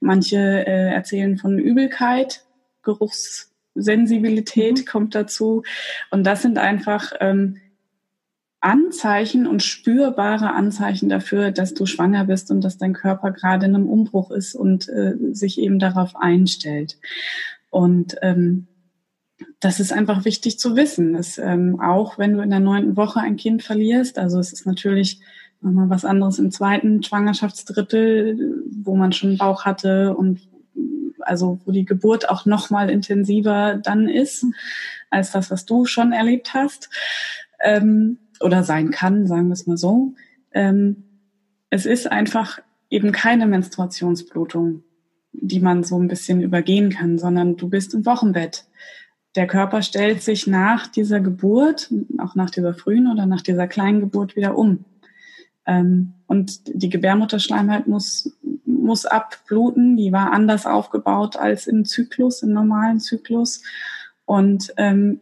Manche 0.00 0.36
äh, 0.36 0.92
erzählen 0.92 1.36
von 1.36 1.58
Übelkeit, 1.58 2.44
Geruchssensibilität 3.78 4.78
mhm. 4.78 4.84
kommt 4.84 5.14
dazu. 5.14 5.62
Und 6.10 6.24
das 6.24 6.42
sind 6.42 6.58
einfach 6.58 7.12
ähm, 7.20 7.58
Anzeichen 8.60 9.46
und 9.46 9.62
spürbare 9.62 10.52
Anzeichen 10.52 11.08
dafür, 11.08 11.52
dass 11.52 11.74
du 11.74 11.86
schwanger 11.86 12.24
bist 12.24 12.50
und 12.50 12.62
dass 12.62 12.76
dein 12.76 12.92
Körper 12.92 13.30
gerade 13.30 13.66
in 13.66 13.74
einem 13.74 13.88
Umbruch 13.88 14.30
ist 14.30 14.54
und 14.54 14.88
äh, 14.88 15.14
sich 15.32 15.58
eben 15.58 15.78
darauf 15.78 16.16
einstellt. 16.16 16.98
Und 17.70 18.16
ähm, 18.22 18.66
das 19.60 19.78
ist 19.78 19.92
einfach 19.92 20.24
wichtig 20.24 20.58
zu 20.58 20.74
wissen. 20.74 21.12
Dass, 21.12 21.38
ähm, 21.38 21.80
auch 21.80 22.18
wenn 22.18 22.34
du 22.34 22.42
in 22.42 22.50
der 22.50 22.60
neunten 22.60 22.96
Woche 22.96 23.20
ein 23.20 23.36
Kind 23.36 23.62
verlierst, 23.62 24.18
also 24.18 24.40
es 24.40 24.52
ist 24.52 24.66
natürlich 24.66 25.20
nochmal 25.60 25.90
was 25.90 26.04
anderes 26.04 26.38
im 26.38 26.50
zweiten 26.50 27.02
Schwangerschaftsdrittel, 27.02 28.64
wo 28.82 28.96
man 28.96 29.12
schon 29.12 29.38
Bauch 29.38 29.64
hatte 29.64 30.16
und 30.16 30.40
also 31.28 31.60
wo 31.64 31.72
die 31.72 31.84
Geburt 31.84 32.28
auch 32.28 32.46
nochmal 32.46 32.90
intensiver 32.90 33.78
dann 33.82 34.08
ist, 34.08 34.46
als 35.10 35.32
das, 35.32 35.50
was 35.50 35.66
du 35.66 35.84
schon 35.84 36.12
erlebt 36.12 36.54
hast. 36.54 36.90
Ähm, 37.60 38.18
oder 38.40 38.62
sein 38.62 38.90
kann, 38.90 39.26
sagen 39.26 39.48
wir 39.48 39.54
es 39.54 39.66
mal 39.66 39.76
so. 39.76 40.14
Ähm, 40.52 41.04
es 41.70 41.86
ist 41.86 42.10
einfach 42.10 42.60
eben 42.90 43.12
keine 43.12 43.46
Menstruationsblutung, 43.46 44.82
die 45.32 45.60
man 45.60 45.84
so 45.84 45.98
ein 45.98 46.08
bisschen 46.08 46.40
übergehen 46.40 46.90
kann, 46.90 47.18
sondern 47.18 47.56
du 47.56 47.68
bist 47.68 47.94
im 47.94 48.06
Wochenbett. 48.06 48.64
Der 49.36 49.46
Körper 49.46 49.82
stellt 49.82 50.22
sich 50.22 50.46
nach 50.46 50.86
dieser 50.86 51.20
Geburt, 51.20 51.92
auch 52.18 52.34
nach 52.34 52.50
dieser 52.50 52.74
frühen 52.74 53.10
oder 53.10 53.26
nach 53.26 53.42
dieser 53.42 53.68
kleinen 53.68 54.00
Geburt 54.00 54.36
wieder 54.36 54.56
um. 54.56 54.84
Ähm, 55.66 56.14
und 56.26 56.62
die 56.66 56.88
Gebärmutterschleimhaut 56.88 57.86
muss, 57.86 58.36
muss 58.88 59.06
abbluten. 59.06 59.96
Die 59.96 60.10
war 60.10 60.32
anders 60.32 60.66
aufgebaut 60.66 61.36
als 61.36 61.66
im 61.66 61.84
Zyklus, 61.84 62.42
im 62.42 62.52
normalen 62.52 62.98
Zyklus. 62.98 63.62
Und 64.24 64.72
ähm, 64.76 65.20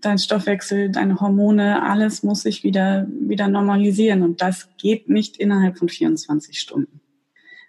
dein 0.00 0.18
Stoffwechsel, 0.18 0.90
deine 0.90 1.20
Hormone, 1.20 1.82
alles 1.82 2.22
muss 2.22 2.42
sich 2.42 2.62
wieder, 2.64 3.06
wieder 3.08 3.48
normalisieren. 3.48 4.22
Und 4.22 4.42
das 4.42 4.68
geht 4.76 5.08
nicht 5.08 5.36
innerhalb 5.36 5.78
von 5.78 5.88
24 5.88 6.58
Stunden. 6.58 7.00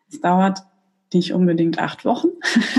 Es 0.10 0.20
dauert 0.20 0.64
nicht 1.14 1.34
unbedingt 1.34 1.80
acht 1.80 2.06
Wochen. 2.06 2.30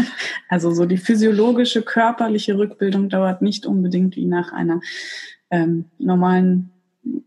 also 0.49 0.73
so 0.73 0.87
die 0.87 0.99
physiologische, 0.99 1.83
körperliche 1.83 2.59
Rückbildung 2.59 3.09
dauert 3.09 3.43
nicht 3.43 3.65
unbedingt 3.65 4.17
wie 4.17 4.27
nach 4.27 4.53
einer 4.53 4.81
ähm, 5.51 5.87
normalen 5.99 6.71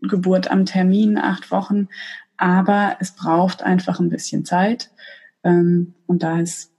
Geburt 0.02 0.50
am 0.50 0.66
Termin 0.66 1.18
acht 1.18 1.50
Wochen. 1.50 1.88
Aber 2.36 2.96
es 3.00 3.12
braucht 3.12 3.62
einfach 3.62 4.00
ein 4.00 4.08
bisschen 4.08 4.44
Zeit. 4.44 4.90
Ähm, 5.44 5.94
und 6.06 6.22
da 6.22 6.40
ist 6.40 6.72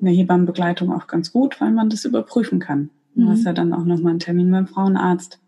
eine 0.00 0.10
Hebammenbegleitung 0.10 0.92
auch 0.92 1.06
ganz 1.06 1.32
gut, 1.32 1.60
weil 1.60 1.72
man 1.72 1.90
das 1.90 2.04
überprüfen 2.04 2.58
kann. 2.58 2.90
Du 3.14 3.22
mhm. 3.22 3.28
hast 3.30 3.44
ja 3.44 3.52
dann 3.52 3.72
auch 3.72 3.84
nochmal 3.84 4.10
einen 4.10 4.18
Termin 4.18 4.50
beim 4.50 4.66
Frauenarzt, 4.66 5.40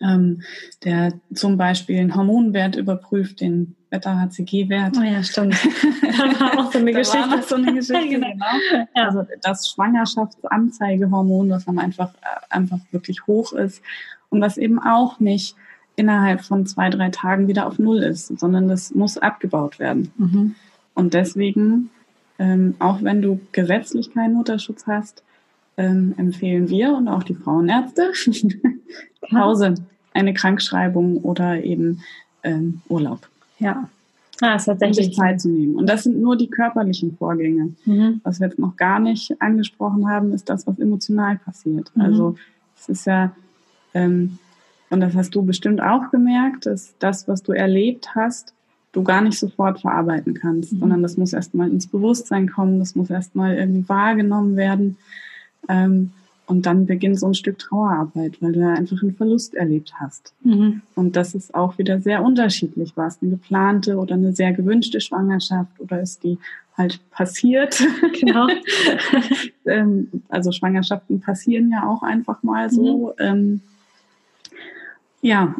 ähm, 0.00 0.42
der 0.84 1.12
zum 1.34 1.56
Beispiel 1.56 1.96
den 1.96 2.14
Hormonwert 2.14 2.76
überprüft, 2.76 3.40
den 3.40 3.76
Beta-HCG-Wert. 3.90 4.96
Oh 4.98 5.02
ja, 5.02 5.22
stimmt. 5.22 5.54
da 6.02 6.40
war 6.40 6.58
auch 6.58 6.72
so 6.72 6.78
eine 6.78 6.92
Geschichte. 6.92 7.30
War 7.30 7.42
so 7.42 7.56
eine 7.56 7.74
Geschichte 7.74 8.08
genau. 8.08 8.28
genau. 8.30 8.86
Ja. 8.96 9.08
Also 9.08 9.26
das 9.42 9.68
Schwangerschaftsanzeigehormon, 9.68 11.50
was 11.50 11.66
dann 11.66 11.78
einfach, 11.78 12.14
äh, 12.14 12.54
einfach 12.54 12.78
wirklich 12.90 13.26
hoch 13.26 13.52
ist 13.52 13.82
und 14.30 14.40
was 14.40 14.56
eben 14.56 14.78
auch 14.78 15.20
nicht 15.20 15.56
innerhalb 15.94 16.40
von 16.40 16.64
zwei, 16.64 16.88
drei 16.88 17.10
Tagen 17.10 17.48
wieder 17.48 17.66
auf 17.66 17.78
Null 17.78 18.02
ist, 18.02 18.28
sondern 18.38 18.66
das 18.66 18.94
muss 18.94 19.18
abgebaut 19.18 19.78
werden. 19.78 20.10
Mhm. 20.16 20.54
Und 20.94 21.14
deswegen, 21.14 21.90
ähm, 22.38 22.74
auch 22.78 23.02
wenn 23.02 23.22
du 23.22 23.40
gesetzlich 23.52 24.12
keinen 24.12 24.34
Mutterschutz 24.34 24.86
hast, 24.86 25.22
ähm, 25.76 26.14
empfehlen 26.16 26.68
wir 26.68 26.94
und 26.94 27.08
auch 27.08 27.22
die 27.22 27.34
Frauenärzte 27.34 28.12
Pause, 29.30 29.74
eine 30.12 30.34
Krankschreibung 30.34 31.18
oder 31.18 31.62
eben 31.62 32.02
ähm, 32.42 32.82
Urlaub. 32.88 33.28
Ja. 33.58 33.88
Ja, 34.40 34.56
ist 34.56 34.64
tatsächlich. 34.64 34.98
Um 34.98 35.04
sich 35.04 35.16
Zeit 35.16 35.40
zu 35.40 35.48
nehmen. 35.48 35.76
Und 35.76 35.88
das 35.88 36.02
sind 36.02 36.20
nur 36.20 36.36
die 36.36 36.48
körperlichen 36.48 37.16
Vorgänge. 37.16 37.74
Mhm. 37.84 38.20
Was 38.24 38.40
wir 38.40 38.48
jetzt 38.48 38.58
noch 38.58 38.76
gar 38.76 38.98
nicht 38.98 39.40
angesprochen 39.40 40.08
haben, 40.08 40.32
ist 40.32 40.48
das, 40.48 40.66
was 40.66 40.78
emotional 40.80 41.38
passiert. 41.38 41.92
Mhm. 41.94 42.02
Also 42.02 42.36
es 42.76 42.88
ist 42.88 43.06
ja, 43.06 43.32
ähm, 43.94 44.38
und 44.90 45.00
das 45.00 45.14
hast 45.14 45.34
du 45.34 45.42
bestimmt 45.42 45.80
auch 45.80 46.10
gemerkt, 46.10 46.66
dass 46.66 46.94
das, 46.98 47.28
was 47.28 47.42
du 47.42 47.52
erlebt 47.52 48.16
hast, 48.16 48.52
du 48.92 49.02
gar 49.02 49.22
nicht 49.22 49.38
sofort 49.38 49.80
verarbeiten 49.80 50.34
kannst, 50.34 50.72
mhm. 50.72 50.80
sondern 50.80 51.02
das 51.02 51.16
muss 51.16 51.32
erstmal 51.32 51.70
ins 51.70 51.86
Bewusstsein 51.86 52.50
kommen, 52.50 52.78
das 52.78 52.94
muss 52.94 53.10
erstmal 53.10 53.56
irgendwie 53.56 53.88
wahrgenommen 53.88 54.56
werden. 54.56 54.96
Ähm, 55.68 56.12
und 56.46 56.66
dann 56.66 56.86
beginnt 56.86 57.18
so 57.18 57.26
ein 57.28 57.34
Stück 57.34 57.58
Trauerarbeit, 57.58 58.42
weil 58.42 58.52
du 58.52 58.60
ja 58.60 58.74
einfach 58.74 59.00
einen 59.00 59.14
Verlust 59.14 59.54
erlebt 59.54 59.94
hast. 59.98 60.34
Mhm. 60.42 60.82
Und 60.94 61.16
das 61.16 61.34
ist 61.34 61.54
auch 61.54 61.78
wieder 61.78 62.00
sehr 62.00 62.22
unterschiedlich. 62.22 62.96
War 62.96 63.06
es 63.06 63.18
eine 63.22 63.30
geplante 63.30 63.96
oder 63.96 64.16
eine 64.16 64.34
sehr 64.34 64.52
gewünschte 64.52 65.00
Schwangerschaft 65.00 65.80
oder 65.80 66.00
ist 66.00 66.24
die 66.24 66.38
halt 66.76 67.00
passiert? 67.10 67.82
Genau. 68.20 68.48
ähm, 69.66 70.08
also 70.28 70.52
Schwangerschaften 70.52 71.20
passieren 71.20 71.70
ja 71.70 71.86
auch 71.86 72.02
einfach 72.02 72.42
mal 72.42 72.70
so. 72.70 73.14
Mhm. 73.18 73.24
Ähm, 73.24 73.60
ja, 75.22 75.54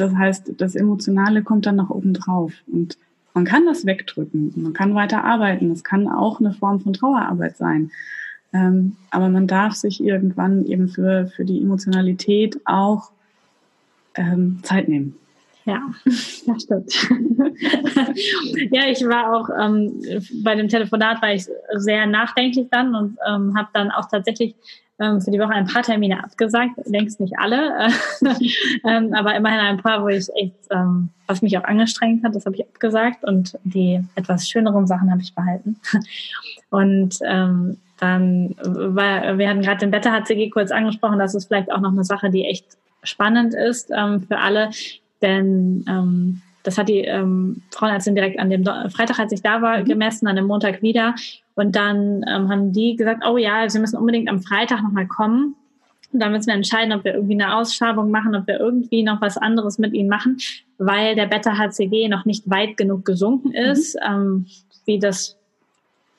das 0.00 0.14
heißt, 0.14 0.52
das 0.58 0.74
Emotionale 0.74 1.42
kommt 1.42 1.66
dann 1.66 1.76
nach 1.76 1.90
oben 1.90 2.14
drauf. 2.14 2.52
Und 2.70 2.98
man 3.34 3.44
kann 3.44 3.64
das 3.66 3.86
wegdrücken. 3.86 4.52
Man 4.56 4.72
kann 4.72 4.94
weiter 4.94 5.24
arbeiten. 5.24 5.68
Das 5.70 5.84
kann 5.84 6.08
auch 6.08 6.40
eine 6.40 6.52
Form 6.52 6.80
von 6.80 6.92
Trauerarbeit 6.92 7.56
sein. 7.56 7.90
Ähm, 8.52 8.96
aber 9.10 9.28
man 9.28 9.46
darf 9.46 9.74
sich 9.74 10.02
irgendwann 10.02 10.66
eben 10.66 10.88
für, 10.88 11.26
für 11.26 11.44
die 11.44 11.62
Emotionalität 11.62 12.60
auch 12.66 13.10
ähm, 14.14 14.60
Zeit 14.62 14.88
nehmen. 14.88 15.16
Ja, 15.64 15.80
das 16.04 16.62
stimmt. 16.62 16.92
ja, 18.70 18.86
ich 18.88 19.06
war 19.06 19.32
auch 19.34 19.48
ähm, 19.58 20.02
bei 20.42 20.54
dem 20.54 20.68
Telefonat 20.68 21.22
war 21.22 21.32
ich 21.32 21.46
sehr 21.76 22.06
nachdenklich 22.06 22.66
dann 22.70 22.94
und 22.94 23.16
ähm, 23.26 23.56
habe 23.56 23.68
dann 23.72 23.90
auch 23.90 24.08
tatsächlich 24.10 24.54
ähm, 25.02 25.20
für 25.20 25.30
die 25.30 25.38
Woche 25.38 25.50
ein 25.50 25.66
paar 25.66 25.82
Termine 25.82 26.22
abgesagt. 26.22 26.72
Längst 26.84 27.20
nicht 27.20 27.34
alle, 27.38 27.88
ähm, 28.84 29.12
aber 29.14 29.34
immerhin 29.34 29.60
ein 29.60 29.78
paar, 29.78 30.02
wo 30.02 30.08
ich 30.08 30.28
echt, 30.36 30.54
ähm, 30.70 31.08
was 31.26 31.42
mich 31.42 31.58
auch 31.58 31.64
angestrengt 31.64 32.24
hat, 32.24 32.34
das 32.34 32.46
habe 32.46 32.56
ich 32.56 32.64
abgesagt 32.64 33.24
und 33.24 33.58
die 33.64 34.00
etwas 34.14 34.48
schöneren 34.48 34.86
Sachen 34.86 35.10
habe 35.10 35.22
ich 35.22 35.34
behalten. 35.34 35.80
Und 36.70 37.18
ähm, 37.26 37.76
dann 37.98 38.56
war, 38.64 39.36
wir 39.36 39.48
hatten 39.48 39.60
gerade 39.60 39.80
den 39.80 39.90
Beta-HCG 39.90 40.48
kurz 40.48 40.70
angesprochen, 40.70 41.18
das 41.18 41.34
ist 41.34 41.46
vielleicht 41.48 41.70
auch 41.70 41.80
noch 41.80 41.92
eine 41.92 42.02
Sache, 42.02 42.30
die 42.30 42.46
echt 42.46 42.64
spannend 43.02 43.52
ist 43.52 43.90
ähm, 43.94 44.22
für 44.22 44.38
alle, 44.38 44.70
denn 45.20 45.84
ähm, 45.86 46.42
das 46.62 46.78
hat 46.78 46.88
die 46.88 47.00
ähm, 47.00 47.62
Frauenärztin 47.70 48.14
direkt 48.14 48.38
an 48.38 48.50
dem 48.50 48.64
Freitag, 48.64 49.18
als 49.18 49.32
ich 49.32 49.42
da 49.42 49.62
war, 49.62 49.80
mhm. 49.80 49.84
gemessen, 49.84 50.26
an 50.26 50.36
dem 50.36 50.46
Montag 50.46 50.82
wieder. 50.82 51.14
Und 51.54 51.76
dann 51.76 52.24
ähm, 52.28 52.48
haben 52.48 52.72
die 52.72 52.96
gesagt, 52.96 53.22
oh 53.26 53.36
ja, 53.36 53.68
sie 53.68 53.78
müssen 53.78 53.96
unbedingt 53.96 54.28
am 54.28 54.40
Freitag 54.42 54.82
nochmal 54.82 55.06
kommen. 55.06 55.56
Und 56.12 56.20
dann 56.20 56.32
müssen 56.32 56.48
wir 56.48 56.54
entscheiden, 56.54 56.92
ob 56.92 57.04
wir 57.04 57.14
irgendwie 57.14 57.34
eine 57.34 57.56
Ausschabung 57.56 58.10
machen, 58.10 58.34
ob 58.34 58.46
wir 58.46 58.60
irgendwie 58.60 59.02
noch 59.02 59.20
was 59.20 59.38
anderes 59.38 59.78
mit 59.78 59.94
ihnen 59.94 60.08
machen, 60.08 60.36
weil 60.78 61.14
der 61.14 61.26
Beta-HCG 61.26 62.08
noch 62.08 62.26
nicht 62.26 62.48
weit 62.48 62.76
genug 62.76 63.04
gesunken 63.04 63.48
mhm. 63.48 63.54
ist, 63.54 63.94
mhm. 63.94 64.14
ähm, 64.14 64.46
wie 64.84 64.98
das 64.98 65.38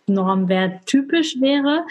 Normwert 0.07 0.85
typisch 0.85 1.39
wäre. 1.39 1.83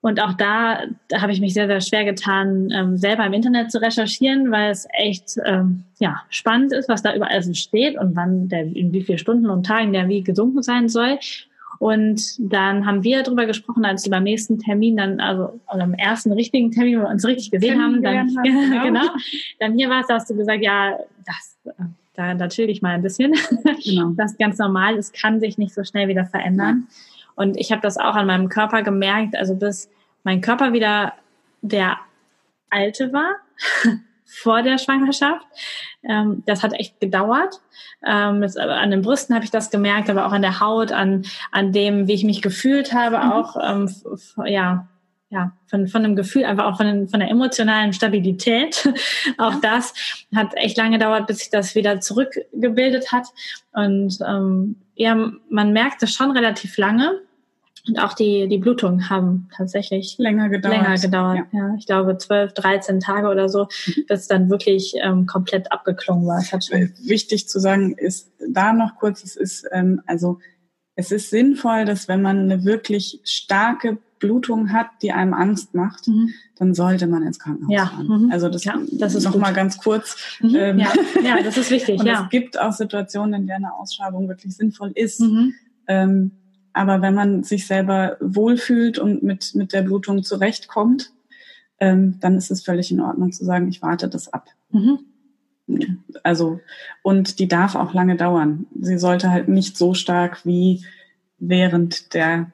Und 0.00 0.20
auch 0.20 0.34
da, 0.34 0.84
da 1.08 1.22
habe 1.22 1.32
ich 1.32 1.40
mich 1.40 1.54
sehr, 1.54 1.66
sehr 1.66 1.80
schwer 1.80 2.04
getan, 2.04 2.70
ähm, 2.72 2.96
selber 2.96 3.26
im 3.26 3.32
Internet 3.32 3.72
zu 3.72 3.82
recherchieren, 3.82 4.50
weil 4.50 4.70
es 4.70 4.86
echt 4.92 5.36
ähm, 5.44 5.84
ja, 5.98 6.22
spannend 6.28 6.72
ist, 6.72 6.88
was 6.88 7.02
da 7.02 7.14
überall 7.14 7.42
so 7.42 7.52
steht 7.52 7.98
und 7.98 8.14
wann 8.14 8.48
der, 8.48 8.64
in 8.64 8.92
wie 8.92 9.02
vielen 9.02 9.18
Stunden 9.18 9.50
und 9.50 9.66
Tagen 9.66 9.92
der 9.92 10.08
wie 10.08 10.22
gesunken 10.22 10.62
sein 10.62 10.88
soll. 10.88 11.18
Und 11.78 12.20
dann 12.38 12.86
haben 12.86 13.04
wir 13.04 13.22
darüber 13.22 13.46
gesprochen, 13.46 13.84
als 13.84 14.04
wir 14.04 14.10
beim 14.10 14.24
nächsten 14.24 14.58
Termin 14.58 14.96
dann, 14.96 15.20
also, 15.20 15.60
am 15.66 15.94
ersten 15.94 16.32
richtigen 16.32 16.72
Termin, 16.72 16.98
wo 16.98 17.02
wir 17.02 17.08
uns 17.08 17.24
richtig 17.24 17.50
gesehen 17.50 17.80
haben, 17.80 18.02
dann, 18.02 18.36
haben, 18.36 18.42
genau. 18.42 18.84
genau, 18.84 19.08
dann 19.60 19.76
hier 19.76 19.88
war 19.88 20.00
es, 20.00 20.08
da 20.08 20.14
hast 20.14 20.28
du 20.28 20.36
gesagt, 20.36 20.62
ja, 20.62 20.98
das, 21.24 21.56
äh, 21.66 21.84
da, 22.14 22.34
da 22.34 22.48
chill 22.48 22.68
ich 22.68 22.82
mal 22.82 22.94
ein 22.94 23.02
bisschen. 23.02 23.32
Genau. 23.84 24.12
Das 24.16 24.32
ist 24.32 24.38
ganz 24.38 24.58
normal, 24.58 24.96
es 24.96 25.12
kann 25.12 25.38
sich 25.38 25.56
nicht 25.56 25.72
so 25.72 25.84
schnell 25.84 26.08
wieder 26.08 26.24
verändern. 26.26 26.88
Ja. 26.88 26.94
Und 27.38 27.56
ich 27.56 27.70
habe 27.70 27.80
das 27.80 27.98
auch 27.98 28.16
an 28.16 28.26
meinem 28.26 28.48
Körper 28.48 28.82
gemerkt, 28.82 29.36
also 29.36 29.54
bis 29.54 29.88
mein 30.24 30.40
Körper 30.40 30.72
wieder 30.72 31.12
der 31.62 31.96
alte 32.68 33.12
war 33.12 33.36
vor 34.24 34.62
der 34.62 34.76
Schwangerschaft. 34.78 35.46
Ähm, 36.02 36.42
das 36.46 36.64
hat 36.64 36.72
echt 36.74 36.98
gedauert. 36.98 37.60
Ähm, 38.04 38.40
das, 38.40 38.56
an 38.56 38.90
den 38.90 39.02
Brüsten 39.02 39.36
habe 39.36 39.44
ich 39.44 39.52
das 39.52 39.70
gemerkt, 39.70 40.10
aber 40.10 40.26
auch 40.26 40.32
an 40.32 40.42
der 40.42 40.58
Haut, 40.58 40.90
an, 40.90 41.26
an 41.52 41.70
dem, 41.70 42.08
wie 42.08 42.14
ich 42.14 42.24
mich 42.24 42.42
gefühlt 42.42 42.92
habe, 42.92 43.18
mhm. 43.18 43.32
auch 43.32 43.56
ähm, 43.62 43.88
ja 44.44 44.88
ja, 45.30 45.52
von, 45.66 45.88
von 45.88 46.02
dem 46.02 46.16
Gefühl, 46.16 46.44
einfach 46.44 46.64
auch 46.64 46.78
von, 46.78 47.08
von 47.08 47.20
der 47.20 47.30
emotionalen 47.30 47.92
Stabilität. 47.92 48.90
auch 49.38 49.52
ja. 49.52 49.60
das 49.60 49.92
hat 50.34 50.54
echt 50.54 50.76
lange 50.78 50.98
gedauert, 50.98 51.26
bis 51.26 51.38
sich 51.38 51.50
das 51.50 51.74
wieder 51.74 52.00
zurückgebildet 52.00 53.12
hat. 53.12 53.26
Und 53.72 54.18
ähm, 54.26 54.76
ja, 54.94 55.14
man 55.50 55.72
merkt 55.72 56.02
es 56.02 56.14
schon 56.14 56.30
relativ 56.30 56.78
lange. 56.78 57.20
Und 57.88 57.98
auch 57.98 58.12
die, 58.12 58.48
die 58.48 58.58
Blutungen 58.58 59.10
haben 59.10 59.48
tatsächlich 59.56 60.16
länger 60.18 60.48
gedauert. 60.48 60.76
Länger 60.76 60.98
gedauert. 60.98 61.38
Ja. 61.52 61.58
ja 61.58 61.74
ich 61.78 61.86
glaube 61.86 62.18
zwölf, 62.18 62.52
dreizehn 62.52 63.00
Tage 63.00 63.28
oder 63.28 63.48
so, 63.48 63.64
mhm. 63.86 64.04
bis 64.06 64.28
dann 64.28 64.50
wirklich 64.50 64.94
ähm, 65.02 65.26
komplett 65.26 65.72
abgeklungen 65.72 66.26
war. 66.26 66.40
Wichtig 66.40 67.48
zu 67.48 67.58
sagen 67.58 67.94
ist 67.96 68.30
da 68.48 68.72
noch 68.72 68.96
kurz, 68.96 69.24
es 69.24 69.36
ist 69.36 69.66
ähm, 69.72 70.02
also 70.06 70.38
es 70.94 71.12
ist 71.12 71.30
sinnvoll, 71.30 71.84
dass 71.84 72.08
wenn 72.08 72.22
man 72.22 72.50
eine 72.50 72.64
wirklich 72.64 73.20
starke 73.22 73.98
Blutung 74.18 74.72
hat, 74.72 74.88
die 75.00 75.12
einem 75.12 75.32
Angst 75.32 75.74
macht, 75.74 76.08
mhm. 76.08 76.30
dann 76.56 76.74
sollte 76.74 77.06
man 77.06 77.22
ins 77.22 77.38
Krankenhaus 77.38 77.72
ja. 77.72 77.86
fahren. 77.86 78.06
Mhm. 78.06 78.32
Also 78.32 78.48
das, 78.48 78.64
ja, 78.64 78.78
das 78.92 79.14
ist 79.14 79.24
noch 79.24 79.32
gut. 79.32 79.40
mal 79.40 79.52
ganz 79.52 79.78
kurz. 79.78 80.16
Mhm. 80.40 80.56
Ähm, 80.56 80.78
ja. 80.78 80.92
ja, 81.22 81.42
das 81.42 81.56
ist 81.56 81.70
wichtig. 81.70 82.00
und 82.00 82.06
ja. 82.06 82.24
es 82.24 82.30
gibt 82.30 82.58
auch 82.58 82.72
Situationen, 82.72 83.42
in 83.42 83.46
denen 83.46 83.64
eine 83.64 83.74
Ausschreibung 83.74 84.28
wirklich 84.28 84.56
sinnvoll 84.56 84.90
ist. 84.94 85.20
Mhm. 85.20 85.54
Ähm, 85.86 86.32
aber 86.78 87.02
wenn 87.02 87.14
man 87.14 87.42
sich 87.42 87.66
selber 87.66 88.16
wohlfühlt 88.20 88.98
und 88.98 89.22
mit 89.22 89.54
mit 89.54 89.72
der 89.72 89.82
Blutung 89.82 90.22
zurechtkommt, 90.22 91.12
ähm, 91.80 92.18
dann 92.20 92.36
ist 92.36 92.50
es 92.50 92.62
völlig 92.62 92.90
in 92.90 93.00
Ordnung 93.00 93.32
zu 93.32 93.44
sagen, 93.44 93.68
ich 93.68 93.82
warte 93.82 94.08
das 94.08 94.32
ab. 94.32 94.48
Mhm. 94.70 95.00
Also, 96.22 96.60
und 97.02 97.38
die 97.38 97.48
darf 97.48 97.74
auch 97.74 97.92
lange 97.92 98.16
dauern. 98.16 98.66
Sie 98.80 98.98
sollte 98.98 99.30
halt 99.30 99.48
nicht 99.48 99.76
so 99.76 99.94
stark 99.94 100.44
wie 100.46 100.84
während 101.38 102.14
der, 102.14 102.52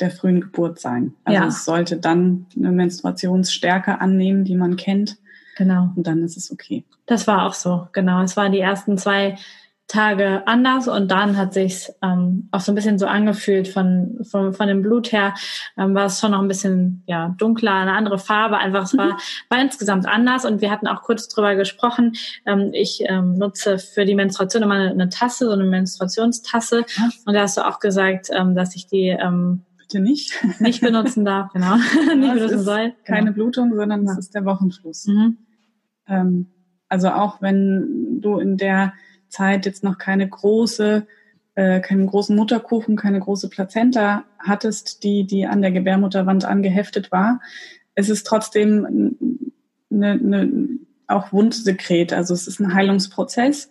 der 0.00 0.10
frühen 0.10 0.40
Geburt 0.40 0.80
sein. 0.80 1.14
Also 1.24 1.40
ja. 1.40 1.46
es 1.46 1.64
sollte 1.64 1.96
dann 1.96 2.46
eine 2.56 2.72
Menstruationsstärke 2.72 4.00
annehmen, 4.00 4.44
die 4.44 4.56
man 4.56 4.76
kennt. 4.76 5.16
Genau. 5.56 5.90
Und 5.94 6.06
dann 6.06 6.22
ist 6.22 6.36
es 6.36 6.50
okay. 6.50 6.84
Das 7.06 7.26
war 7.26 7.46
auch 7.46 7.54
so, 7.54 7.88
genau. 7.92 8.22
Es 8.22 8.36
waren 8.36 8.52
die 8.52 8.60
ersten 8.60 8.98
zwei 8.98 9.36
Tage 9.90 10.46
anders 10.46 10.86
und 10.86 11.10
dann 11.10 11.36
hat 11.36 11.52
sich 11.52 11.88
ähm, 12.00 12.48
auch 12.52 12.60
so 12.60 12.70
ein 12.70 12.76
bisschen 12.76 12.98
so 12.98 13.06
angefühlt 13.06 13.66
von, 13.66 14.20
von, 14.22 14.52
von 14.52 14.68
dem 14.68 14.82
Blut 14.82 15.10
her, 15.10 15.34
ähm, 15.76 15.96
war 15.96 16.06
es 16.06 16.20
schon 16.20 16.30
noch 16.30 16.40
ein 16.40 16.46
bisschen 16.46 17.02
ja, 17.06 17.34
dunkler, 17.38 17.74
eine 17.74 17.94
andere 17.94 18.18
Farbe, 18.18 18.58
einfach 18.58 18.84
es 18.84 18.96
war, 18.96 19.14
mhm. 19.14 19.18
war 19.48 19.60
insgesamt 19.60 20.06
anders 20.06 20.44
und 20.44 20.60
wir 20.60 20.70
hatten 20.70 20.86
auch 20.86 21.02
kurz 21.02 21.26
drüber 21.26 21.56
gesprochen. 21.56 22.12
Ähm, 22.46 22.70
ich 22.72 23.02
ähm, 23.06 23.34
nutze 23.34 23.78
für 23.78 24.04
die 24.04 24.14
Menstruation 24.14 24.62
immer 24.62 24.76
eine, 24.76 24.90
eine 24.90 25.08
Tasse, 25.08 25.46
so 25.46 25.52
eine 25.52 25.64
Menstruationstasse 25.64 26.84
ja. 26.96 27.08
und 27.26 27.34
da 27.34 27.40
hast 27.40 27.56
du 27.56 27.66
auch 27.66 27.80
gesagt, 27.80 28.28
ähm, 28.32 28.54
dass 28.54 28.76
ich 28.76 28.86
die 28.86 29.08
ähm, 29.08 29.64
bitte 29.76 29.98
nicht 29.98 30.32
nicht 30.60 30.82
benutzen 30.82 31.24
darf, 31.24 31.52
genau, 31.52 31.74
nicht 32.14 32.34
benutzen 32.34 32.62
soll. 32.62 32.94
Keine 33.04 33.32
genau. 33.32 33.34
Blutung, 33.34 33.74
sondern 33.74 34.04
es 34.04 34.12
ja. 34.12 34.18
ist 34.18 34.34
der 34.36 34.44
Wochenfluss. 34.44 35.06
Mhm. 35.08 35.38
Ähm, 36.06 36.46
also 36.88 37.08
auch 37.08 37.42
wenn 37.42 38.20
du 38.20 38.38
in 38.38 38.56
der 38.56 38.92
Zeit 39.30 39.66
jetzt 39.66 39.82
noch 39.82 39.98
keine 39.98 40.28
große, 40.28 41.06
äh, 41.54 41.80
keinen 41.80 42.06
großen 42.06 42.36
Mutterkuchen, 42.36 42.96
keine 42.96 43.20
große 43.20 43.48
Plazenta 43.48 44.24
hattest, 44.38 45.02
die, 45.02 45.26
die 45.26 45.46
an 45.46 45.62
der 45.62 45.72
Gebärmutterwand 45.72 46.44
angeheftet 46.44 47.10
war. 47.10 47.40
Es 47.94 48.08
ist 48.08 48.26
trotzdem 48.26 49.16
eine, 49.90 50.10
eine, 50.12 50.68
auch 51.06 51.32
Wundsekret, 51.32 52.12
also 52.12 52.34
es 52.34 52.46
ist 52.46 52.60
ein 52.60 52.72
Heilungsprozess 52.72 53.68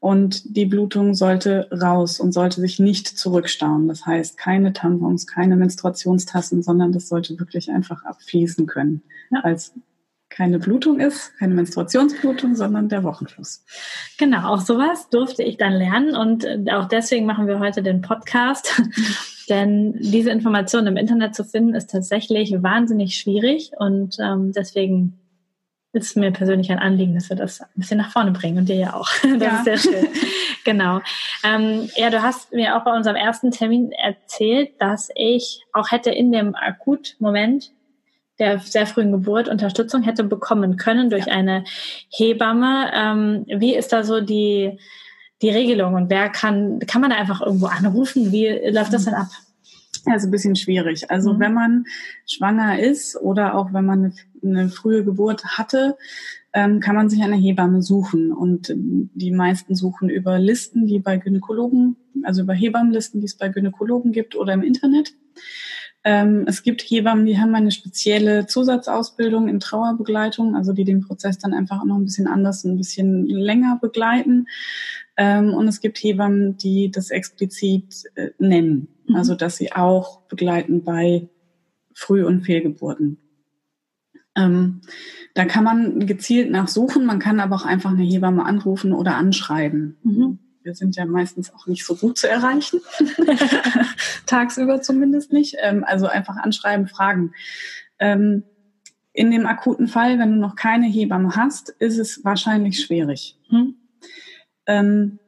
und 0.00 0.56
die 0.56 0.64
Blutung 0.64 1.14
sollte 1.14 1.68
raus 1.70 2.20
und 2.20 2.32
sollte 2.32 2.60
sich 2.60 2.80
nicht 2.80 3.06
zurückstauen. 3.06 3.86
Das 3.86 4.06
heißt, 4.06 4.38
keine 4.38 4.72
Tampons, 4.72 5.26
keine 5.26 5.56
Menstruationstassen, 5.56 6.62
sondern 6.62 6.90
das 6.90 7.08
sollte 7.08 7.38
wirklich 7.38 7.70
einfach 7.70 8.04
abfließen 8.04 8.66
können 8.66 9.02
ja. 9.30 9.40
als 9.40 9.74
keine 10.30 10.60
Blutung 10.60 11.00
ist, 11.00 11.36
keine 11.38 11.54
Menstruationsblutung, 11.54 12.54
sondern 12.54 12.88
der 12.88 13.02
Wochenfluss. 13.02 13.64
Genau, 14.16 14.54
auch 14.54 14.60
sowas 14.60 15.10
durfte 15.10 15.42
ich 15.42 15.56
dann 15.56 15.72
lernen 15.72 16.14
und 16.14 16.44
äh, 16.44 16.64
auch 16.72 16.86
deswegen 16.86 17.26
machen 17.26 17.46
wir 17.46 17.58
heute 17.58 17.82
den 17.82 18.00
Podcast. 18.00 18.80
Denn 19.48 19.94
diese 19.98 20.30
Informationen 20.30 20.86
im 20.86 20.96
Internet 20.96 21.34
zu 21.34 21.44
finden, 21.44 21.74
ist 21.74 21.90
tatsächlich 21.90 22.62
wahnsinnig 22.62 23.16
schwierig 23.16 23.72
und 23.76 24.16
ähm, 24.20 24.52
deswegen 24.52 25.18
ist 25.92 26.16
mir 26.16 26.30
persönlich 26.30 26.70
ein 26.70 26.78
Anliegen, 26.78 27.14
dass 27.14 27.28
wir 27.28 27.36
das 27.36 27.60
ein 27.60 27.68
bisschen 27.74 27.98
nach 27.98 28.12
vorne 28.12 28.30
bringen 28.30 28.58
und 28.58 28.68
dir 28.68 28.76
ja 28.76 28.94
auch. 28.94 29.08
Das 29.22 29.42
ja. 29.42 29.56
ist 29.56 29.64
sehr 29.64 29.78
schön. 29.78 30.08
genau. 30.64 31.00
Ähm, 31.42 31.90
ja, 31.96 32.10
du 32.10 32.22
hast 32.22 32.52
mir 32.52 32.76
auch 32.76 32.84
bei 32.84 32.94
unserem 32.96 33.16
ersten 33.16 33.50
Termin 33.50 33.90
erzählt, 33.90 34.70
dass 34.78 35.10
ich 35.16 35.62
auch 35.72 35.90
hätte 35.90 36.10
in 36.10 36.30
dem 36.30 36.54
Akutmoment 36.54 37.72
der 38.40 38.58
sehr 38.58 38.86
frühen 38.86 39.12
Geburt 39.12 39.48
Unterstützung 39.48 40.02
hätte 40.02 40.24
bekommen 40.24 40.76
können 40.76 41.10
durch 41.10 41.26
ja. 41.26 41.34
eine 41.34 41.64
Hebamme. 42.08 42.90
Ähm, 42.92 43.44
wie 43.46 43.76
ist 43.76 43.92
da 43.92 44.02
so 44.02 44.20
die, 44.20 44.78
die 45.42 45.50
Regelung 45.50 45.94
und 45.94 46.10
wer 46.10 46.28
kann, 46.28 46.80
kann 46.80 47.00
man 47.00 47.10
da 47.10 47.16
einfach 47.16 47.40
irgendwo 47.40 47.66
anrufen? 47.66 48.32
Wie 48.32 48.48
läuft 48.70 48.92
das 48.92 49.04
denn 49.04 49.14
ab? 49.14 49.28
Also 50.06 50.28
ein 50.28 50.30
bisschen 50.30 50.56
schwierig. 50.56 51.10
Also 51.10 51.34
mhm. 51.34 51.40
wenn 51.40 51.54
man 51.54 51.84
schwanger 52.26 52.80
ist 52.80 53.16
oder 53.20 53.54
auch 53.54 53.72
wenn 53.72 53.84
man 53.84 54.12
eine, 54.42 54.56
eine 54.58 54.68
frühe 54.70 55.04
Geburt 55.04 55.44
hatte, 55.44 55.96
ähm, 56.52 56.80
kann 56.80 56.96
man 56.96 57.08
sich 57.08 57.22
eine 57.22 57.36
Hebamme 57.36 57.82
suchen. 57.82 58.32
Und 58.32 58.72
die 58.74 59.30
meisten 59.30 59.74
suchen 59.74 60.08
über 60.08 60.38
Listen, 60.38 60.86
die 60.86 60.98
bei 60.98 61.16
Gynäkologen, 61.16 61.96
also 62.24 62.42
über 62.42 62.54
Hebammenlisten, 62.54 63.20
die 63.20 63.26
es 63.26 63.36
bei 63.36 63.48
Gynäkologen 63.48 64.12
gibt 64.12 64.34
oder 64.36 64.54
im 64.54 64.62
Internet. 64.62 65.12
Ähm, 66.02 66.44
es 66.46 66.62
gibt 66.62 66.80
Hebammen, 66.82 67.26
die 67.26 67.38
haben 67.38 67.54
eine 67.54 67.70
spezielle 67.70 68.46
Zusatzausbildung 68.46 69.48
in 69.48 69.60
Trauerbegleitung, 69.60 70.56
also 70.56 70.72
die 70.72 70.84
den 70.84 71.02
Prozess 71.02 71.38
dann 71.38 71.52
einfach 71.52 71.80
auch 71.80 71.84
noch 71.84 71.96
ein 71.96 72.04
bisschen 72.04 72.26
anders, 72.26 72.64
ein 72.64 72.78
bisschen 72.78 73.26
länger 73.26 73.78
begleiten. 73.80 74.46
Ähm, 75.16 75.52
und 75.52 75.68
es 75.68 75.80
gibt 75.80 75.98
Hebammen, 75.98 76.56
die 76.56 76.90
das 76.90 77.10
explizit 77.10 78.04
äh, 78.14 78.30
nennen, 78.38 78.88
mhm. 79.06 79.16
also 79.16 79.34
dass 79.34 79.56
sie 79.56 79.72
auch 79.72 80.22
begleiten 80.22 80.84
bei 80.84 81.28
Früh- 81.92 82.24
und 82.24 82.42
Fehlgeburten. 82.42 83.18
Ähm, 84.36 84.80
da 85.34 85.44
kann 85.44 85.64
man 85.64 86.06
gezielt 86.06 86.50
nachsuchen, 86.50 87.04
man 87.04 87.18
kann 87.18 87.40
aber 87.40 87.56
auch 87.56 87.66
einfach 87.66 87.90
eine 87.90 88.04
Hebamme 88.04 88.44
anrufen 88.46 88.94
oder 88.94 89.16
anschreiben. 89.16 89.98
Mhm. 90.02 90.38
Wir 90.62 90.74
sind 90.74 90.96
ja 90.96 91.06
meistens 91.06 91.52
auch 91.54 91.66
nicht 91.66 91.84
so 91.84 91.96
gut 91.96 92.18
zu 92.18 92.28
erreichen. 92.28 92.80
Tagsüber 94.26 94.82
zumindest 94.82 95.32
nicht. 95.32 95.56
Ähm, 95.60 95.84
also 95.84 96.06
einfach 96.06 96.36
anschreiben, 96.36 96.86
fragen. 96.86 97.32
Ähm, 97.98 98.44
in 99.12 99.30
dem 99.30 99.46
akuten 99.46 99.88
Fall, 99.88 100.18
wenn 100.18 100.32
du 100.32 100.38
noch 100.38 100.54
keine 100.54 100.86
Hebamme 100.86 101.34
hast, 101.34 101.70
ist 101.78 101.98
es 101.98 102.24
wahrscheinlich 102.24 102.80
schwierig. 102.80 103.38
Hm? 103.48 103.74
Ähm, 104.66 105.18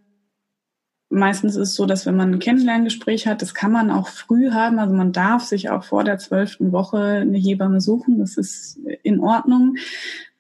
meistens 1.12 1.56
ist 1.56 1.68
es 1.68 1.74
so, 1.74 1.86
dass 1.86 2.06
wenn 2.06 2.16
man 2.16 2.32
ein 2.32 2.38
Kennenlerngespräch 2.38 3.26
hat, 3.26 3.42
das 3.42 3.54
kann 3.54 3.70
man 3.70 3.90
auch 3.90 4.08
früh 4.08 4.50
haben. 4.50 4.78
Also 4.78 4.94
man 4.94 5.12
darf 5.12 5.44
sich 5.44 5.70
auch 5.70 5.84
vor 5.84 6.04
der 6.04 6.18
zwölften 6.18 6.72
Woche 6.72 6.98
eine 6.98 7.38
Hebamme 7.38 7.80
suchen. 7.80 8.18
Das 8.18 8.36
ist 8.36 8.80
in 9.02 9.20
Ordnung 9.20 9.76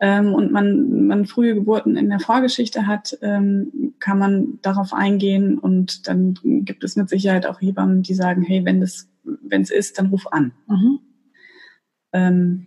ähm, 0.00 0.34
und 0.34 0.50
man, 0.50 1.06
man 1.06 1.26
frühe 1.26 1.54
Geburten 1.54 1.96
in 1.96 2.08
der 2.08 2.20
Vorgeschichte 2.20 2.86
hat, 2.86 3.16
ähm, 3.20 3.94
kann 4.00 4.18
man 4.18 4.58
darauf 4.62 4.94
eingehen 4.94 5.58
und 5.58 6.08
dann 6.08 6.34
gibt 6.42 6.82
es 6.84 6.96
mit 6.96 7.08
Sicherheit 7.08 7.46
auch 7.46 7.60
Hebammen, 7.60 8.02
die 8.02 8.14
sagen, 8.14 8.42
hey, 8.42 8.64
wenn 8.64 8.80
das, 8.80 9.08
wenn 9.22 9.62
es 9.62 9.70
ist, 9.70 9.98
dann 9.98 10.06
ruf 10.06 10.26
an. 10.32 10.52
Mhm. 10.68 10.98
Ähm, 12.12 12.66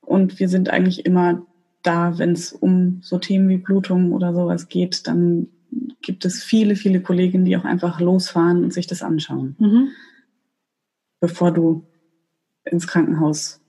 und 0.00 0.38
wir 0.38 0.48
sind 0.48 0.70
eigentlich 0.70 1.04
immer 1.04 1.44
da, 1.82 2.18
wenn 2.18 2.32
es 2.32 2.52
um 2.52 3.00
so 3.02 3.18
Themen 3.18 3.48
wie 3.48 3.58
Blutung 3.58 4.12
oder 4.12 4.32
sowas 4.32 4.68
geht, 4.68 5.06
dann 5.08 5.48
gibt 6.02 6.24
es 6.24 6.42
viele, 6.42 6.76
viele 6.76 7.00
Kolleginnen, 7.00 7.44
die 7.44 7.56
auch 7.56 7.64
einfach 7.64 8.00
losfahren 8.00 8.64
und 8.64 8.72
sich 8.72 8.86
das 8.86 9.02
anschauen, 9.02 9.56
mhm. 9.58 9.88
bevor 11.20 11.52
du 11.52 11.86
ins 12.64 12.86
Krankenhaus 12.86 13.60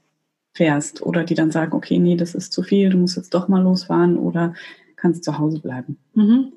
fährst 0.54 1.02
oder 1.02 1.24
die 1.24 1.36
dann 1.36 1.52
sagen, 1.52 1.74
okay, 1.74 2.00
nee, 2.00 2.16
das 2.16 2.34
ist 2.34 2.54
zu 2.54 2.64
viel, 2.64 2.90
du 2.90 2.98
musst 2.98 3.18
jetzt 3.18 3.34
doch 3.34 3.48
mal 3.48 3.62
losfahren 3.62 4.18
oder 4.18 4.54
kannst 4.96 5.24
zu 5.24 5.38
Hause 5.38 5.60
bleiben. 5.60 5.98
Mhm. 6.14 6.54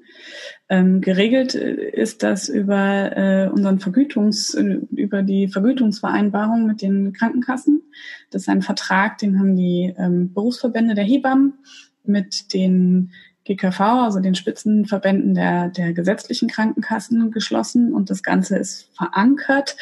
Ähm, 0.69 1.01
geregelt 1.01 1.55
ist 1.55 2.23
das 2.23 2.49
über 2.49 3.17
äh, 3.17 3.49
unseren 3.49 3.81
Vergütungs, 3.81 4.55
über 4.55 5.23
die 5.23 5.49
Vergütungsvereinbarung 5.49 6.67
mit 6.67 6.81
den 6.81 7.13
Krankenkassen. 7.13 7.83
Das 8.31 8.43
ist 8.43 8.49
ein 8.49 8.63
Vertrag, 8.63 9.19
den 9.19 9.39
haben 9.39 9.57
die 9.57 9.93
ähm, 9.99 10.33
Berufsverbände 10.33 10.95
der 10.95 11.05
Hebammen 11.05 11.55
mit 12.05 12.55
den 12.55 13.11
GKV, 13.49 13.81
also 13.81 14.21
den 14.21 14.35
Spitzenverbänden 14.35 15.35
der, 15.35 15.71
der 15.71 15.95
gesetzlichen 15.95 16.49
Krankenkassen 16.49 17.31
geschlossen 17.31 17.95
und 17.95 18.11
das 18.11 18.23
Ganze 18.23 18.59
ist 18.59 18.91
verankert 18.95 19.77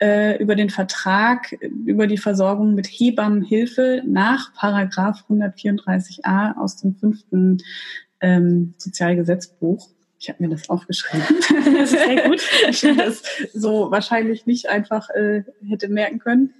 äh, 0.00 0.42
über 0.42 0.54
den 0.54 0.70
Vertrag 0.70 1.52
über 1.84 2.06
die 2.06 2.16
Versorgung 2.16 2.74
mit 2.74 2.86
Hebammenhilfe 2.86 4.02
nach 4.06 4.54
Paragraph 4.54 5.24
134a 5.28 6.56
aus 6.56 6.76
dem 6.76 6.94
fünften 6.94 7.58
ähm, 8.20 8.74
Sozialgesetzbuch. 8.78 9.90
Ich 10.18 10.28
habe 10.28 10.42
mir 10.42 10.50
das 10.50 10.68
aufgeschrieben. 10.68 11.24
Das 11.64 11.92
ist 11.92 12.04
sehr 12.04 12.28
gut. 12.28 12.42
ich 12.68 12.82
hätte 12.82 12.96
das 12.96 13.22
so 13.54 13.90
wahrscheinlich 13.90 14.46
nicht 14.46 14.68
einfach 14.68 15.10
äh, 15.10 15.44
hätte 15.66 15.88
merken 15.88 16.18
können. 16.18 16.54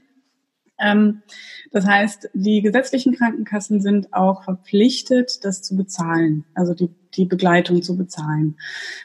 Ähm, 0.81 1.23
das 1.71 1.87
heißt, 1.87 2.31
die 2.35 2.62
gesetzlichen 2.62 3.14
Krankenkassen 3.14 3.81
sind 3.81 4.12
auch 4.12 4.43
verpflichtet, 4.45 5.45
das 5.45 5.62
zu 5.62 5.77
bezahlen, 5.77 6.45
also 6.55 6.75
die, 6.75 6.90
die 7.16 7.27
Begleitung 7.27 7.83
zu 7.83 7.97
bezahlen. 7.97 8.57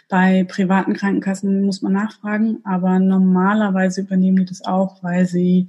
Bei 0.10 0.44
privaten 0.46 0.94
Krankenkassen 0.94 1.64
muss 1.64 1.82
man 1.82 1.94
nachfragen, 1.94 2.60
aber 2.64 3.00
normalerweise 3.00 4.02
übernehmen 4.02 4.38
die 4.38 4.46
das 4.46 4.66
auch, 4.66 5.04
weil 5.04 5.26
sie, 5.26 5.68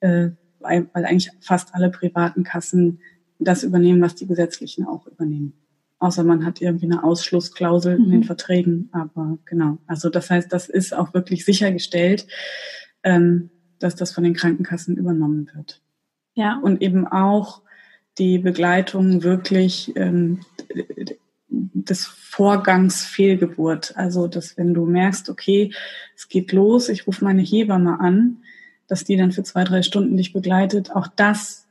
äh, 0.00 0.30
weil, 0.60 0.88
eigentlich 0.92 1.30
fast 1.40 1.74
alle 1.74 1.90
privaten 1.90 2.44
Kassen 2.44 3.00
das 3.38 3.64
übernehmen, 3.64 4.00
was 4.00 4.14
die 4.14 4.26
gesetzlichen 4.26 4.86
auch 4.86 5.06
übernehmen. 5.06 5.52
Außer 5.98 6.24
man 6.24 6.44
hat 6.44 6.60
irgendwie 6.60 6.86
eine 6.86 7.02
Ausschlussklausel 7.02 7.98
mhm. 7.98 8.04
in 8.04 8.10
den 8.10 8.20
mhm. 8.20 8.24
Verträgen. 8.24 8.88
Aber 8.92 9.38
genau, 9.46 9.78
also 9.86 10.10
das 10.10 10.30
heißt, 10.30 10.52
das 10.52 10.68
ist 10.68 10.94
auch 10.94 11.14
wirklich 11.14 11.44
sichergestellt, 11.44 12.26
ähm, 13.02 13.50
dass 13.78 13.94
das 13.94 14.12
von 14.12 14.24
den 14.24 14.34
Krankenkassen 14.34 14.96
übernommen 14.96 15.50
wird. 15.54 15.80
Ja. 16.34 16.58
Und 16.62 16.82
eben 16.82 17.06
auch 17.06 17.62
die 18.18 18.38
Begleitung 18.38 19.22
wirklich 19.22 19.92
ähm, 19.96 20.40
des 21.48 22.06
Vorgangs 22.06 23.04
Fehlgeburt. 23.04 23.96
Also, 23.96 24.26
dass 24.26 24.56
wenn 24.56 24.74
du 24.74 24.86
merkst, 24.86 25.28
okay, 25.30 25.72
es 26.14 26.28
geht 26.28 26.52
los, 26.52 26.88
ich 26.88 27.06
rufe 27.06 27.24
meine 27.24 27.42
Hebamme 27.42 28.00
an, 28.00 28.38
dass 28.88 29.04
die 29.04 29.16
dann 29.16 29.32
für 29.32 29.42
zwei, 29.42 29.64
drei 29.64 29.82
Stunden 29.82 30.16
dich 30.16 30.32
begleitet, 30.32 30.90
auch 30.94 31.06
das 31.06 31.66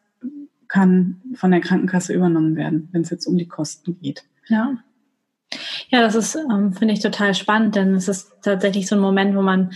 kann 0.67 1.21
von 1.35 1.51
der 1.51 1.61
Krankenkasse 1.61 2.13
übernommen 2.13 2.55
werden, 2.55 2.89
wenn 2.91 3.01
es 3.01 3.09
jetzt 3.09 3.27
um 3.27 3.37
die 3.37 3.47
Kosten 3.47 3.99
geht. 4.01 4.25
Ja. 4.47 4.77
Ja, 5.89 6.01
das 6.01 6.15
ist, 6.15 6.35
ähm, 6.35 6.73
finde 6.73 6.93
ich, 6.93 6.99
total 6.99 7.33
spannend, 7.35 7.75
denn 7.75 7.93
es 7.93 8.07
ist 8.07 8.31
tatsächlich 8.41 8.87
so 8.87 8.95
ein 8.95 9.01
Moment, 9.01 9.35
wo 9.35 9.41
man 9.41 9.71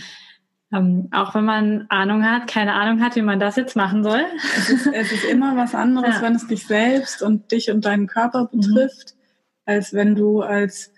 ähm, 0.72 1.08
auch 1.10 1.34
wenn 1.34 1.44
man 1.44 1.86
Ahnung 1.88 2.24
hat, 2.24 2.46
keine 2.46 2.74
Ahnung 2.74 3.02
hat, 3.02 3.16
wie 3.16 3.22
man 3.22 3.40
das 3.40 3.56
jetzt 3.56 3.74
machen 3.74 4.04
soll. 4.04 4.24
Es 4.56 4.70
ist, 4.70 4.86
es 4.86 5.12
ist 5.12 5.24
immer 5.24 5.56
was 5.56 5.74
anderes, 5.74 6.16
ja. 6.16 6.22
wenn 6.22 6.34
es 6.34 6.46
dich 6.46 6.66
selbst 6.66 7.22
und 7.22 7.50
dich 7.50 7.70
und 7.70 7.84
deinen 7.84 8.06
Körper 8.06 8.48
mhm. 8.52 8.60
betrifft, 8.60 9.14
mhm. 9.14 9.22
als 9.66 9.92
wenn 9.92 10.14
du 10.14 10.42
als 10.42 10.92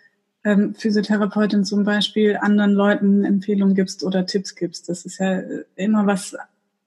ähm, 0.44 0.74
Physiotherapeutin 0.74 1.64
zum 1.64 1.84
Beispiel 1.84 2.36
anderen 2.40 2.72
Leuten 2.72 3.24
Empfehlungen 3.24 3.74
gibst 3.74 4.04
oder 4.04 4.26
Tipps 4.26 4.54
gibst. 4.54 4.88
Das 4.88 5.06
ist 5.06 5.18
ja 5.18 5.40
immer 5.76 6.06
was, 6.06 6.36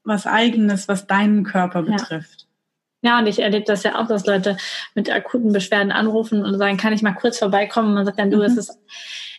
was 0.03 0.27
Eigenes, 0.27 0.87
was 0.87 1.07
deinen 1.07 1.43
Körper 1.43 1.83
betrifft. 1.83 2.41
Ja. 2.41 2.45
Ja, 3.01 3.19
und 3.19 3.27
ich 3.27 3.37
erlebe 3.37 3.65
das 3.65 3.83
ja 3.83 3.99
auch, 3.99 4.07
dass 4.07 4.25
Leute 4.25 4.57
mit 4.95 5.11
akuten 5.11 5.53
Beschwerden 5.53 5.91
anrufen 5.91 6.43
und 6.43 6.57
sagen, 6.57 6.77
kann 6.77 6.91
ich 6.91 7.03
mal 7.03 7.13
kurz 7.13 7.37
vorbeikommen? 7.37 7.89
Und 7.89 7.93
man 7.93 8.05
sagt 8.05 8.17
dann, 8.17 8.31
du, 8.31 8.37
mhm. 8.37 8.43
es 8.43 8.57
ist, 8.57 8.79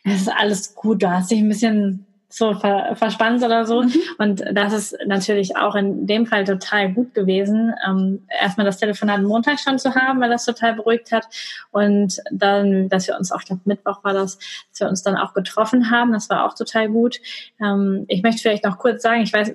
es 0.04 0.20
ist 0.20 0.28
alles 0.28 0.76
gut, 0.76 1.02
du 1.02 1.11
hast 1.11 1.32
dich 1.32 1.40
ein 1.40 1.48
bisschen 1.48 2.06
so 2.37 2.53
ver 2.53 2.94
verspannt 2.96 3.42
oder 3.42 3.64
so. 3.64 3.83
Mhm. 3.83 3.92
Und 4.18 4.44
das 4.53 4.75
ist 4.75 4.96
natürlich 5.07 5.57
auch 5.57 5.75
in 5.75 6.07
dem 6.07 6.27
Fall 6.27 6.44
total 6.44 6.92
gut 6.92 7.14
gewesen, 7.14 7.72
ähm, 7.88 8.27
erstmal 8.29 8.66
das 8.66 8.77
Telefonat 8.77 9.22
Montag 9.22 9.59
schon 9.59 9.79
zu 9.79 9.94
haben, 9.94 10.20
weil 10.20 10.29
das 10.29 10.44
total 10.44 10.75
beruhigt 10.75 11.12
hat. 11.12 11.27
Und 11.70 12.20
dann, 12.31 12.90
dass 12.90 13.09
wir 13.09 13.16
uns 13.16 13.33
auch, 13.33 13.40
ich 13.40 13.46
glaube 13.46 13.62
Mittwoch 13.64 14.05
war 14.05 14.12
das, 14.12 14.38
dass 14.70 14.81
wir 14.81 14.88
uns 14.88 15.03
dann 15.03 15.16
auch 15.16 15.33
getroffen 15.33 15.90
haben. 15.90 16.12
Das 16.12 16.29
war 16.29 16.44
auch 16.44 16.55
total 16.55 16.88
gut. 16.88 17.20
Ähm, 17.59 18.05
ich 18.09 18.22
möchte 18.22 18.42
vielleicht 18.42 18.64
noch 18.64 18.77
kurz 18.77 19.03
sagen, 19.03 19.22
ich 19.22 19.33
weiß, 19.33 19.55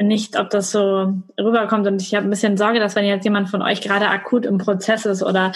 nicht, 0.00 0.38
ob 0.38 0.50
das 0.50 0.70
so 0.70 1.14
rüberkommt. 1.38 1.86
Und 1.86 2.00
ich 2.00 2.14
habe 2.14 2.26
ein 2.26 2.30
bisschen 2.30 2.56
Sorge, 2.56 2.80
dass 2.80 2.96
wenn 2.96 3.04
jetzt 3.04 3.24
jemand 3.24 3.50
von 3.50 3.62
euch 3.62 3.80
gerade 3.80 4.08
akut 4.08 4.46
im 4.46 4.58
Prozess 4.58 5.06
ist 5.06 5.22
oder 5.22 5.52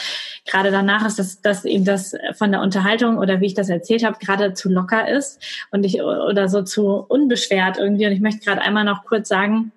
gerade 0.47 0.71
danach 0.71 1.07
ist, 1.07 1.19
dass, 1.19 1.41
dass 1.41 1.65
ihm 1.65 1.85
das 1.85 2.15
von 2.35 2.53
der 2.53 2.61
Unterhaltung 2.61 3.19
oder 3.19 3.41
wie 3.41 3.47
ich 3.47 3.55
das 3.55 3.69
erzählt 3.69 4.05
habe, 4.05 4.19
gerade 4.19 4.55
zu 4.55 4.69
locker 4.69 5.09
ist 5.09 5.43
und 5.71 5.85
ich 5.85 6.03
oder 6.03 6.49
so 6.49 6.63
zu 6.63 6.87
unbeschwert 6.87 7.79
irgendwie. 7.79 8.07
Und 8.07 8.13
ich 8.13 8.21
möchte 8.21 8.45
gerade 8.45 8.63
einmal 8.63 8.85
noch 8.85 9.05
kurz 9.05 9.29
sagen, 9.29 9.73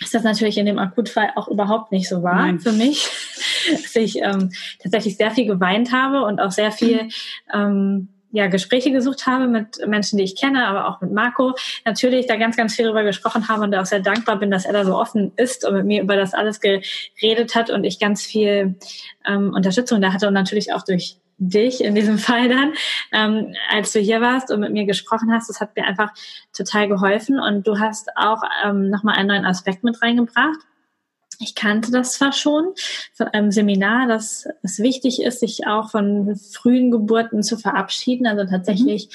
dass 0.00 0.10
das 0.10 0.22
natürlich 0.22 0.58
in 0.58 0.66
dem 0.66 0.78
Akutfall 0.78 1.30
auch 1.36 1.48
überhaupt 1.48 1.92
nicht 1.92 2.08
so 2.08 2.22
war 2.22 2.36
Nein. 2.36 2.60
für 2.60 2.72
mich, 2.72 3.08
dass 3.70 3.96
ich 3.96 4.16
ähm, 4.16 4.50
tatsächlich 4.82 5.16
sehr 5.16 5.30
viel 5.30 5.46
geweint 5.46 5.92
habe 5.92 6.24
und 6.24 6.40
auch 6.40 6.52
sehr 6.52 6.72
viel 6.72 7.08
ähm, 7.52 8.08
ja, 8.32 8.46
Gespräche 8.46 8.92
gesucht 8.92 9.26
habe 9.26 9.48
mit 9.48 9.86
Menschen, 9.86 10.16
die 10.16 10.24
ich 10.24 10.36
kenne, 10.36 10.66
aber 10.66 10.88
auch 10.88 11.00
mit 11.00 11.12
Marco. 11.12 11.54
Natürlich 11.84 12.26
da 12.26 12.36
ganz, 12.36 12.56
ganz 12.56 12.74
viel 12.74 12.84
darüber 12.84 13.02
gesprochen 13.02 13.48
habe 13.48 13.62
und 13.62 13.74
auch 13.74 13.86
sehr 13.86 14.00
dankbar 14.00 14.38
bin, 14.38 14.50
dass 14.50 14.64
er 14.64 14.72
da 14.72 14.84
so 14.84 14.96
offen 14.96 15.32
ist 15.36 15.66
und 15.66 15.74
mit 15.74 15.86
mir 15.86 16.02
über 16.02 16.16
das 16.16 16.34
alles 16.34 16.60
geredet 16.60 17.54
hat 17.54 17.70
und 17.70 17.84
ich 17.84 17.98
ganz 17.98 18.24
viel 18.24 18.76
ähm, 19.26 19.52
Unterstützung 19.54 20.00
da 20.00 20.12
hatte 20.12 20.28
und 20.28 20.34
natürlich 20.34 20.72
auch 20.72 20.82
durch 20.82 21.16
dich 21.38 21.82
in 21.82 21.94
diesem 21.94 22.18
Fall 22.26 22.48
dann, 22.48 22.72
ähm, 23.12 23.54
als 23.70 23.92
du 23.92 23.98
hier 23.98 24.20
warst 24.20 24.50
und 24.52 24.60
mit 24.60 24.72
mir 24.72 24.84
gesprochen 24.84 25.32
hast. 25.32 25.48
Das 25.48 25.60
hat 25.60 25.74
mir 25.74 25.84
einfach 25.84 26.12
total 26.56 26.88
geholfen 26.88 27.40
und 27.40 27.66
du 27.66 27.78
hast 27.78 28.10
auch 28.16 28.42
ähm, 28.64 28.90
nochmal 28.90 29.16
einen 29.16 29.28
neuen 29.28 29.44
Aspekt 29.46 29.82
mit 29.82 30.00
reingebracht 30.02 30.58
ich 31.40 31.54
kannte 31.54 31.90
das 31.90 32.12
zwar 32.12 32.32
schon 32.32 32.74
von 33.14 33.28
einem 33.28 33.50
Seminar, 33.50 34.06
dass 34.06 34.46
es 34.62 34.78
wichtig 34.78 35.22
ist, 35.22 35.40
sich 35.40 35.66
auch 35.66 35.90
von 35.90 36.36
frühen 36.36 36.90
Geburten 36.90 37.42
zu 37.42 37.56
verabschieden, 37.56 38.26
also 38.26 38.44
tatsächlich 38.44 39.08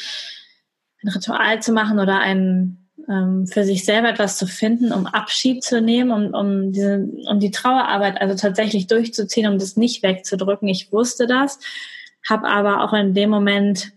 mhm. 1.02 1.10
ein 1.10 1.14
Ritual 1.14 1.62
zu 1.62 1.72
machen 1.72 2.00
oder 2.00 2.20
ein 2.20 2.86
ähm, 3.08 3.46
für 3.46 3.64
sich 3.64 3.86
selber 3.86 4.10
etwas 4.10 4.38
zu 4.38 4.48
finden, 4.48 4.92
um 4.92 5.06
Abschied 5.06 5.64
zu 5.64 5.82
nehmen, 5.82 6.12
um, 6.12 6.34
um, 6.34 6.72
diese, 6.72 7.08
um 7.30 7.40
die 7.40 7.52
Trauerarbeit 7.52 8.20
also 8.20 8.36
tatsächlich 8.36 8.88
durchzuziehen, 8.88 9.48
um 9.52 9.60
das 9.60 9.78
nicht 9.78 10.02
wegzudrücken. 10.02 10.68
Ich 10.68 10.92
wusste 10.92 11.28
das, 11.28 11.60
habe 12.28 12.48
aber 12.48 12.84
auch 12.84 12.94
in 12.94 13.14
dem 13.14 13.30
Moment, 13.30 13.92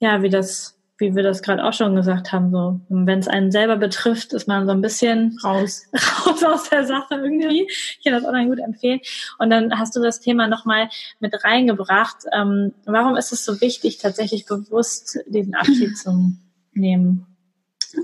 ja, 0.00 0.22
wie 0.22 0.30
das 0.30 0.77
wie 0.98 1.14
wir 1.14 1.22
das 1.22 1.42
gerade 1.42 1.64
auch 1.64 1.72
schon 1.72 1.94
gesagt 1.94 2.32
haben, 2.32 2.50
so 2.50 2.80
wenn 2.88 3.20
es 3.20 3.28
einen 3.28 3.52
selber 3.52 3.76
betrifft, 3.76 4.32
ist 4.32 4.48
man 4.48 4.66
so 4.66 4.72
ein 4.72 4.80
bisschen 4.80 5.38
raus, 5.44 5.84
raus 6.26 6.42
aus 6.42 6.68
der 6.70 6.84
Sache 6.84 7.14
irgendwie. 7.14 7.68
Ich 7.70 8.00
kann 8.04 8.12
das 8.12 8.24
auch 8.24 8.32
dann 8.32 8.48
gut 8.48 8.58
empfehlen. 8.58 9.00
Und 9.38 9.50
dann 9.50 9.78
hast 9.78 9.94
du 9.94 10.02
das 10.02 10.20
Thema 10.20 10.48
nochmal 10.48 10.88
mit 11.20 11.44
reingebracht. 11.44 12.24
Ähm, 12.32 12.74
warum 12.84 13.16
ist 13.16 13.32
es 13.32 13.44
so 13.44 13.60
wichtig, 13.60 13.98
tatsächlich 13.98 14.46
bewusst 14.46 15.20
diesen 15.28 15.54
Abschied 15.54 15.96
zu 15.96 16.32
nehmen? 16.72 17.26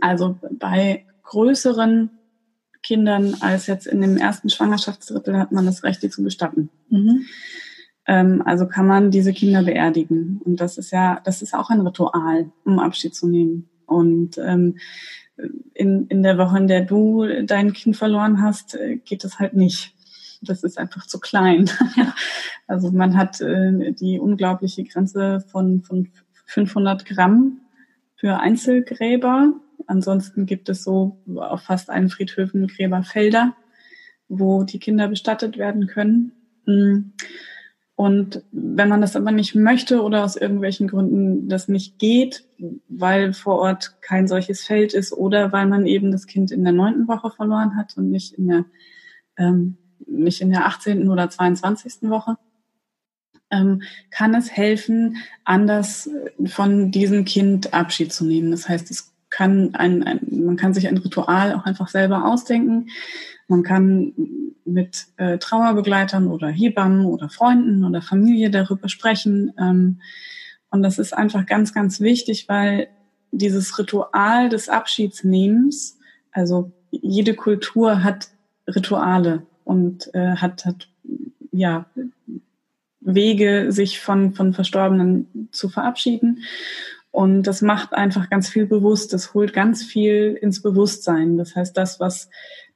Also 0.01 0.39
bei 0.51 1.05
größeren 1.25 2.11
Kindern 2.83 3.37
als 3.41 3.67
jetzt 3.67 3.87
in 3.87 4.01
dem 4.03 4.17
ersten 4.17 4.51
Schwangerschaftsdrittel 4.51 5.39
hat 5.39 5.51
man 5.51 5.67
das 5.67 5.83
Recht, 5.83 6.03
die 6.03 6.11
zu 6.11 6.23
bestatten. 6.23 6.71
Mhm. 6.91 7.25
Ähm, 8.07 8.43
also 8.45 8.67
kann 8.67 8.87
man 8.87 9.11
diese 9.11 9.33
Kinder 9.33 9.63
beerdigen. 9.63 10.41
Und 10.45 10.61
das 10.61 10.79
ist 10.79 10.91
ja, 10.91 11.21
das 11.25 11.43
ist 11.43 11.55
auch 11.55 11.71
ein 11.71 11.81
Ritual, 11.81 12.51
um 12.65 12.79
Abschied 12.79 13.15
zu 13.15 13.29
nehmen. 13.29 13.69
Und 13.87 14.39
ähm, 14.39 14.77
in, 15.75 16.07
in 16.07 16.23
der 16.23 16.39
Woche, 16.39 16.59
in 16.59 16.69
der 16.69 16.83
du 16.83 17.27
dein 17.45 17.73
Kind 17.73 17.97
verloren 17.97 18.43
hast, 18.43 18.75
äh, 18.75 18.97
geht 18.97 19.25
das 19.25 19.39
halt 19.39 19.55
nicht. 19.55 19.95
Das 20.43 20.63
ist 20.63 20.79
einfach 20.79 21.07
zu 21.07 21.19
klein. 21.19 21.71
also 22.67 22.91
man 22.91 23.17
hat 23.17 23.41
äh, 23.41 23.93
die 23.93 24.19
unglaubliche 24.19 24.85
Grenze 24.85 25.41
von, 25.51 25.83
von 25.83 26.11
500 26.47 27.07
Gramm 27.07 27.61
für 28.17 28.39
Einzelgräber. 28.39 29.55
Ansonsten 29.87 30.47
gibt 30.47 30.69
es 30.69 30.85
so 30.85 31.19
auf 31.37 31.63
fast 31.63 31.91
allen 31.91 32.11
Friedhöfen 32.11 32.67
Gräberfelder, 32.69 33.55
wo 34.29 34.65
die 34.65 34.79
Kinder 34.79 35.09
bestattet 35.09 35.59
werden 35.59 35.87
können. 35.87 36.33
Mm. 36.67 37.13
Und 38.05 38.43
wenn 38.53 38.91
man 38.91 39.01
das 39.01 39.17
aber 39.17 39.33
nicht 39.33 39.55
möchte 39.55 40.03
oder 40.03 40.25
aus 40.25 40.37
irgendwelchen 40.37 40.89
Gründen 40.89 41.49
das 41.49 41.69
nicht 41.69 41.99
geht, 41.99 42.45
weil 42.87 43.33
vor 43.33 43.61
Ort 43.61 43.97
kein 44.03 44.29
solches 44.29 44.63
Feld 44.63 44.93
ist 44.93 45.15
oder 45.15 45.53
weil 45.53 45.67
man 45.67 45.87
eben 45.87 46.13
das 46.13 46.27
Kind 46.27 46.51
in 46.51 46.65
der 46.65 46.75
neunten 46.75 47.09
Woche 47.09 47.31
verloren 47.31 47.79
hat 47.79 47.97
und 47.97 48.11
nicht 48.11 48.35
in 48.35 48.49
der, 48.49 48.65
ähm, 49.39 49.79
nicht 50.07 50.43
in 50.43 50.51
der 50.51 50.67
18. 50.67 51.09
oder 51.09 51.31
22. 51.31 52.11
Woche, 52.11 52.37
ähm, 53.51 53.81
kann 54.11 54.35
es 54.35 54.55
helfen, 54.55 55.17
anders 55.47 56.11
von 56.45 56.91
diesem 56.91 57.25
Kind 57.25 57.73
Abschied 57.73 58.13
zu 58.13 58.27
nehmen. 58.27 58.51
Das 58.51 58.69
heißt, 58.69 58.91
es 58.91 59.14
kann 59.35 59.75
ein, 59.75 60.05
ein 60.05 60.21
man 60.31 60.57
kann 60.57 60.75
sich 60.75 60.87
ein 60.87 60.97
Ritual 60.97 61.55
auch 61.55 61.65
einfach 61.65 61.89
selber 61.89 62.25
ausdenken. 62.25 62.91
Man 63.49 63.65
kann 63.65 64.13
mit 64.65 65.07
äh, 65.17 65.39
Trauerbegleitern 65.39 66.29
oder 66.29 66.49
Hebammen 66.49 67.05
oder 67.05 67.29
Freunden 67.29 67.85
oder 67.85 68.01
Familie 68.01 68.51
darüber 68.51 68.89
sprechen. 68.89 69.53
Ähm, 69.59 70.01
und 70.71 70.85
das 70.85 71.01
ist 71.01 71.13
einfach 71.15 71.47
ganz, 71.47 71.75
ganz 71.75 72.01
wichtig, 72.01 72.49
weil 72.49 72.87
dieses 73.33 73.77
Ritual 73.77 74.49
des 74.49 74.69
Abschiedsnehmens, 74.69 75.99
also 76.31 76.71
jede 76.93 77.35
Kultur 77.35 78.05
hat 78.05 78.29
Rituale 78.69 79.43
und 79.65 80.15
äh, 80.15 80.37
hat, 80.37 80.65
hat 80.65 80.89
ja 81.51 81.87
Wege, 83.01 83.73
sich 83.73 84.01
von, 84.01 84.33
von 84.33 84.55
Verstorbenen 84.55 85.49
zu 85.51 85.69
verabschieden. 85.69 86.45
Und 87.15 87.45
das 87.45 87.63
macht 87.63 87.95
einfach 87.95 88.29
ganz 88.29 88.49
viel 88.49 88.67
bewusst. 88.67 89.13
Das 89.13 89.35
holt 89.35 89.53
ganz 89.53 89.85
viel 89.85 90.37
ins 90.43 90.61
Bewusstsein. 90.61 91.37
Das 91.37 91.55
heißt, 91.55 91.77
das, 91.77 92.01
was 92.01 92.29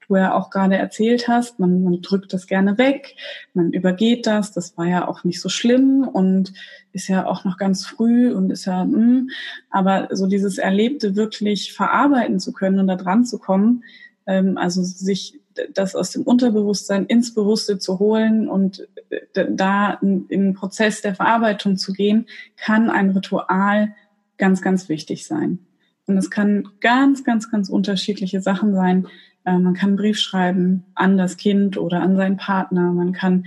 du 0.07 0.14
ja 0.14 0.32
auch 0.32 0.51
gerade 0.51 0.76
erzählt 0.76 1.26
hast. 1.26 1.59
Man, 1.59 1.82
man 1.82 2.01
drückt 2.03 2.32
das 2.32 2.47
gerne 2.47 2.78
weg, 2.78 3.16
man 3.53 3.72
übergeht 3.72 4.28
das. 4.28 4.53
Das 4.53 4.78
war 4.78 4.86
ja 4.86 5.09
auch 5.09 5.24
nicht 5.24 5.41
so 5.41 5.49
schlimm 5.49 6.07
und 6.07 6.53
ist 6.93 7.09
ja 7.09 7.26
auch 7.26 7.45
noch 7.45 7.57
ganz 7.57 7.84
früh 7.84 8.32
und 8.32 8.51
ist 8.51 8.66
ja, 8.66 8.84
mh, 8.84 8.97
hm. 8.97 9.30
aber 9.70 10.09
so 10.12 10.28
dieses 10.28 10.59
Erlebte 10.59 11.16
wirklich 11.16 11.72
verarbeiten 11.72 12.39
zu 12.39 12.53
können 12.53 12.78
und 12.78 12.86
da 12.86 12.95
dran 12.95 13.24
zu 13.24 13.41
kommen, 13.41 13.82
Ähm, 14.24 14.57
also 14.57 14.84
sich 14.84 15.41
das 15.74 15.97
aus 15.97 16.12
dem 16.12 16.22
Unterbewusstsein 16.22 17.07
ins 17.07 17.34
Bewusste 17.34 17.80
zu 17.80 17.99
holen 17.99 18.49
und 18.49 18.86
äh, 19.11 19.47
da 19.51 19.95
in, 20.01 20.26
in 20.28 20.41
den 20.43 20.55
Prozess 20.55 21.03
der 21.03 21.16
Verarbeitung 21.16 21.76
zu 21.76 21.93
gehen, 21.93 22.26
kann 22.57 22.89
ein 22.89 23.11
Ritual 23.11 23.97
ganz, 24.39 24.62
ganz 24.62 24.89
wichtig 24.89 25.26
sein. 25.26 25.59
Und 26.07 26.16
es 26.16 26.30
kann 26.30 26.66
ganz, 26.80 27.22
ganz, 27.22 27.51
ganz 27.51 27.68
unterschiedliche 27.68 28.41
Sachen 28.41 28.74
sein. 28.74 29.07
Äh, 29.45 29.59
man 29.59 29.74
kann 29.74 29.91
einen 29.91 29.97
Brief 29.97 30.18
schreiben 30.18 30.84
an 30.95 31.18
das 31.18 31.36
Kind 31.36 31.76
oder 31.76 32.01
an 32.01 32.16
seinen 32.16 32.39
Partner. 32.39 32.93
Man 32.93 33.12
kann 33.12 33.47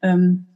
ähm, 0.00 0.46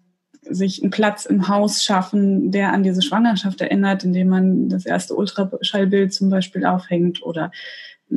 sich 0.42 0.82
einen 0.82 0.90
Platz 0.90 1.24
im 1.26 1.48
Haus 1.48 1.84
schaffen, 1.84 2.50
der 2.50 2.72
an 2.72 2.82
diese 2.82 3.02
Schwangerschaft 3.02 3.60
erinnert, 3.60 4.04
indem 4.04 4.28
man 4.28 4.68
das 4.68 4.86
erste 4.86 5.14
Ultraschallbild 5.14 6.12
zum 6.12 6.30
Beispiel 6.30 6.64
aufhängt 6.64 7.22
oder 7.22 7.52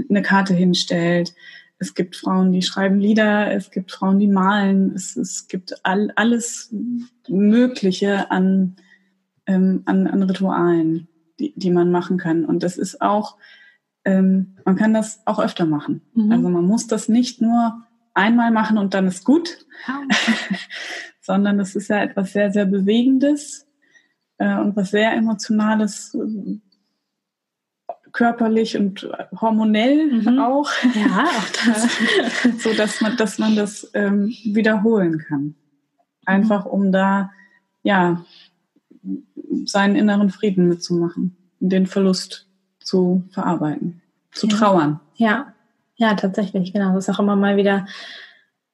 eine 0.10 0.22
Karte 0.22 0.54
hinstellt. 0.54 1.34
Es 1.78 1.94
gibt 1.94 2.16
Frauen, 2.16 2.52
die 2.52 2.62
schreiben 2.62 3.00
Lieder, 3.00 3.52
es 3.52 3.70
gibt 3.70 3.92
Frauen, 3.92 4.20
die 4.20 4.28
malen, 4.28 4.94
es, 4.96 5.16
es 5.18 5.48
gibt 5.48 5.86
all, 5.86 6.12
alles 6.16 6.74
Mögliche 7.28 8.32
an, 8.32 8.78
ähm, 9.46 9.84
an, 9.86 10.08
an 10.08 10.24
Ritualen, 10.24 11.10
die, 11.40 11.54
die 11.56 11.72
man 11.72 11.92
machen 11.92 12.18
kann. 12.18 12.46
Und 12.46 12.64
das 12.64 12.78
ist 12.78 13.02
auch, 13.02 13.38
ähm, 14.04 14.58
man 14.66 14.76
kann 14.76 14.94
das 14.94 15.22
auch 15.26 15.40
öfter 15.40 15.66
machen. 15.66 16.02
Mhm. 16.14 16.32
Also 16.32 16.50
man 16.50 16.66
muss 16.66 16.88
das 16.88 17.10
nicht 17.10 17.42
nur 17.42 17.84
einmal 18.14 18.52
machen 18.52 18.78
und 18.78 18.94
dann 18.94 19.08
ist 19.08 19.26
gut, 19.26 19.66
sondern 21.22 21.60
es 21.60 21.76
ist 21.76 21.90
ja 21.90 22.02
etwas 22.02 22.34
sehr, 22.34 22.52
sehr 22.52 22.66
Bewegendes 22.66 23.68
äh, 24.38 24.58
und 24.58 24.76
was 24.76 24.92
sehr 24.92 25.14
Emotionales, 25.14 26.16
körperlich 28.16 28.78
und 28.78 29.10
hormonell 29.40 30.22
mhm. 30.22 30.40
auch. 30.40 30.72
Ja, 30.96 31.26
auch 31.26 31.66
das. 31.66 32.64
so 32.64 32.74
dass 32.74 33.02
man, 33.02 33.18
dass 33.18 33.38
man 33.38 33.56
das 33.56 33.92
ähm, 33.94 34.28
wiederholen 34.46 35.20
kann. 35.20 35.56
Einfach 36.26 36.66
mhm. 36.66 36.72
um 36.72 36.92
da, 36.92 37.32
ja, 37.84 38.24
seinen 39.66 39.96
inneren 39.96 40.30
Frieden 40.30 40.68
mitzumachen, 40.68 41.36
den 41.60 41.88
Verlust 41.88 42.48
zu 42.80 43.24
verarbeiten, 43.32 44.02
zu 44.32 44.48
ja. 44.48 44.58
trauern. 44.58 45.00
Ja, 45.16 45.54
ja, 45.98 46.14
tatsächlich, 46.16 46.74
genau. 46.74 46.94
Das 46.94 47.08
ist 47.08 47.16
auch 47.16 47.20
immer 47.20 47.36
mal 47.36 47.58
wieder 47.58 47.86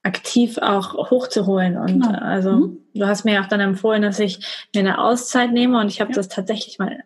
aktiv 0.04 0.58
auch 0.58 1.12
hochzuholen. 1.12 1.78
Und 1.78 2.02
genau. 2.02 2.18
also 2.20 2.52
mhm. 2.52 2.78
du 2.96 3.06
hast 3.06 3.26
mir 3.26 3.42
auch 3.42 3.48
dann 3.48 3.60
empfohlen, 3.60 4.02
dass 4.02 4.20
ich 4.20 4.68
mir 4.74 4.80
eine 4.80 5.00
Auszeit 5.00 5.52
nehme 5.52 5.80
und 5.80 5.88
ich 5.88 6.02
habe 6.02 6.12
ja. 6.12 6.16
das 6.16 6.28
tatsächlich 6.28 6.80
mal 6.80 7.04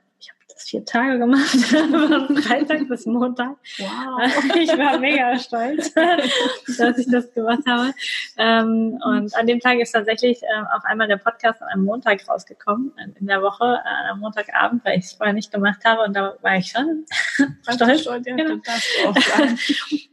vier 0.55 0.85
Tage 0.85 1.19
gemacht, 1.19 1.49
von 1.49 2.37
Freitag 2.37 2.87
bis 2.87 3.05
Montag. 3.05 3.55
Wow. 3.77 4.55
Ich 4.55 4.69
war 4.77 4.97
mega 4.99 5.37
stolz, 5.37 5.93
dass 6.77 6.97
ich 6.97 7.07
das 7.09 7.31
gemacht 7.33 7.63
habe. 7.67 7.93
Ähm, 8.37 8.99
und 9.03 9.35
an 9.35 9.47
dem 9.47 9.59
Tag 9.59 9.79
ist 9.79 9.91
tatsächlich 9.91 10.41
äh, 10.43 10.75
auf 10.75 10.83
einmal 10.85 11.07
der 11.07 11.17
Podcast 11.17 11.61
am 11.73 11.83
Montag 11.83 12.27
rausgekommen, 12.27 12.93
in 13.19 13.27
der 13.27 13.41
Woche, 13.41 13.63
äh, 13.83 14.11
am 14.11 14.19
Montagabend, 14.19 14.83
weil 14.85 14.97
ich 14.99 15.05
es 15.05 15.13
vorher 15.13 15.33
nicht 15.33 15.51
gemacht 15.51 15.83
habe 15.83 16.03
und 16.03 16.15
da 16.15 16.35
war 16.41 16.57
ich 16.57 16.67
schon 16.67 17.05
stolz. 17.61 18.01
stolz 18.01 18.25
ja, 18.25 18.35
genau. 18.35 18.53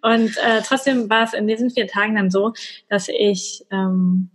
und 0.02 0.36
äh, 0.38 0.62
trotzdem 0.66 1.08
war 1.08 1.24
es 1.24 1.34
in 1.34 1.46
diesen 1.46 1.70
vier 1.70 1.86
Tagen 1.86 2.16
dann 2.16 2.30
so, 2.30 2.52
dass 2.88 3.08
ich 3.08 3.64
ähm, 3.70 4.30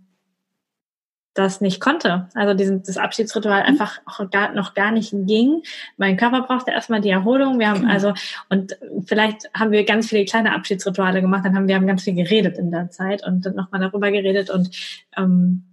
das 1.38 1.60
nicht 1.60 1.80
konnte. 1.80 2.28
Also 2.34 2.54
diesen, 2.54 2.82
das 2.82 2.96
Abschiedsritual 2.96 3.62
mhm. 3.62 3.68
einfach 3.68 4.00
auch 4.06 4.28
gar, 4.30 4.52
noch 4.52 4.74
gar 4.74 4.90
nicht 4.90 5.12
ging. 5.12 5.62
Mein 5.96 6.16
Körper 6.16 6.42
brauchte 6.42 6.72
erstmal 6.72 7.00
die 7.00 7.10
Erholung. 7.10 7.58
Wir 7.58 7.70
haben 7.70 7.82
mhm. 7.82 7.90
also, 7.90 8.12
und 8.48 8.76
vielleicht 9.06 9.48
haben 9.54 9.70
wir 9.70 9.84
ganz 9.84 10.08
viele 10.08 10.24
kleine 10.24 10.54
Abschiedsrituale 10.54 11.20
gemacht, 11.20 11.44
dann 11.44 11.54
haben 11.54 11.68
wir 11.68 11.76
haben 11.76 11.86
ganz 11.86 12.02
viel 12.02 12.14
geredet 12.14 12.58
in 12.58 12.70
der 12.70 12.90
Zeit 12.90 13.24
und 13.24 13.46
dann 13.46 13.54
nochmal 13.54 13.80
darüber 13.80 14.10
geredet 14.10 14.50
und 14.50 14.70
ähm, 15.16 15.64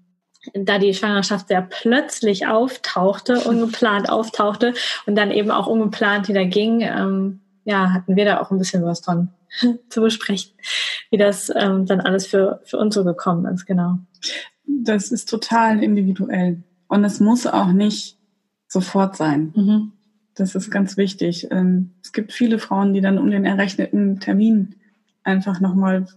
da 0.54 0.78
die 0.78 0.94
Schwangerschaft 0.94 1.48
sehr 1.48 1.64
plötzlich 1.64 2.46
auftauchte, 2.46 3.40
ungeplant 3.46 4.10
auftauchte 4.10 4.74
und 5.08 5.16
dann 5.16 5.32
eben 5.32 5.50
auch 5.50 5.68
ungeplant 5.68 6.28
wieder 6.28 6.46
ging, 6.46 6.82
ähm, 6.82 7.42
ja, 7.64 7.92
hatten 7.92 8.16
wir 8.16 8.26
da 8.26 8.40
auch 8.40 8.52
ein 8.52 8.60
bisschen 8.60 8.86
was 8.86 9.02
dran 9.02 9.34
zu 9.90 10.02
besprechen, 10.02 10.52
wie 11.10 11.18
das 11.18 11.52
ähm, 11.56 11.88
dann 11.88 12.02
alles 12.02 12.28
für, 12.28 12.62
für 12.66 12.78
uns 12.78 12.94
so 12.94 13.04
gekommen 13.04 13.52
ist, 13.52 13.66
genau 13.66 13.98
das 14.68 15.12
ist 15.12 15.30
total 15.30 15.84
individuell. 15.84 16.64
Und 16.88 17.04
es 17.04 17.20
muss 17.20 17.48
auch 17.48 17.72
nicht 17.72 18.18
sofort 18.68 19.16
sein. 19.16 19.54
Mhm. 19.56 19.92
Das 20.36 20.56
ist 20.56 20.70
ganz 20.70 20.98
wichtig. 20.98 21.48
Ähm, 21.52 21.92
es 22.04 22.12
gibt 22.12 22.34
viele 22.34 22.60
Frauen, 22.60 22.94
die 22.94 23.02
dann 23.02 23.18
um 23.18 23.32
den 23.32 23.46
errechneten 23.46 24.20
Termin 24.20 24.76
einfach 25.24 25.60
nochmal 25.60 26.08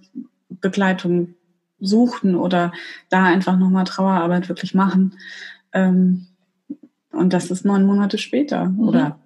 Begleitung 0.48 1.34
suchten 1.80 2.34
oder 2.34 2.72
da 3.08 3.24
einfach 3.24 3.56
nochmal 3.56 3.84
Trauerarbeit 3.84 4.48
wirklich 4.48 4.74
machen. 4.74 5.14
Ähm, 5.72 6.26
und 7.12 7.32
das 7.32 7.50
ist 7.50 7.64
neun 7.64 7.86
Monate 7.86 8.18
später 8.18 8.66
mhm. 8.66 8.80
oder 8.80 9.18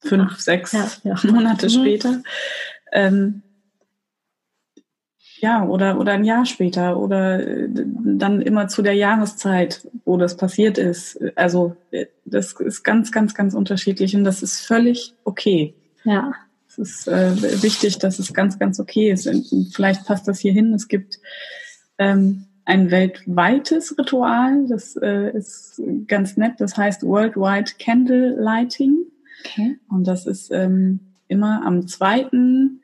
fünf, 0.00 0.38
sechs 0.38 0.72
ja, 0.72 0.88
ja. 1.02 1.16
Monate 1.30 1.66
mhm. 1.66 1.70
später. 1.70 2.22
Ähm, 2.92 3.42
ja, 5.40 5.64
oder, 5.64 5.98
oder 5.98 6.12
ein 6.12 6.24
Jahr 6.24 6.46
später 6.46 6.98
oder 6.98 7.46
äh, 7.46 7.68
dann 7.68 8.40
immer 8.40 8.68
zu 8.68 8.82
der 8.82 8.94
Jahreszeit, 8.94 9.86
wo 10.04 10.16
das 10.16 10.36
passiert 10.36 10.78
ist. 10.78 11.18
Also 11.36 11.76
äh, 11.90 12.06
das 12.24 12.52
ist 12.52 12.82
ganz, 12.82 13.12
ganz, 13.12 13.34
ganz 13.34 13.54
unterschiedlich 13.54 14.16
und 14.16 14.24
das 14.24 14.42
ist 14.42 14.66
völlig 14.66 15.14
okay. 15.24 15.74
Ja. 16.04 16.32
Es 16.68 16.78
ist 16.78 17.08
äh, 17.08 17.62
wichtig, 17.62 17.98
dass 17.98 18.18
es 18.18 18.32
ganz, 18.34 18.58
ganz 18.58 18.78
okay 18.78 19.10
ist. 19.10 19.26
Und 19.26 19.72
vielleicht 19.72 20.06
passt 20.06 20.28
das 20.28 20.38
hier 20.38 20.52
hin. 20.52 20.74
Es 20.74 20.88
gibt 20.88 21.18
ähm, 21.98 22.46
ein 22.64 22.90
weltweites 22.90 23.96
Ritual, 23.98 24.66
das 24.68 24.96
äh, 24.96 25.30
ist 25.36 25.80
ganz 26.06 26.36
nett, 26.36 26.54
das 26.58 26.76
heißt 26.76 27.02
Worldwide 27.02 27.72
Candle 27.82 28.36
Lighting. 28.38 28.98
Okay. 29.44 29.78
Und 29.88 30.06
das 30.06 30.26
ist 30.26 30.50
ähm, 30.50 31.00
immer 31.28 31.64
am 31.64 31.86
zweiten 31.86 32.82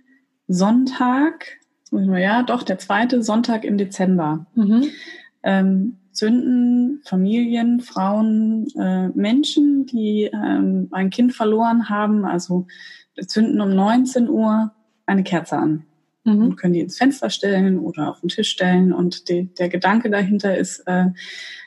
Sonntag 0.48 1.58
ja, 1.98 2.42
doch, 2.42 2.62
der 2.62 2.78
zweite 2.78 3.22
Sonntag 3.22 3.64
im 3.64 3.78
Dezember. 3.78 4.46
Mhm. 4.54 4.86
Ähm, 5.42 5.96
zünden 6.12 7.02
Familien, 7.04 7.80
Frauen, 7.80 8.68
äh, 8.78 9.08
Menschen, 9.08 9.86
die 9.86 10.30
ähm, 10.32 10.88
ein 10.92 11.10
Kind 11.10 11.34
verloren 11.34 11.88
haben, 11.88 12.24
also 12.24 12.66
zünden 13.26 13.60
um 13.60 13.74
19 13.74 14.28
Uhr 14.28 14.72
eine 15.06 15.24
Kerze 15.24 15.58
an. 15.58 15.84
Mhm. 16.24 16.42
Und 16.42 16.56
können 16.56 16.72
die 16.72 16.80
ins 16.80 16.96
Fenster 16.96 17.30
stellen 17.30 17.78
oder 17.78 18.10
auf 18.10 18.20
den 18.20 18.28
Tisch 18.28 18.50
stellen. 18.50 18.92
Und 18.92 19.28
die, 19.28 19.52
der 19.54 19.68
Gedanke 19.68 20.08
dahinter 20.08 20.56
ist, 20.56 20.80
äh, 20.86 21.06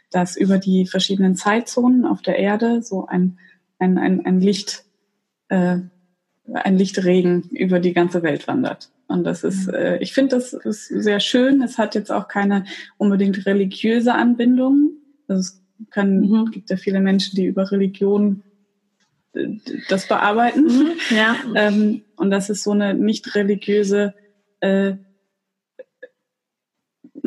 dass 0.10 0.38
über 0.38 0.58
die 0.58 0.86
verschiedenen 0.86 1.36
Zeitzonen 1.36 2.06
auf 2.06 2.22
der 2.22 2.40
Erde 2.40 2.82
so 2.82 3.06
ein, 3.06 3.38
ein, 3.78 3.98
ein, 3.98 4.26
ein 4.26 4.40
Licht, 4.40 4.86
äh, 5.50 5.78
ein 6.54 6.78
Lichtregen 6.78 7.44
über 7.50 7.80
die 7.80 7.94
ganze 7.94 8.24
Welt 8.24 8.48
wandert. 8.48 8.90
Und 9.08 9.24
das 9.24 9.44
ist, 9.44 9.68
äh, 9.70 9.98
ich 10.00 10.14
finde, 10.14 10.36
das 10.36 10.54
ist 10.54 10.88
sehr 10.88 11.20
schön. 11.20 11.62
Es 11.62 11.78
hat 11.78 11.96
jetzt 11.96 12.12
auch 12.12 12.28
keine 12.28 12.66
unbedingt 12.98 13.46
religiöse 13.46 14.14
Anbindung. 14.14 14.92
Also 15.28 15.40
es 15.40 15.64
kann, 15.90 16.22
mhm. 16.22 16.52
gibt 16.52 16.70
ja 16.70 16.78
viele 16.78 17.00
Menschen, 17.00 17.36
die 17.36 17.46
über 17.46 17.72
Religion 17.72 18.44
äh, 19.34 19.48
das 19.90 20.08
bearbeiten. 20.08 20.66
Mhm, 20.66 20.92
ja. 21.16 21.36
ähm, 21.56 22.02
und 22.18 22.32
das 22.32 22.50
ist 22.50 22.64
so 22.64 22.72
eine 22.72 22.94
nicht 22.94 23.34
religiöse 23.36 24.14
äh, 24.60 24.96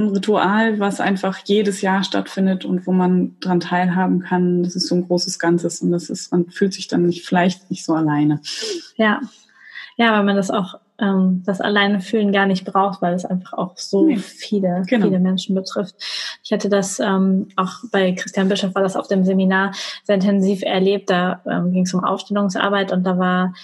ein 0.01 0.09
Ritual, 0.09 0.81
was 0.81 1.01
einfach 1.01 1.39
jedes 1.45 1.83
Jahr 1.83 2.03
stattfindet 2.05 2.65
und 2.65 2.87
wo 2.87 2.93
man 2.93 3.39
dran 3.41 3.61
teilhaben 3.61 4.21
kann. 4.21 4.63
Das 4.63 4.75
ist 4.75 4.89
so 4.89 4.95
ein 4.95 5.07
großes 5.07 5.39
Ganzes 5.39 5.81
und 5.83 5.93
das 5.93 6.11
ist, 6.11 6.33
man 6.33 6.51
fühlt 6.51 6.73
sich 6.73 6.89
dann 6.89 7.07
nicht, 7.07 7.27
vielleicht 7.27 7.71
nicht 7.71 7.85
so 7.85 7.95
alleine. 7.95 8.41
Ja. 8.97 9.21
Ja, 9.97 10.13
weil 10.13 10.25
man 10.25 10.37
das 10.37 10.51
auch 10.51 10.81
ähm, 11.01 11.43
das 11.47 11.61
alleine 11.61 12.01
fühlen 12.01 12.33
gar 12.33 12.47
nicht 12.47 12.65
braucht, 12.65 13.03
weil 13.03 13.15
es 13.15 13.25
einfach 13.25 13.55
auch 13.55 13.77
so 13.77 14.07
nee. 14.07 14.17
viele, 14.17 14.83
genau. 14.87 15.07
viele 15.07 15.19
Menschen 15.19 15.55
betrifft. 15.55 15.95
Ich 16.43 16.53
hatte 16.53 16.69
das 16.69 17.01
ähm, 17.01 17.49
auch 17.57 17.73
bei 17.91 18.13
Christian 18.13 18.49
Bischof 18.49 18.75
war 18.75 18.83
das 18.83 18.97
auf 18.97 19.09
dem 19.09 19.25
Seminar 19.25 19.73
sehr 20.05 20.17
intensiv 20.17 20.63
erlebt. 20.63 21.11
Da 21.11 21.43
ähm, 21.51 21.73
ging 21.73 21.85
es 21.85 21.95
um 21.95 22.05
Aufstellungsarbeit 22.05 22.93
und 22.93 23.05
da 23.05 23.19
war 23.19 23.55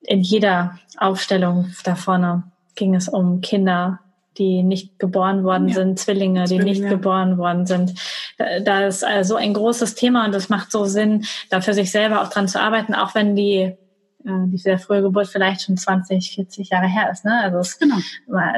in 0.00 0.20
jeder 0.20 0.78
Aufstellung 0.98 1.72
da 1.84 1.94
vorne 1.94 2.44
ging 2.74 2.94
es 2.94 3.08
um 3.08 3.40
Kinder, 3.40 4.00
die 4.38 4.62
nicht 4.62 4.98
geboren 4.98 5.44
worden 5.44 5.68
ja. 5.68 5.74
sind, 5.74 5.98
Zwillinge, 5.98 6.44
die 6.44 6.58
nicht 6.58 6.88
geboren 6.88 7.36
worden 7.36 7.66
sind. 7.66 7.94
Da 8.38 8.86
ist 8.86 9.04
also 9.04 9.36
ein 9.36 9.52
großes 9.52 9.94
Thema 9.94 10.24
und 10.24 10.34
es 10.34 10.48
macht 10.48 10.72
so 10.72 10.86
Sinn, 10.86 11.24
da 11.50 11.60
für 11.60 11.74
sich 11.74 11.90
selber 11.90 12.22
auch 12.22 12.30
dran 12.30 12.48
zu 12.48 12.60
arbeiten, 12.60 12.94
auch 12.94 13.14
wenn 13.14 13.36
die 13.36 13.76
die 14.24 14.58
sehr 14.58 14.78
frühe 14.78 15.02
Geburt 15.02 15.28
vielleicht 15.28 15.62
schon 15.62 15.76
20, 15.76 16.34
40 16.34 16.70
Jahre 16.70 16.86
her 16.86 17.10
ist. 17.10 17.24
Ne? 17.24 17.40
Also 17.40 17.58
es, 17.58 17.78
genau. 17.78 17.96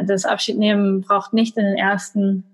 das 0.06 0.24
Abschiednehmen 0.24 1.00
braucht 1.00 1.32
nicht 1.32 1.56
in 1.56 1.64
den 1.64 1.76
ersten 1.76 2.44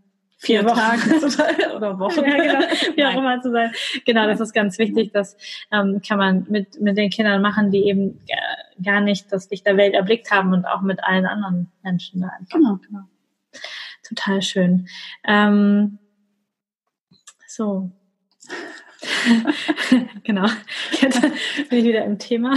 vier, 0.41 0.61
vier 0.61 0.69
Tagen 0.69 1.73
oder 1.77 1.99
Wochen. 1.99 2.25
ja, 2.25 2.37
genau, 2.37 2.61
wie 2.97 3.05
auch 3.05 3.17
immer 3.17 3.41
zu 3.41 3.51
sein. 3.51 3.73
Genau, 4.05 4.27
das 4.27 4.41
ist 4.41 4.53
ganz 4.53 4.79
wichtig. 4.79 5.13
Das 5.13 5.37
ähm, 5.71 6.01
kann 6.07 6.19
man 6.19 6.47
mit, 6.49 6.81
mit 6.81 6.97
den 6.97 7.11
Kindern 7.11 7.43
machen, 7.43 7.71
die 7.71 7.87
eben 7.87 8.21
äh, 8.27 8.83
gar 8.83 9.01
nicht 9.01 9.31
das 9.33 9.51
Licht 9.51 9.67
der 9.67 9.77
Welt 9.77 9.95
erblickt 9.95 10.31
haben 10.31 10.53
und 10.53 10.65
auch 10.65 10.81
mit 10.81 11.03
allen 11.05 11.27
anderen 11.27 11.71
Menschen 11.83 12.23
da 12.23 12.29
einfach. 12.29 12.59
Genau, 12.59 12.79
genau. 12.87 13.03
Total 14.03 14.43
schön. 14.43 14.89
Ähm, 15.25 15.99
so. 17.47 17.91
genau. 20.25 20.47
Jetzt 21.01 21.21
bin 21.21 21.79
ich 21.79 21.85
wieder 21.85 22.05
im 22.05 22.19
Thema. 22.19 22.55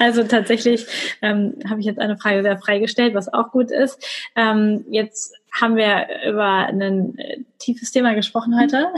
Also 0.00 0.24
tatsächlich 0.24 0.86
ähm, 1.22 1.54
habe 1.68 1.80
ich 1.80 1.86
jetzt 1.86 1.98
eine 1.98 2.16
Frage 2.16 2.42
sehr 2.42 2.58
freigestellt, 2.58 3.14
was 3.14 3.32
auch 3.32 3.50
gut 3.50 3.70
ist. 3.70 4.04
Ähm, 4.36 4.84
jetzt 4.90 5.34
haben 5.52 5.76
wir 5.76 6.06
über 6.26 6.66
ein 6.66 7.18
äh, 7.18 7.38
tiefes 7.58 7.92
Thema 7.92 8.14
gesprochen 8.14 8.58
heute. 8.58 8.88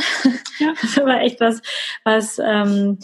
Ja. 0.58 0.72
Das 0.80 0.96
war 0.98 1.20
echt 1.20 1.40
was, 1.40 1.62
was 2.04 2.38
ähm, 2.38 2.98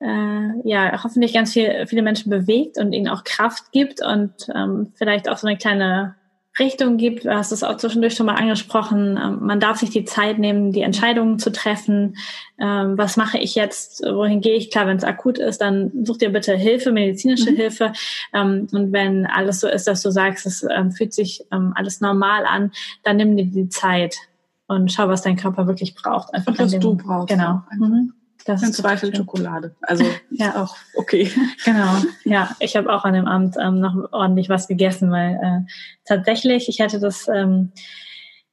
äh, 0.00 0.68
ja 0.68 1.02
hoffentlich 1.02 1.32
ganz 1.32 1.52
viel, 1.52 1.86
viele 1.86 2.02
Menschen 2.02 2.30
bewegt 2.30 2.78
und 2.78 2.92
ihnen 2.92 3.08
auch 3.08 3.24
Kraft 3.24 3.72
gibt 3.72 4.04
und 4.04 4.32
ähm, 4.54 4.92
vielleicht 4.94 5.28
auch 5.28 5.38
so 5.38 5.46
eine 5.46 5.56
kleine 5.56 6.14
Richtung 6.58 6.96
gibt. 6.96 7.24
Du 7.24 7.34
hast 7.34 7.52
es 7.52 7.62
auch 7.62 7.76
zwischendurch 7.76 8.14
schon 8.14 8.26
mal 8.26 8.34
angesprochen. 8.34 9.18
Ähm, 9.22 9.38
man 9.40 9.60
darf 9.60 9.78
sich 9.78 9.90
die 9.90 10.04
Zeit 10.04 10.38
nehmen, 10.38 10.72
die 10.72 10.82
Entscheidungen 10.82 11.38
zu 11.38 11.50
treffen. 11.52 12.16
Ähm, 12.58 12.96
was 12.96 13.16
mache 13.16 13.38
ich 13.38 13.54
jetzt? 13.54 14.02
Wohin 14.02 14.40
gehe 14.40 14.56
ich? 14.56 14.70
Klar, 14.70 14.86
wenn 14.86 14.96
es 14.96 15.04
akut 15.04 15.38
ist, 15.38 15.60
dann 15.60 15.92
such 16.04 16.18
dir 16.18 16.30
bitte 16.30 16.56
Hilfe, 16.56 16.92
medizinische 16.92 17.52
mhm. 17.52 17.56
Hilfe. 17.56 17.92
Ähm, 18.32 18.68
und 18.72 18.92
wenn 18.92 19.26
alles 19.26 19.60
so 19.60 19.68
ist, 19.68 19.86
dass 19.86 20.02
du 20.02 20.10
sagst, 20.10 20.46
es 20.46 20.66
fühlt 20.96 21.12
sich 21.12 21.44
alles 21.50 22.00
normal 22.00 22.44
an, 22.46 22.72
dann 23.02 23.16
nimm 23.16 23.36
dir 23.36 23.46
die 23.46 23.68
Zeit 23.68 24.16
und 24.68 24.92
schau, 24.92 25.08
was 25.08 25.22
dein 25.22 25.36
Körper 25.36 25.66
wirklich 25.66 25.94
braucht. 25.94 26.34
Einfach 26.34 26.52
und 26.52 26.58
was 26.58 26.78
du 26.78 26.96
brauchst. 26.96 27.28
Genau. 27.28 27.62
Mhm. 27.78 28.12
Das 28.46 28.62
Im 28.62 28.72
Zweifel 28.72 29.14
Schokolade. 29.14 29.74
Also 29.82 30.04
ja. 30.30 30.62
auch 30.62 30.76
okay. 30.94 31.30
Genau. 31.64 31.96
Ja, 32.24 32.54
ich 32.60 32.76
habe 32.76 32.92
auch 32.92 33.04
an 33.04 33.14
dem 33.14 33.26
Abend 33.26 33.56
ähm, 33.60 33.80
noch 33.80 34.12
ordentlich 34.12 34.48
was 34.48 34.68
gegessen, 34.68 35.10
weil 35.10 35.34
äh, 35.42 35.72
tatsächlich, 36.04 36.68
ich 36.68 36.78
hätte 36.78 37.00
das, 37.00 37.26
ähm, 37.28 37.72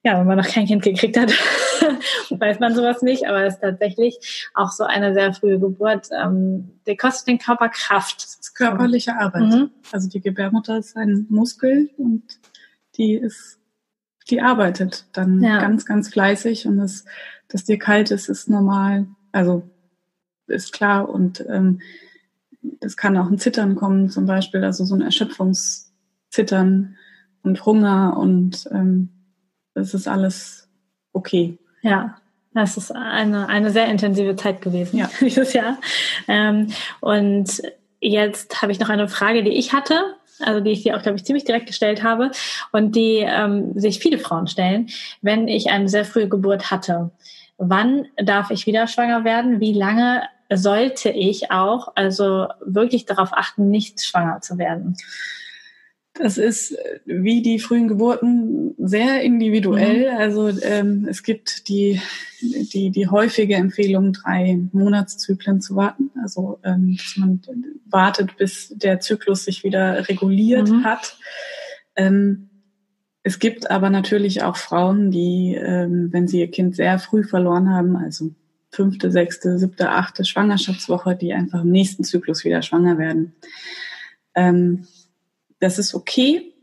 ja, 0.03 0.19
wenn 0.19 0.25
man 0.25 0.37
noch 0.37 0.47
kein 0.47 0.65
Kind 0.65 0.81
gekriegt 0.81 1.17
hat, 1.17 1.31
weiß 2.31 2.59
man 2.59 2.73
sowas 2.73 3.03
nicht, 3.03 3.27
aber 3.27 3.43
es 3.43 3.55
ist 3.55 3.61
tatsächlich 3.61 4.49
auch 4.55 4.71
so 4.71 4.83
eine 4.83 5.13
sehr 5.13 5.31
frühe 5.33 5.59
Geburt. 5.59 6.07
Ähm, 6.11 6.79
die 6.87 6.97
kostet 6.97 7.27
den 7.27 7.37
Körper 7.37 7.69
Kraft. 7.69 8.17
Das 8.17 8.35
ist 8.35 8.55
körperliche 8.55 9.15
Arbeit. 9.15 9.43
Mhm. 9.43 9.69
Also 9.91 10.09
die 10.09 10.21
Gebärmutter 10.21 10.79
ist 10.79 10.97
ein 10.97 11.27
Muskel 11.29 11.91
und 11.97 12.23
die 12.97 13.13
ist, 13.13 13.59
die 14.29 14.41
arbeitet 14.41 15.05
dann 15.13 15.41
ja. 15.41 15.59
ganz, 15.59 15.85
ganz 15.85 16.09
fleißig 16.09 16.65
und 16.65 16.77
das, 16.77 17.05
dass 17.47 17.63
dir 17.63 17.77
kalt 17.77 18.09
ist, 18.09 18.27
ist 18.27 18.49
normal. 18.49 19.07
Also 19.31 19.69
ist 20.47 20.73
klar. 20.73 21.09
Und 21.09 21.45
ähm, 21.49 21.81
es 22.79 22.97
kann 22.97 23.17
auch 23.17 23.29
ein 23.29 23.39
Zittern 23.39 23.75
kommen, 23.75 24.09
zum 24.09 24.25
Beispiel, 24.25 24.63
also 24.63 24.85
so 24.85 24.95
ein 24.95 25.01
Erschöpfungszittern 25.01 26.97
und 27.43 27.65
Hunger 27.65 28.17
und 28.17 28.67
ähm, 28.71 29.09
das 29.73 29.93
ist 29.93 30.07
alles 30.07 30.69
okay. 31.11 31.57
Ja, 31.81 32.15
das 32.53 32.77
ist 32.77 32.91
eine, 32.91 33.49
eine 33.49 33.71
sehr 33.71 33.87
intensive 33.87 34.35
Zeit 34.35 34.61
gewesen 34.61 34.97
ja. 34.97 35.09
dieses 35.19 35.53
Jahr. 35.53 35.77
Ähm, 36.27 36.67
und 37.01 37.61
jetzt 37.99 38.61
habe 38.61 38.71
ich 38.71 38.79
noch 38.79 38.89
eine 38.89 39.07
Frage, 39.07 39.43
die 39.43 39.51
ich 39.51 39.73
hatte, 39.73 40.15
also 40.39 40.59
die 40.59 40.71
ich 40.71 40.83
dir 40.83 40.97
auch, 40.97 41.01
glaube 41.01 41.17
ich, 41.17 41.25
ziemlich 41.25 41.45
direkt 41.45 41.67
gestellt 41.67 42.03
habe 42.03 42.31
und 42.71 42.95
die 42.95 43.17
ähm, 43.25 43.77
sich 43.77 43.99
viele 43.99 44.19
Frauen 44.19 44.47
stellen, 44.47 44.89
wenn 45.21 45.47
ich 45.47 45.69
eine 45.69 45.89
sehr 45.89 46.05
frühe 46.05 46.29
Geburt 46.29 46.71
hatte. 46.71 47.11
Wann 47.57 48.07
darf 48.17 48.49
ich 48.49 48.65
wieder 48.65 48.87
schwanger 48.87 49.23
werden? 49.23 49.59
Wie 49.59 49.73
lange 49.73 50.23
sollte 50.51 51.09
ich 51.09 51.51
auch 51.51 51.93
also 51.95 52.47
wirklich 52.65 53.05
darauf 53.05 53.33
achten, 53.33 53.69
nicht 53.69 54.03
schwanger 54.03 54.41
zu 54.41 54.57
werden? 54.57 54.95
Das 56.13 56.37
ist 56.37 56.73
äh, 56.73 56.99
wie 57.05 57.41
die 57.41 57.59
frühen 57.59 57.87
Geburten 57.87 58.75
sehr 58.77 59.21
individuell. 59.23 60.11
Mhm. 60.11 60.17
Also 60.17 60.49
ähm, 60.61 61.07
es 61.09 61.23
gibt 61.23 61.67
die, 61.67 61.99
die, 62.41 62.91
die 62.91 63.07
häufige 63.07 63.55
Empfehlung, 63.55 64.13
drei 64.13 64.59
Monatszyklen 64.71 65.59
zu 65.59 65.75
warten. 65.75 66.11
Also 66.21 66.59
ähm, 66.63 66.97
dass 66.97 67.17
man 67.17 67.41
wartet, 67.89 68.37
bis 68.37 68.69
der 68.75 68.99
Zyklus 68.99 69.45
sich 69.45 69.63
wieder 69.63 70.07
reguliert 70.07 70.69
mhm. 70.69 70.83
hat. 70.83 71.17
Ähm, 71.95 72.49
es 73.23 73.39
gibt 73.39 73.71
aber 73.71 73.89
natürlich 73.89 74.43
auch 74.43 74.57
Frauen, 74.57 75.09
die, 75.09 75.55
ähm, 75.55 76.09
wenn 76.11 76.27
sie 76.27 76.41
ihr 76.41 76.51
Kind 76.51 76.75
sehr 76.75 76.99
früh 76.99 77.23
verloren 77.23 77.69
haben, 77.69 77.95
also 77.95 78.31
fünfte, 78.73 79.11
sechste, 79.11 79.57
siebte, 79.59 79.91
achte 79.91 80.25
Schwangerschaftswoche, 80.25 81.15
die 81.15 81.33
einfach 81.33 81.61
im 81.61 81.69
nächsten 81.69 82.03
Zyklus 82.03 82.43
wieder 82.43 82.61
schwanger 82.61 82.97
werden. 82.97 83.33
Ähm, 84.35 84.87
das 85.59 85.79
ist 85.79 85.93
okay. 85.93 86.53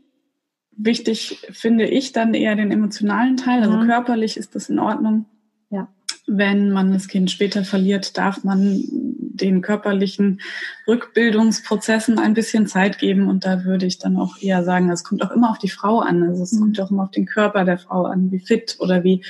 Wichtig 0.71 1.47
finde 1.51 1.85
ich 1.85 2.11
dann 2.11 2.33
eher 2.33 2.55
den 2.55 2.71
emotionalen 2.71 3.37
Teil. 3.37 3.61
Also 3.63 3.77
ja. 3.77 3.85
körperlich 3.85 4.37
ist 4.37 4.55
das 4.55 4.69
in 4.69 4.79
Ordnung. 4.79 5.25
Ja. 5.69 5.87
Wenn 6.27 6.71
man 6.71 6.91
das 6.91 7.07
Kind 7.07 7.31
später 7.31 7.63
verliert, 7.63 8.17
darf 8.17 8.43
man 8.43 8.83
den 9.41 9.61
körperlichen 9.61 10.41
Rückbildungsprozessen 10.87 12.19
ein 12.19 12.33
bisschen 12.33 12.67
Zeit 12.67 12.99
geben. 12.99 13.27
Und 13.27 13.45
da 13.45 13.63
würde 13.63 13.85
ich 13.85 13.99
dann 13.99 14.17
auch 14.17 14.37
eher 14.41 14.63
sagen, 14.63 14.89
es 14.89 15.03
kommt 15.03 15.23
auch 15.23 15.31
immer 15.31 15.49
auf 15.49 15.59
die 15.59 15.69
Frau 15.69 15.99
an. 15.99 16.23
Also 16.23 16.43
es 16.43 16.51
mhm. 16.53 16.59
kommt 16.59 16.81
auch 16.81 16.91
immer 16.91 17.03
auf 17.03 17.11
den 17.11 17.25
Körper 17.25 17.65
der 17.65 17.77
Frau 17.77 18.03
an, 18.03 18.31
wie 18.31 18.39
fit 18.39 18.77
oder 18.79 19.03
wie, 19.03 19.23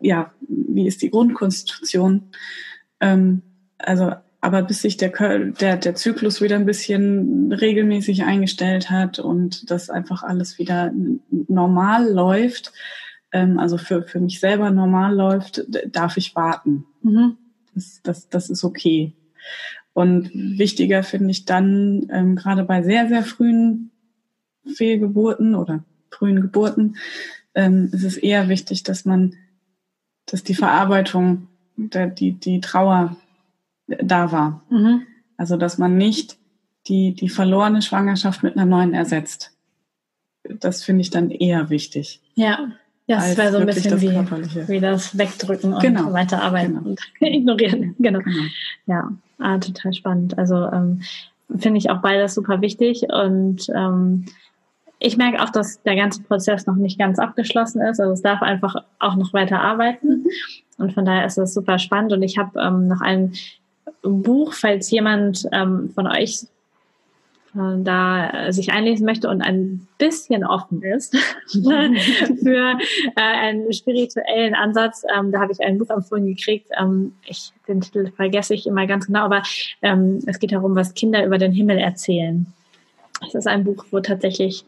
ja, 0.00 0.32
wie 0.48 0.86
ist 0.86 1.02
die 1.02 1.10
Grundkonstitution. 1.10 2.30
Ähm, 3.00 3.42
also, 3.78 4.12
aber 4.40 4.62
bis 4.62 4.82
sich 4.82 4.96
der, 4.96 5.10
der, 5.10 5.76
der 5.76 5.94
Zyklus 5.94 6.40
wieder 6.40 6.56
ein 6.56 6.66
bisschen 6.66 7.52
regelmäßig 7.52 8.24
eingestellt 8.24 8.90
hat 8.90 9.18
und 9.18 9.70
das 9.70 9.90
einfach 9.90 10.22
alles 10.22 10.58
wieder 10.58 10.92
normal 11.30 12.10
läuft, 12.12 12.72
ähm, 13.32 13.58
also 13.58 13.78
für, 13.78 14.02
für 14.02 14.20
mich 14.20 14.40
selber 14.40 14.70
normal 14.70 15.14
läuft, 15.14 15.64
darf 15.88 16.16
ich 16.16 16.34
warten. 16.34 16.84
Mhm. 17.02 17.36
Das, 17.74 18.00
das, 18.02 18.28
das 18.28 18.50
ist 18.50 18.64
okay. 18.64 19.14
Und 19.92 20.30
wichtiger 20.34 21.02
finde 21.02 21.30
ich 21.30 21.44
dann, 21.44 22.06
ähm, 22.10 22.36
gerade 22.36 22.64
bei 22.64 22.82
sehr, 22.82 23.08
sehr 23.08 23.22
frühen 23.22 23.90
Fehlgeburten 24.66 25.54
oder 25.54 25.84
frühen 26.10 26.40
Geburten, 26.40 26.96
ähm, 27.54 27.88
ist 27.92 28.04
es 28.04 28.16
eher 28.16 28.48
wichtig, 28.48 28.82
dass 28.82 29.04
man, 29.04 29.34
dass 30.26 30.42
die 30.42 30.54
Verarbeitung, 30.54 31.48
der, 31.76 32.08
die, 32.08 32.32
die 32.32 32.60
Trauer 32.60 33.16
da 33.86 34.32
war. 34.32 34.62
Mhm. 34.70 35.02
Also, 35.36 35.56
dass 35.56 35.78
man 35.78 35.96
nicht 35.96 36.38
die, 36.88 37.14
die 37.14 37.28
verlorene 37.28 37.82
Schwangerschaft 37.82 38.42
mit 38.42 38.56
einer 38.56 38.66
neuen 38.66 38.94
ersetzt. 38.94 39.52
Das 40.60 40.84
finde 40.84 41.02
ich 41.02 41.10
dann 41.10 41.30
eher 41.30 41.70
wichtig. 41.70 42.20
Ja. 42.34 42.72
Es 43.08 43.36
wäre 43.36 43.52
so 43.52 43.58
ein 43.58 43.66
bisschen 43.66 44.00
wie, 44.00 44.68
wie 44.68 44.80
das 44.80 45.16
Wegdrücken 45.16 45.74
und 45.74 45.80
genau. 45.80 46.12
weiterarbeiten 46.12 46.74
genau. 46.74 46.88
und 46.88 47.00
ignorieren. 47.20 47.94
Genau. 47.98 48.18
genau. 48.18 48.44
Ja, 48.86 49.12
ah, 49.38 49.58
total 49.58 49.92
spannend. 49.92 50.36
Also 50.38 50.56
ähm, 50.66 51.02
finde 51.56 51.78
ich 51.78 51.90
auch 51.90 52.00
beides 52.00 52.34
super 52.34 52.60
wichtig 52.62 53.04
und 53.08 53.68
ähm, 53.74 54.26
ich 54.98 55.16
merke 55.16 55.42
auch, 55.42 55.50
dass 55.50 55.82
der 55.82 55.96
ganze 55.96 56.22
Prozess 56.22 56.66
noch 56.66 56.76
nicht 56.76 56.98
ganz 56.98 57.18
abgeschlossen 57.18 57.82
ist. 57.82 58.00
Also 58.00 58.12
es 58.12 58.22
darf 58.22 58.42
einfach 58.42 58.76
auch 58.98 59.16
noch 59.16 59.32
weiter 59.32 59.60
arbeiten. 59.60 60.08
Mhm. 60.08 60.26
Und 60.78 60.92
von 60.92 61.04
daher 61.04 61.26
ist 61.26 61.38
es 61.38 61.54
super 61.54 61.78
spannend. 61.78 62.12
Und 62.12 62.22
ich 62.22 62.38
habe 62.38 62.58
ähm, 62.60 62.88
noch 62.88 63.00
ein 63.00 63.32
Buch, 64.02 64.52
falls 64.52 64.90
jemand 64.90 65.46
ähm, 65.52 65.90
von 65.94 66.06
euch 66.06 66.44
äh, 67.54 67.82
da 67.82 68.52
sich 68.52 68.72
einlesen 68.72 69.06
möchte 69.06 69.28
und 69.28 69.42
ein 69.42 69.86
bisschen 69.98 70.44
offen 70.44 70.82
ist 70.82 71.16
für 71.48 72.78
äh, 73.16 73.20
einen 73.20 73.72
spirituellen 73.72 74.54
Ansatz. 74.54 75.04
Ähm, 75.16 75.32
da 75.32 75.40
habe 75.40 75.52
ich 75.52 75.60
ein 75.60 75.78
Buch 75.78 75.90
empfohlen 75.90 76.26
gekriegt. 76.26 76.68
Ähm, 76.78 77.14
ich, 77.24 77.52
den 77.68 77.80
Titel 77.80 78.10
vergesse 78.12 78.54
ich 78.54 78.66
immer 78.66 78.86
ganz 78.86 79.06
genau, 79.06 79.24
aber 79.24 79.42
ähm, 79.82 80.22
es 80.26 80.38
geht 80.38 80.52
darum, 80.52 80.74
was 80.74 80.94
Kinder 80.94 81.24
über 81.24 81.38
den 81.38 81.52
Himmel 81.52 81.78
erzählen. 81.78 82.46
Es 83.26 83.34
ist 83.34 83.46
ein 83.46 83.64
Buch, 83.64 83.86
wo 83.90 84.00
tatsächlich 84.00 84.64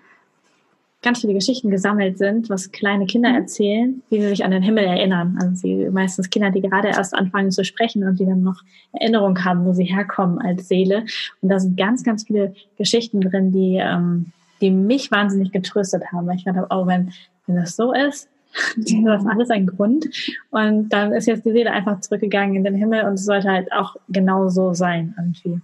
ganz 1.03 1.21
viele 1.21 1.35
Geschichten 1.35 1.71
gesammelt 1.71 2.19
sind, 2.19 2.51
was 2.51 2.73
kleine 2.73 3.07
Kinder 3.07 3.31
mhm. 3.31 3.37
erzählen, 3.37 4.03
wie 4.11 4.21
sie 4.21 4.29
sich 4.29 4.45
an 4.45 4.51
den 4.51 4.63
Himmel 4.63 4.85
erinnern. 4.85 5.39
Also 5.41 5.55
sie 5.55 5.89
meistens 5.91 6.31
Kinder, 6.31 6.51
die 6.51 6.61
gerade 6.61 6.89
erst 6.89 7.15
anfangen 7.15 7.51
zu 7.51 7.65
sprechen 7.65 8.03
und 8.05 8.19
die 8.19 8.27
dann 8.27 8.43
noch 8.43 8.63
Erinnerung 8.93 9.45
haben, 9.45 9.65
wo 9.65 9.73
sie 9.73 9.85
herkommen 9.85 10.41
als 10.41 10.69
Seele. 10.69 11.05
Und 11.41 11.51
da 11.51 11.61
sind 11.61 11.77
ganz, 11.77 12.03
ganz 12.03 12.27
viele 12.27 12.55
Geschichten 12.77 13.21
drin, 13.21 13.53
die, 13.53 13.77
ähm, 13.81 14.33
die 14.61 14.71
mich 14.71 15.11
wahnsinnig 15.11 15.53
getröstet 15.53 16.03
haben. 16.13 16.27
Weil 16.27 16.37
ich 16.37 16.45
dachte, 16.45 16.67
oh, 16.71 16.87
wenn, 16.87 17.13
wenn 17.47 17.57
das 17.57 17.77
so 17.77 17.93
ist, 17.93 18.29
das 18.77 18.91
ist 18.91 19.27
alles 19.29 19.51
ein 19.51 19.67
Grund. 19.67 20.09
Und 20.51 20.89
dann 20.89 21.13
ist 21.13 21.27
jetzt 21.27 21.45
die 21.45 21.53
Seele 21.53 21.71
einfach 21.71 22.01
zurückgegangen 22.01 22.57
in 22.57 22.65
den 22.65 22.75
Himmel 22.75 23.05
und 23.05 23.15
es 23.15 23.25
sollte 23.25 23.51
halt 23.51 23.73
auch 23.73 23.97
genau 24.09 24.49
so 24.49 24.75
sein 24.75 25.15
irgendwie. 25.17 25.61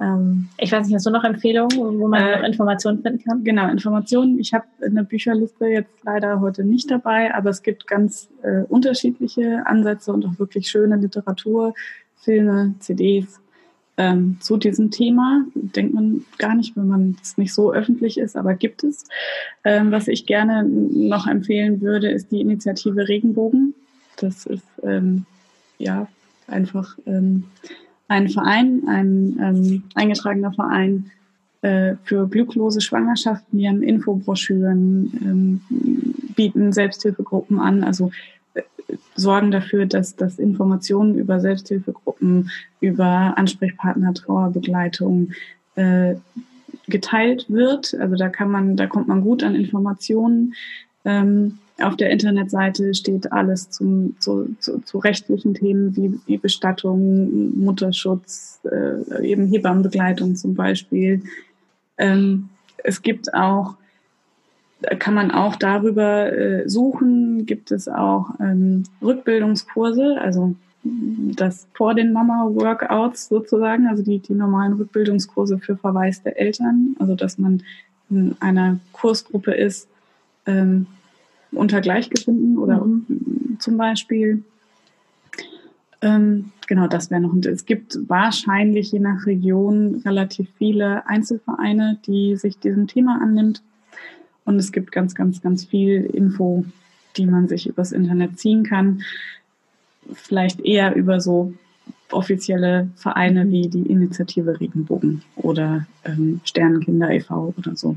Ähm, 0.00 0.48
ich 0.58 0.72
weiß 0.72 0.86
nicht, 0.86 0.94
hast 0.94 1.06
du 1.06 1.10
noch 1.10 1.24
Empfehlungen, 1.24 2.00
wo 2.00 2.08
man 2.08 2.22
äh, 2.22 2.46
Informationen 2.46 3.02
finden 3.02 3.22
kann? 3.24 3.44
Genau, 3.44 3.68
Informationen. 3.68 4.38
Ich 4.38 4.52
habe 4.52 4.64
eine 4.84 5.04
Bücherliste 5.04 5.66
jetzt 5.66 5.92
leider 6.02 6.40
heute 6.40 6.64
nicht 6.64 6.90
dabei, 6.90 7.34
aber 7.34 7.50
es 7.50 7.62
gibt 7.62 7.86
ganz 7.86 8.28
äh, 8.42 8.62
unterschiedliche 8.68 9.66
Ansätze 9.66 10.12
und 10.12 10.26
auch 10.26 10.38
wirklich 10.38 10.68
schöne 10.68 10.96
Literatur, 10.96 11.74
Filme, 12.16 12.74
CDs, 12.80 13.40
ähm, 13.96 14.38
zu 14.40 14.56
diesem 14.56 14.90
Thema. 14.90 15.44
Denkt 15.54 15.94
man 15.94 16.24
gar 16.38 16.54
nicht, 16.54 16.76
wenn 16.76 16.88
man 16.88 17.16
es 17.22 17.38
nicht 17.38 17.54
so 17.54 17.72
öffentlich 17.72 18.18
ist, 18.18 18.36
aber 18.36 18.54
gibt 18.54 18.82
es. 18.82 19.04
Ähm, 19.62 19.92
was 19.92 20.08
ich 20.08 20.26
gerne 20.26 20.64
noch 20.64 21.26
empfehlen 21.26 21.80
würde, 21.80 22.10
ist 22.10 22.32
die 22.32 22.40
Initiative 22.40 23.06
Regenbogen. 23.06 23.74
Das 24.16 24.46
ist 24.46 24.66
ähm, 24.82 25.26
ja 25.78 26.08
einfach 26.46 26.98
ähm, 27.06 27.44
ein 28.08 28.28
Verein, 28.28 28.82
ein 28.86 29.38
ähm, 29.40 29.82
eingetragener 29.94 30.52
Verein 30.52 31.10
äh, 31.62 31.96
für 32.04 32.28
glücklose 32.28 32.80
Schwangerschaften. 32.80 33.58
Die 33.58 33.68
haben 33.68 33.82
Infobroschüren, 33.82 35.12
ähm, 35.22 35.60
bieten 36.36 36.72
Selbsthilfegruppen 36.72 37.58
an, 37.58 37.84
also 37.84 38.10
äh, 38.54 38.62
sorgen 39.14 39.50
dafür, 39.50 39.86
dass, 39.86 40.16
dass 40.16 40.38
Informationen 40.38 41.16
über 41.16 41.40
Selbsthilfegruppen, 41.40 42.50
über 42.80 43.38
Ansprechpartner, 43.38 44.12
Trauerbegleitung 44.12 45.32
äh, 45.76 46.16
geteilt 46.86 47.46
wird. 47.48 47.94
Also 47.98 48.16
da 48.16 48.28
kann 48.28 48.50
man, 48.50 48.76
da 48.76 48.86
kommt 48.86 49.08
man 49.08 49.22
gut 49.22 49.42
an 49.42 49.54
Informationen. 49.54 50.54
Ähm, 51.04 51.58
auf 51.82 51.96
der 51.96 52.10
Internetseite 52.10 52.94
steht 52.94 53.32
alles 53.32 53.70
zum, 53.70 54.14
zu, 54.20 54.54
zu, 54.60 54.78
zu 54.80 54.98
rechtlichen 54.98 55.54
Themen 55.54 55.96
wie, 55.96 56.20
wie 56.26 56.38
Bestattung, 56.38 57.58
Mutterschutz, 57.58 58.60
äh, 58.64 59.26
eben 59.26 59.48
Hebammenbegleitung 59.48 60.36
zum 60.36 60.54
Beispiel. 60.54 61.22
Ähm, 61.98 62.48
es 62.84 63.02
gibt 63.02 63.34
auch, 63.34 63.74
kann 64.98 65.14
man 65.14 65.32
auch 65.32 65.56
darüber 65.56 66.32
äh, 66.32 66.68
suchen, 66.68 67.44
gibt 67.44 67.72
es 67.72 67.88
auch 67.88 68.30
ähm, 68.38 68.84
Rückbildungskurse, 69.02 70.18
also 70.20 70.54
das 70.84 71.66
vor 71.74 71.94
den 71.94 72.12
Mama-Workouts 72.12 73.28
sozusagen, 73.28 73.88
also 73.88 74.04
die, 74.04 74.18
die 74.18 74.34
normalen 74.34 74.74
Rückbildungskurse 74.74 75.58
für 75.58 75.76
verwaiste 75.76 76.36
Eltern, 76.36 76.94
also 76.98 77.14
dass 77.16 77.38
man 77.38 77.62
in 78.10 78.36
einer 78.40 78.78
Kursgruppe 78.92 79.52
ist, 79.52 79.88
ähm, 80.46 80.86
unter 81.54 81.80
Gleichgesinnten 81.80 82.58
oder 82.58 82.84
mhm. 82.84 83.56
zum 83.58 83.76
Beispiel. 83.76 84.42
Ähm, 86.02 86.52
genau, 86.66 86.86
das 86.86 87.10
wäre 87.10 87.20
noch. 87.20 87.32
Und 87.32 87.46
es 87.46 87.64
gibt 87.64 87.98
wahrscheinlich 88.08 88.92
je 88.92 88.98
nach 88.98 89.26
Region 89.26 90.02
relativ 90.04 90.48
viele 90.58 91.06
Einzelvereine, 91.08 91.98
die 92.06 92.36
sich 92.36 92.58
diesem 92.58 92.86
Thema 92.86 93.20
annimmt. 93.22 93.62
Und 94.44 94.56
es 94.56 94.72
gibt 94.72 94.92
ganz, 94.92 95.14
ganz, 95.14 95.40
ganz 95.40 95.64
viel 95.64 96.04
Info, 96.04 96.64
die 97.16 97.26
man 97.26 97.48
sich 97.48 97.66
übers 97.66 97.92
Internet 97.92 98.38
ziehen 98.38 98.64
kann. 98.64 99.02
Vielleicht 100.12 100.60
eher 100.60 100.94
über 100.94 101.20
so 101.20 101.54
offizielle 102.10 102.90
Vereine 102.96 103.50
wie 103.50 103.68
die 103.68 103.86
Initiative 103.86 104.60
Regenbogen 104.60 105.22
oder 105.36 105.86
ähm, 106.04 106.40
Sternenkinder 106.44 107.10
e.V. 107.10 107.54
oder 107.56 107.76
so. 107.76 107.96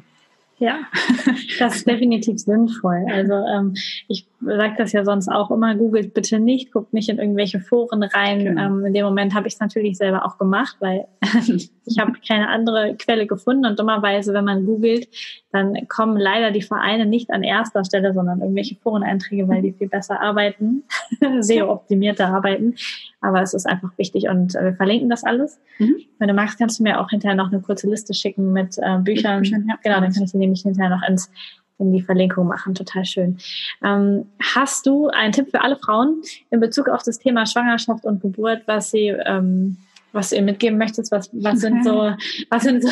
Ja, 0.59 0.79
das 1.59 1.77
ist 1.77 1.87
definitiv 1.87 2.39
sinnvoll. 2.39 3.05
Also 3.11 3.33
ähm, 3.33 3.75
ich 4.07 4.25
sage 4.39 4.75
das 4.77 4.91
ja 4.91 5.03
sonst 5.03 5.29
auch 5.29 5.49
immer, 5.49 5.75
googelt 5.75 6.13
bitte 6.13 6.39
nicht, 6.39 6.71
guckt 6.71 6.93
nicht 6.93 7.09
in 7.09 7.17
irgendwelche 7.17 7.59
Foren 7.59 8.03
rein. 8.03 8.43
Genau. 8.43 8.61
Ähm, 8.61 8.85
in 8.85 8.93
dem 8.93 9.05
Moment 9.05 9.33
habe 9.33 9.47
ich 9.47 9.55
es 9.55 9.59
natürlich 9.59 9.97
selber 9.97 10.25
auch 10.25 10.37
gemacht, 10.37 10.77
weil 10.79 11.07
ich 11.85 11.99
habe 11.99 12.13
keine 12.25 12.49
andere 12.49 12.95
Quelle 12.97 13.25
gefunden 13.25 13.65
und 13.65 13.79
dummerweise, 13.79 14.33
wenn 14.33 14.45
man 14.45 14.65
googelt, 14.65 15.07
dann 15.51 15.87
kommen 15.87 16.17
leider 16.17 16.51
die 16.51 16.61
Vereine 16.61 17.05
nicht 17.05 17.31
an 17.31 17.43
erster 17.43 17.83
Stelle, 17.83 18.13
sondern 18.13 18.41
irgendwelche 18.41 18.75
Foreneinträge, 18.75 19.47
weil 19.47 19.63
die 19.63 19.73
viel 19.73 19.89
besser 19.89 20.21
arbeiten, 20.21 20.83
sehr 21.39 21.69
optimierter 21.69 22.27
arbeiten. 22.27 22.75
Aber 23.21 23.41
es 23.41 23.55
ist 23.55 23.65
einfach 23.65 23.97
wichtig 23.97 24.29
und 24.29 24.55
äh, 24.55 24.65
wir 24.65 24.73
verlinken 24.75 25.09
das 25.09 25.23
alles. 25.23 25.59
Mhm. 25.79 25.95
Wenn 26.19 26.27
du 26.27 26.35
magst, 26.35 26.59
kannst 26.59 26.79
du 26.79 26.83
mir 26.83 26.99
auch 26.99 27.09
hinterher 27.09 27.35
noch 27.35 27.51
eine 27.51 27.61
kurze 27.61 27.89
Liste 27.89 28.13
schicken 28.13 28.53
mit 28.53 28.77
äh, 28.77 28.99
Büchern. 28.99 29.41
Büchern 29.41 29.65
ja. 29.67 29.75
Genau, 29.81 29.99
dann 29.99 30.13
kann 30.13 30.23
ich 30.23 30.31
sie 30.31 30.37
nämlich 30.37 30.61
hinterher 30.61 30.91
noch 30.91 31.07
ins 31.07 31.31
in 31.79 31.93
die 31.93 32.01
Verlinkung 32.01 32.47
machen. 32.47 32.75
Total 32.75 33.05
schön. 33.05 33.37
Ähm, 33.83 34.25
hast 34.55 34.85
du 34.85 35.09
einen 35.09 35.31
Tipp 35.31 35.51
für 35.51 35.61
alle 35.61 35.77
Frauen 35.77 36.21
in 36.49 36.59
Bezug 36.59 36.89
auf 36.89 37.03
das 37.03 37.19
Thema 37.19 37.45
Schwangerschaft 37.45 38.05
und 38.05 38.21
Geburt, 38.21 38.63
was 38.65 38.91
sie 38.91 39.07
ähm, 39.07 39.77
was 40.13 40.29
du 40.29 40.35
ihr 40.37 40.41
mitgeben 40.41 40.77
möchtest? 40.77 41.11
Was, 41.11 41.29
was 41.33 41.59
sind 41.59 41.83
so, 41.83 42.13
was 42.49 42.63
sind 42.63 42.83
so, 42.83 42.89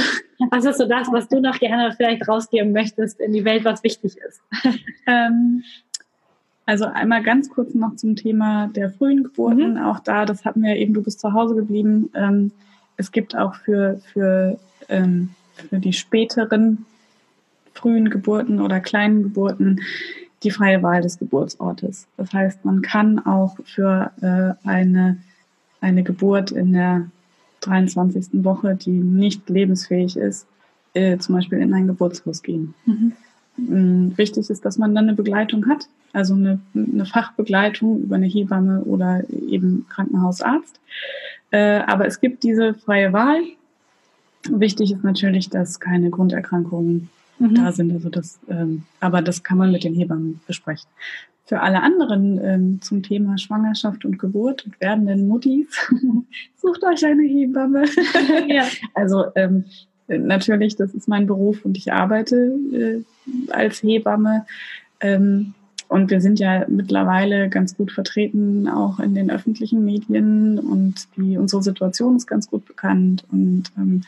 was 0.52 0.66
ist 0.66 0.78
so 0.78 0.88
das, 0.88 1.12
was 1.12 1.28
du 1.28 1.40
noch 1.40 1.60
gerne 1.60 1.94
vielleicht 1.96 2.28
rausgeben 2.28 2.72
möchtest 2.72 3.20
in 3.20 3.34
die 3.34 3.46
Welt, 3.46 3.66
was 3.66 3.84
wichtig 3.84 4.18
ist? 4.18 4.42
ähm, 5.08 5.64
also 6.66 6.86
einmal 6.86 7.22
ganz 7.24 7.50
kurz 7.50 7.74
noch 7.74 7.96
zum 7.96 8.16
Thema 8.16 8.68
der 8.68 8.90
frühen 8.90 9.24
Geburten. 9.24 9.74
Mhm. 9.74 9.84
Auch 9.84 10.00
da, 10.00 10.26
das 10.26 10.46
hatten 10.46 10.64
wir 10.64 10.76
eben, 10.76 10.94
du 10.94 11.04
bist 11.04 11.20
zu 11.20 11.34
Hause 11.34 11.56
geblieben. 11.56 12.10
Ähm, 12.16 12.52
es 12.98 13.12
gibt 13.12 13.36
auch 13.36 13.56
für, 13.56 14.00
für, 14.14 14.58
ähm, 14.90 15.30
für 15.70 15.80
die 15.80 15.94
späteren 15.94 16.86
frühen 17.76 18.10
Geburten 18.10 18.60
oder 18.60 18.80
kleinen 18.80 19.24
Geburten 19.24 19.82
die 20.44 20.52
freie 20.52 20.82
Wahl 20.82 21.02
des 21.02 21.20
Geburtsortes. 21.20 22.08
Das 22.18 22.34
heißt, 22.34 22.66
man 22.66 22.82
kann 22.82 23.20
auch 23.20 23.58
für 23.64 24.12
äh, 24.22 24.68
eine, 24.68 25.18
eine 25.82 26.04
Geburt 26.04 26.52
in 26.52 26.74
der 26.74 27.10
23. 27.62 28.44
Woche, 28.44 28.76
die 28.76 28.92
nicht 28.92 29.50
lebensfähig 29.50 30.18
ist, 30.18 30.48
äh, 30.94 31.18
zum 31.18 31.36
Beispiel 31.36 31.60
in 31.60 31.74
ein 31.74 31.88
Geburtshaus 31.88 32.44
gehen. 32.44 32.74
Mhm. 32.86 33.14
Mm, 33.58 34.18
wichtig 34.18 34.50
ist, 34.50 34.66
dass 34.66 34.78
man 34.78 34.94
dann 34.94 35.06
eine 35.06 35.16
Begleitung 35.16 35.68
hat, 35.68 35.88
also 36.14 36.36
eine, 36.36 36.60
eine 36.74 37.06
Fachbegleitung 37.06 38.02
über 38.04 38.16
eine 38.16 38.28
Hebamme 38.28 38.82
oder 38.84 39.24
eben 39.30 39.86
Krankenhausarzt. 39.90 40.80
Äh, 41.52 41.80
aber 41.80 42.06
es 42.06 42.20
gibt 42.20 42.44
diese 42.44 42.74
freie 42.74 43.14
Wahl. 43.14 43.42
Wichtig 44.50 44.92
ist 44.92 45.04
natürlich, 45.04 45.50
dass 45.50 45.80
keine 45.80 46.12
Grunderkrankungen 46.12 47.10
mhm. 47.40 47.56
da 47.56 47.72
sind. 47.72 47.92
Also 47.92 48.10
das, 48.10 48.40
ähm, 48.50 48.84
aber 49.00 49.22
das 49.22 49.44
kann 49.44 49.58
man 49.58 49.72
mit 49.72 49.84
den 49.84 49.94
Hebammen 49.94 50.42
besprechen. 50.48 50.90
Für 51.46 51.62
alle 51.62 51.84
anderen 51.84 52.40
ähm, 52.44 52.82
zum 52.82 53.04
Thema 53.04 53.38
Schwangerschaft 53.38 54.04
und 54.04 54.18
Geburt 54.18 54.66
und 54.66 54.80
werdenden 54.82 55.28
Muttis, 55.28 55.68
sucht 56.56 56.84
euch 56.84 57.06
eine 57.06 57.24
Hebamme. 57.24 57.86
ja. 58.48 58.64
Also 58.96 59.26
ähm, 59.36 59.66
natürlich, 60.08 60.76
das 60.76 60.94
ist 60.96 61.08
mein 61.08 61.28
Beruf 61.28 61.64
und 61.64 61.78
ich 61.78 61.94
arbeite 61.94 62.58
äh, 62.74 63.02
als 63.52 63.84
Hebamme. 63.84 64.46
Ähm, 65.00 65.54
und 65.88 66.10
wir 66.10 66.20
sind 66.20 66.40
ja 66.40 66.66
mittlerweile 66.68 67.48
ganz 67.50 67.78
gut 67.78 67.92
vertreten, 67.92 68.68
auch 68.68 69.00
in 69.00 69.14
den 69.14 69.30
öffentlichen 69.30 69.86
Medien 69.86 70.58
und 70.58 71.08
die, 71.16 71.38
unsere 71.38 71.62
Situation 71.62 72.16
ist 72.16 72.26
ganz 72.26 72.50
gut 72.50 72.66
bekannt. 72.66 73.24
Und 73.32 73.72
ähm, 73.78 74.02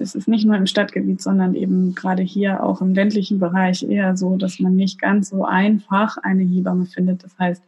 es 0.00 0.14
ist 0.14 0.28
nicht 0.28 0.46
nur 0.46 0.56
im 0.56 0.66
Stadtgebiet, 0.66 1.22
sondern 1.22 1.54
eben 1.54 1.94
gerade 1.94 2.22
hier 2.22 2.62
auch 2.62 2.80
im 2.80 2.94
ländlichen 2.94 3.38
Bereich 3.38 3.82
eher 3.82 4.16
so, 4.16 4.36
dass 4.36 4.60
man 4.60 4.76
nicht 4.76 5.00
ganz 5.00 5.30
so 5.30 5.44
einfach 5.44 6.18
eine 6.18 6.42
Hebamme 6.42 6.86
findet. 6.86 7.24
Das 7.24 7.38
heißt, 7.38 7.62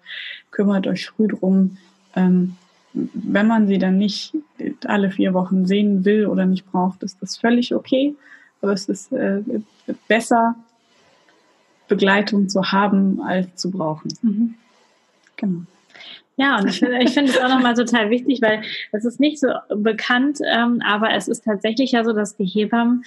kümmert 0.50 0.86
euch 0.86 1.06
früh 1.06 1.28
drum, 1.28 1.78
ähm, 2.14 2.56
wenn 2.92 3.46
man 3.46 3.68
sie 3.68 3.78
dann 3.78 3.98
nicht 3.98 4.34
alle 4.84 5.10
vier 5.10 5.32
Wochen 5.32 5.66
sehen 5.66 6.04
will 6.04 6.26
oder 6.26 6.46
nicht 6.46 6.70
braucht, 6.70 7.02
ist 7.02 7.22
das 7.22 7.36
völlig 7.36 7.74
okay. 7.74 8.14
Aber 8.62 8.72
es 8.72 8.88
ist 8.88 9.12
äh, 9.12 9.42
besser, 10.08 10.56
Begleitung 11.88 12.48
zu 12.48 12.72
haben, 12.72 13.20
als 13.20 13.56
zu 13.56 13.70
brauchen. 13.70 14.12
Mhm. 14.22 14.54
Genau. 15.36 15.62
Ja, 16.36 16.58
und 16.58 16.68
ich 16.68 16.78
finde 16.78 17.02
ich 17.02 17.10
finde 17.10 17.32
es 17.32 17.38
auch 17.38 17.48
nochmal 17.48 17.74
total 17.74 18.08
wichtig, 18.08 18.40
weil 18.40 18.62
es 18.92 19.04
ist 19.04 19.20
nicht 19.20 19.38
so 19.38 19.48
bekannt, 19.68 20.38
ähm, 20.50 20.80
aber 20.84 21.12
es 21.12 21.28
ist 21.28 21.44
tatsächlich 21.44 21.92
ja 21.92 22.02
so, 22.02 22.12
dass 22.12 22.36
die 22.36 22.46
Hebammen 22.46 23.04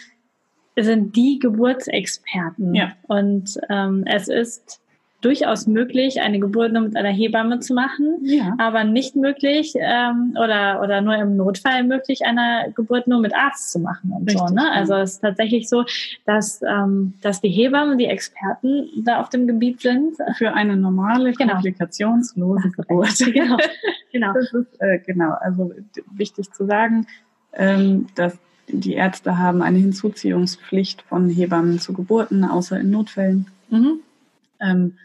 sind 0.77 1.15
die 1.15 1.39
Geburtsexperten. 1.39 2.75
Ja. 2.75 2.93
Und 3.07 3.59
ähm, 3.69 4.03
es 4.05 4.27
ist 4.27 4.82
durchaus 5.23 5.67
möglich, 5.67 6.21
eine 6.21 6.39
Geburt 6.39 6.73
nur 6.73 6.83
mit 6.83 6.95
einer 6.95 7.09
Hebamme 7.09 7.59
zu 7.59 7.73
machen, 7.73 8.19
ja. 8.21 8.55
aber 8.57 8.83
nicht 8.83 9.15
möglich 9.15 9.73
ähm, 9.77 10.35
oder 10.35 10.81
oder 10.83 11.01
nur 11.01 11.15
im 11.15 11.37
Notfall 11.37 11.83
möglich, 11.83 12.25
eine 12.25 12.71
Geburt 12.75 13.07
nur 13.07 13.19
mit 13.19 13.33
Arzt 13.33 13.71
zu 13.71 13.79
machen 13.79 14.11
und 14.11 14.29
Richtig, 14.29 14.47
so. 14.47 14.53
Ne? 14.53 14.71
Also 14.71 14.95
es 14.95 15.13
ist 15.13 15.21
tatsächlich 15.21 15.69
so, 15.69 15.85
dass 16.25 16.61
ähm, 16.61 17.13
dass 17.21 17.41
die 17.41 17.49
Hebammen 17.49 17.97
die 17.97 18.05
Experten 18.05 18.89
da 19.03 19.21
auf 19.21 19.29
dem 19.29 19.47
Gebiet 19.47 19.81
sind 19.81 20.15
für 20.37 20.53
eine 20.53 20.75
normale 20.75 21.33
genau. 21.33 21.53
komplikationslose 21.53 22.69
Geburt. 22.71 23.17
genau, 23.33 23.57
genau. 24.11 24.33
Das 24.33 24.53
ist 24.53 24.81
äh, 24.81 24.99
genau. 24.99 25.33
Also 25.39 25.71
wichtig 26.11 26.51
zu 26.51 26.65
sagen, 26.65 27.07
ähm, 27.53 28.07
dass 28.15 28.37
die 28.67 28.93
Ärzte 28.93 29.37
haben 29.37 29.61
eine 29.61 29.77
Hinzuziehungspflicht 29.77 31.01
von 31.03 31.29
Hebammen 31.29 31.79
zu 31.79 31.93
Geburten, 31.93 32.43
außer 32.43 32.79
in 32.79 32.91
Notfällen. 32.91 33.47
Mhm. 33.69 33.99
Ähm, 34.59 34.97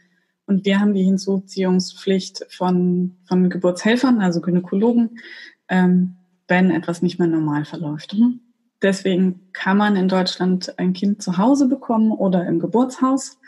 und 0.48 0.64
wir 0.64 0.80
haben 0.80 0.94
die 0.94 1.04
Hinzuziehungspflicht 1.04 2.46
von, 2.48 3.16
von 3.26 3.50
Geburtshelfern, 3.50 4.20
also 4.20 4.40
Gynäkologen, 4.40 5.20
ähm, 5.68 6.16
wenn 6.48 6.70
etwas 6.70 7.02
nicht 7.02 7.18
mehr 7.18 7.28
normal 7.28 7.66
verläuft. 7.66 8.14
Mhm. 8.14 8.40
Deswegen 8.80 9.40
kann 9.52 9.76
man 9.76 9.96
in 9.96 10.08
Deutschland 10.08 10.78
ein 10.78 10.94
Kind 10.94 11.22
zu 11.22 11.36
Hause 11.36 11.68
bekommen 11.68 12.12
oder 12.12 12.46
im 12.46 12.60
Geburtshaus. 12.60 13.38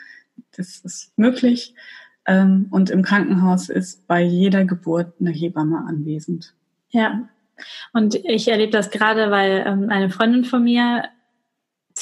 Das 0.55 0.79
ist 0.79 1.17
möglich. 1.17 1.73
Ähm, 2.27 2.67
und 2.69 2.91
im 2.91 3.01
Krankenhaus 3.01 3.69
ist 3.69 4.05
bei 4.07 4.21
jeder 4.21 4.65
Geburt 4.65 5.13
eine 5.19 5.31
Hebamme 5.31 5.83
anwesend. 5.87 6.53
Ja, 6.91 7.27
Und 7.93 8.13
ich 8.13 8.47
erlebe 8.47 8.71
das 8.71 8.91
gerade, 8.91 9.31
weil 9.31 9.63
ähm, 9.65 9.89
eine 9.89 10.11
Freundin 10.11 10.43
von 10.45 10.63
mir 10.63 11.05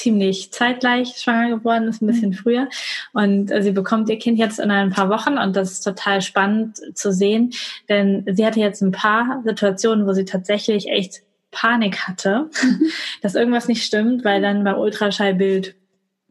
ziemlich 0.00 0.50
zeitgleich 0.50 1.18
schwanger 1.18 1.56
geworden 1.56 1.88
ist, 1.88 2.00
ein 2.00 2.06
bisschen 2.06 2.30
mhm. 2.30 2.34
früher. 2.34 2.68
Und 3.12 3.50
äh, 3.50 3.62
sie 3.62 3.72
bekommt 3.72 4.08
ihr 4.08 4.18
Kind 4.18 4.38
jetzt 4.38 4.58
in 4.58 4.70
ein 4.70 4.90
paar 4.90 5.10
Wochen 5.10 5.36
und 5.36 5.54
das 5.54 5.72
ist 5.72 5.82
total 5.82 6.22
spannend 6.22 6.78
zu 6.94 7.12
sehen, 7.12 7.52
denn 7.88 8.24
sie 8.32 8.44
hatte 8.46 8.60
jetzt 8.60 8.80
ein 8.80 8.92
paar 8.92 9.42
Situationen, 9.44 10.06
wo 10.06 10.12
sie 10.12 10.24
tatsächlich 10.24 10.88
echt 10.88 11.22
Panik 11.50 12.08
hatte, 12.08 12.48
mhm. 12.62 12.86
dass 13.22 13.34
irgendwas 13.34 13.68
nicht 13.68 13.84
stimmt, 13.84 14.24
weil 14.24 14.40
dann 14.40 14.64
beim 14.64 14.78
Ultraschallbild 14.78 15.74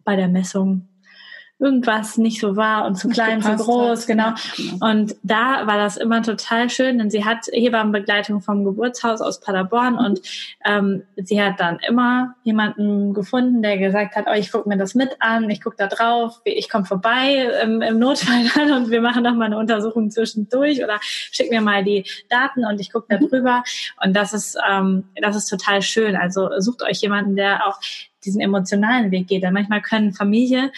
bei 0.04 0.16
der 0.16 0.30
Messung 0.30 0.88
irgendwas 1.60 2.18
nicht 2.18 2.40
so 2.40 2.56
war 2.56 2.86
und 2.86 2.96
zu 2.96 3.10
klein, 3.10 3.42
zu 3.42 3.54
groß, 3.56 4.08
genau. 4.08 4.34
genau. 4.56 4.86
Und 4.86 5.16
da 5.24 5.68
war 5.68 5.78
das 5.78 5.98
immer 5.98 6.24
total 6.24 6.70
schön, 6.70 6.98
denn 6.98 7.10
sie 7.10 7.26
hat 7.26 7.48
Hebammenbegleitung 7.52 8.42
vom 8.42 8.64
Geburtshaus 8.64 9.20
aus 9.20 9.42
Paderborn 9.42 9.98
und 9.98 10.22
ähm, 10.66 11.04
sie 11.18 11.42
hat 11.42 11.60
dann 11.60 11.80
immer 11.80 12.36
jemanden 12.44 13.14
gefunden, 13.14 13.62
der 13.62 13.78
gesagt 13.78 14.16
hat, 14.16 14.26
oh, 14.30 14.34
ich 14.34 14.52
gucke 14.52 14.70
mir 14.70 14.78
das 14.78 14.96
mit 14.96 15.18
an, 15.20 15.50
ich 15.50 15.62
gucke 15.62 15.76
da 15.78 15.88
drauf, 15.88 16.40
ich 16.46 16.70
komme 16.70 16.86
vorbei 16.86 17.52
im, 17.62 17.82
im 17.82 18.00
Notfall 18.00 18.46
dann 18.56 18.72
und 18.84 18.90
wir 18.90 19.02
machen 19.02 19.24
noch 19.24 19.36
mal 19.36 19.46
eine 19.46 19.58
Untersuchung 19.58 20.12
zwischendurch 20.12 20.82
oder 20.82 21.00
schick 21.02 21.52
mir 21.52 21.62
mal 21.62 21.84
die 21.84 22.06
Daten 22.30 22.66
und 22.66 22.80
ich 22.80 22.92
gucke 22.92 23.08
da 23.10 23.20
mhm. 23.20 23.30
drüber. 23.30 23.64
Und 24.02 24.16
das 24.16 24.34
ist, 24.34 24.58
ähm, 24.70 25.04
das 25.22 25.36
ist 25.36 25.48
total 25.48 25.82
schön. 25.82 26.16
Also 26.16 26.50
sucht 26.60 26.84
euch 26.84 27.02
jemanden, 27.02 27.36
der 27.36 27.68
auch 27.68 27.80
diesen 28.26 28.42
emotionalen 28.42 29.12
Weg 29.12 29.28
geht. 29.28 29.44
Denn 29.44 29.54
manchmal 29.54 29.82
können 29.82 30.14
Familie 30.14 30.72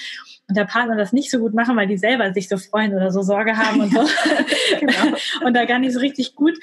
und 0.52 0.58
der 0.58 0.66
Partner 0.66 0.98
das 0.98 1.14
nicht 1.14 1.32
so 1.32 1.40
gut 1.40 1.54
machen, 1.54 1.78
weil 1.78 1.88
die 1.88 1.98
selber 1.98 2.34
sich 2.34 2.50
so 2.50 2.58
freuen 2.58 2.94
oder 2.94 3.10
so 3.10 3.22
Sorge 3.22 3.56
haben 3.56 3.80
und 3.80 3.94
so. 3.94 4.02
genau. 4.82 5.16
Und 5.46 5.54
da 5.54 5.64
gar 5.64 5.80
nicht 5.80 5.94
so 5.94 6.00
richtig 6.02 6.36
gut 6.36 6.60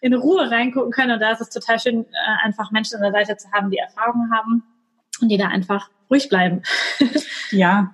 in 0.00 0.14
Ruhe 0.14 0.48
reingucken 0.48 0.92
können. 0.92 1.10
Und 1.10 1.20
da 1.20 1.32
ist 1.32 1.40
es 1.40 1.50
total 1.50 1.80
schön, 1.80 2.04
äh, 2.04 2.46
einfach 2.46 2.70
Menschen 2.70 2.98
an 2.98 3.02
der 3.02 3.10
Seite 3.10 3.36
zu 3.36 3.50
haben, 3.50 3.68
die 3.72 3.78
Erfahrungen 3.78 4.30
haben 4.32 4.62
und 5.20 5.28
die 5.28 5.38
da 5.38 5.48
einfach 5.48 5.90
ruhig 6.08 6.28
bleiben. 6.28 6.62
ja, 7.50 7.92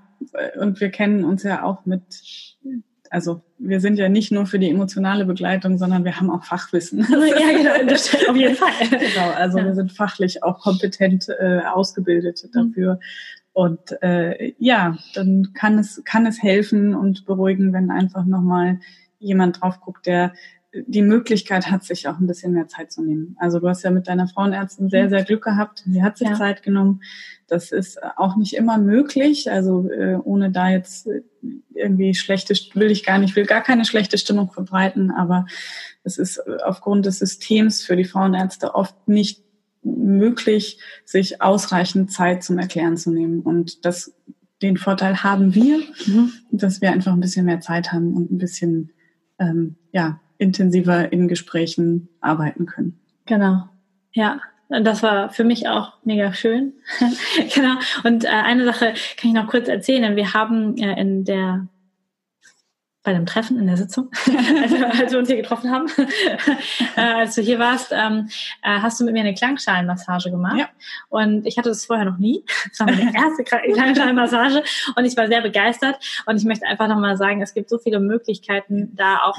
und 0.61 0.80
wir 0.82 0.90
kennen 0.90 1.24
uns 1.24 1.44
ja 1.44 1.62
auch 1.62 1.86
mit, 1.86 2.03
also 3.09 3.40
wir 3.57 3.80
sind 3.80 3.99
ja 3.99 4.11
nicht 4.11 4.30
nur 4.30 4.44
für 4.44 4.59
die 4.59 4.68
emotionale 4.68 5.24
Begleitung, 5.24 5.78
sondern 5.78 6.05
wir 6.05 6.20
haben 6.20 6.30
auch 6.30 6.44
Fachwissen. 6.44 7.07
ja, 7.11 7.57
genau, 7.57 8.30
auf 8.30 8.36
jeden 8.36 8.55
Fall. 8.55 8.88
Genau, 8.90 9.30
also 9.34 9.59
ja. 9.59 9.64
wir 9.64 9.74
sind 9.74 9.92
fachlich 9.92 10.42
auch 10.42 10.61
kompetent 10.61 11.26
äh, 11.40 11.61
ausgebildet 11.61 12.44
mhm. 12.53 12.99
Und 13.59 14.00
äh, 14.02 14.52
ja, 14.61 14.96
dann 15.14 15.52
kann 15.52 15.80
es, 15.80 16.00
kann 16.04 16.26
es 16.26 16.40
helfen 16.40 16.94
und 16.94 17.26
beruhigen, 17.26 17.72
wenn 17.72 17.90
einfach 17.90 18.24
nochmal 18.24 18.78
jemand 19.18 19.61
drauf 19.61 19.80
guckt, 19.80 20.06
der 20.06 20.32
die 20.86 21.02
Möglichkeit 21.02 21.68
hat, 21.68 21.82
sich 21.82 22.06
auch 22.06 22.20
ein 22.20 22.28
bisschen 22.28 22.52
mehr 22.52 22.68
Zeit 22.68 22.92
zu 22.92 23.02
nehmen. 23.02 23.34
Also 23.40 23.59
du 23.59 23.66
hast 23.66 23.82
ja 23.82 23.90
mit 23.90 24.06
deiner 24.06 24.28
Frauenärztin 24.28 24.90
sehr, 24.90 25.09
sehr 25.09 25.24
Glück 25.24 25.42
gehabt. 25.42 25.82
Sie 25.84 26.04
hat 26.04 26.18
sich 26.18 26.28
ja. 26.28 26.34
Zeit 26.36 26.62
genommen. 26.62 27.02
Das 27.48 27.72
ist 27.72 27.98
auch 28.16 28.36
nicht 28.36 28.54
immer 28.54 28.78
möglich. 28.78 29.50
Also 29.50 29.90
äh, 29.90 30.14
ohne 30.22 30.52
da 30.52 30.68
jetzt 30.68 31.09
irgendwie 31.74 32.14
schlechte, 32.14 32.54
will 32.74 32.92
ich 32.92 33.04
gar 33.04 33.18
nicht, 33.18 33.34
will 33.34 33.46
gar 33.46 33.62
keine 33.64 33.84
schlechte 33.84 34.18
Stimmung 34.18 34.52
verbreiten. 34.52 35.11
Aber 35.11 35.46
es 36.04 36.16
ist 36.16 36.40
aufgrund 36.62 37.06
des 37.06 37.18
Systems 37.18 37.82
für 37.82 37.96
die 37.96 38.04
Frauenärzte 38.04 38.76
oft 38.76 39.09
nicht 39.09 39.47
möglich, 39.97 40.78
sich 41.05 41.43
ausreichend 41.43 42.12
Zeit 42.12 42.43
zum 42.43 42.59
Erklären 42.59 42.97
zu 42.97 43.11
nehmen. 43.11 43.41
Und 43.41 43.84
das, 43.84 44.14
den 44.62 44.76
Vorteil 44.76 45.22
haben 45.22 45.55
wir, 45.55 45.78
mhm. 46.07 46.32
dass 46.51 46.80
wir 46.80 46.93
einfach 46.93 47.12
ein 47.12 47.20
bisschen 47.20 47.47
mehr 47.47 47.61
Zeit 47.61 47.93
haben 47.93 48.14
und 48.14 48.30
ein 48.30 48.39
bisschen 48.39 48.91
ähm, 49.39 49.76
ja, 49.93 50.20
intensiver 50.39 51.12
in 51.12 51.28
Gesprächen 51.28 52.09
arbeiten 52.20 52.66
können. 52.66 52.99
Genau. 53.26 53.68
Ja, 54.12 54.41
das 54.68 55.03
war 55.03 55.30
für 55.30 55.45
mich 55.45 55.68
auch 55.68 55.95
mega 56.05 56.32
schön. 56.32 56.74
genau. 57.55 57.74
Und 58.05 58.24
äh, 58.24 58.28
eine 58.28 58.64
Sache 58.64 58.95
kann 59.16 59.30
ich 59.30 59.32
noch 59.32 59.49
kurz 59.49 59.68
erzählen. 59.68 60.16
Wir 60.16 60.34
haben 60.34 60.76
äh, 60.76 61.01
in 61.01 61.24
der 61.24 61.66
bei 63.09 63.14
dem 63.14 63.24
Treffen 63.24 63.59
in 63.59 63.66
der 63.66 63.78
Sitzung, 63.78 64.11
als, 64.62 64.70
wir, 64.70 64.86
als 64.86 65.12
wir 65.12 65.18
uns 65.18 65.28
hier 65.28 65.38
getroffen 65.38 65.70
haben, 65.70 65.86
äh, 66.96 67.00
als 67.00 67.36
du 67.36 67.40
hier 67.40 67.59
warst, 67.59 67.90
ähm, 67.90 68.28
äh, 68.62 68.80
hast 68.80 69.00
du 69.00 69.04
mit 69.04 69.14
mir 69.14 69.20
eine 69.20 69.32
Klangschalenmassage 69.32 70.30
gemacht. 70.30 70.59
Ja. 70.59 70.68
Und 71.09 71.46
ich 71.46 71.56
hatte 71.56 71.70
das 71.70 71.86
vorher 71.86 72.04
noch 72.04 72.18
nie. 72.18 72.44
Das 72.68 72.80
war 72.80 72.86
meine 72.88 73.14
erste 73.14 73.44
Klangschalenmassage 73.72 74.62
und 74.94 75.06
ich 75.06 75.16
war 75.16 75.26
sehr 75.26 75.40
begeistert. 75.40 75.96
Und 76.26 76.36
ich 76.36 76.44
möchte 76.44 76.66
einfach 76.66 76.86
nochmal 76.86 77.16
sagen, 77.16 77.40
es 77.40 77.54
gibt 77.54 77.70
so 77.70 77.78
viele 77.78 77.98
Möglichkeiten, 77.98 78.94
da 78.94 79.20
auch 79.24 79.38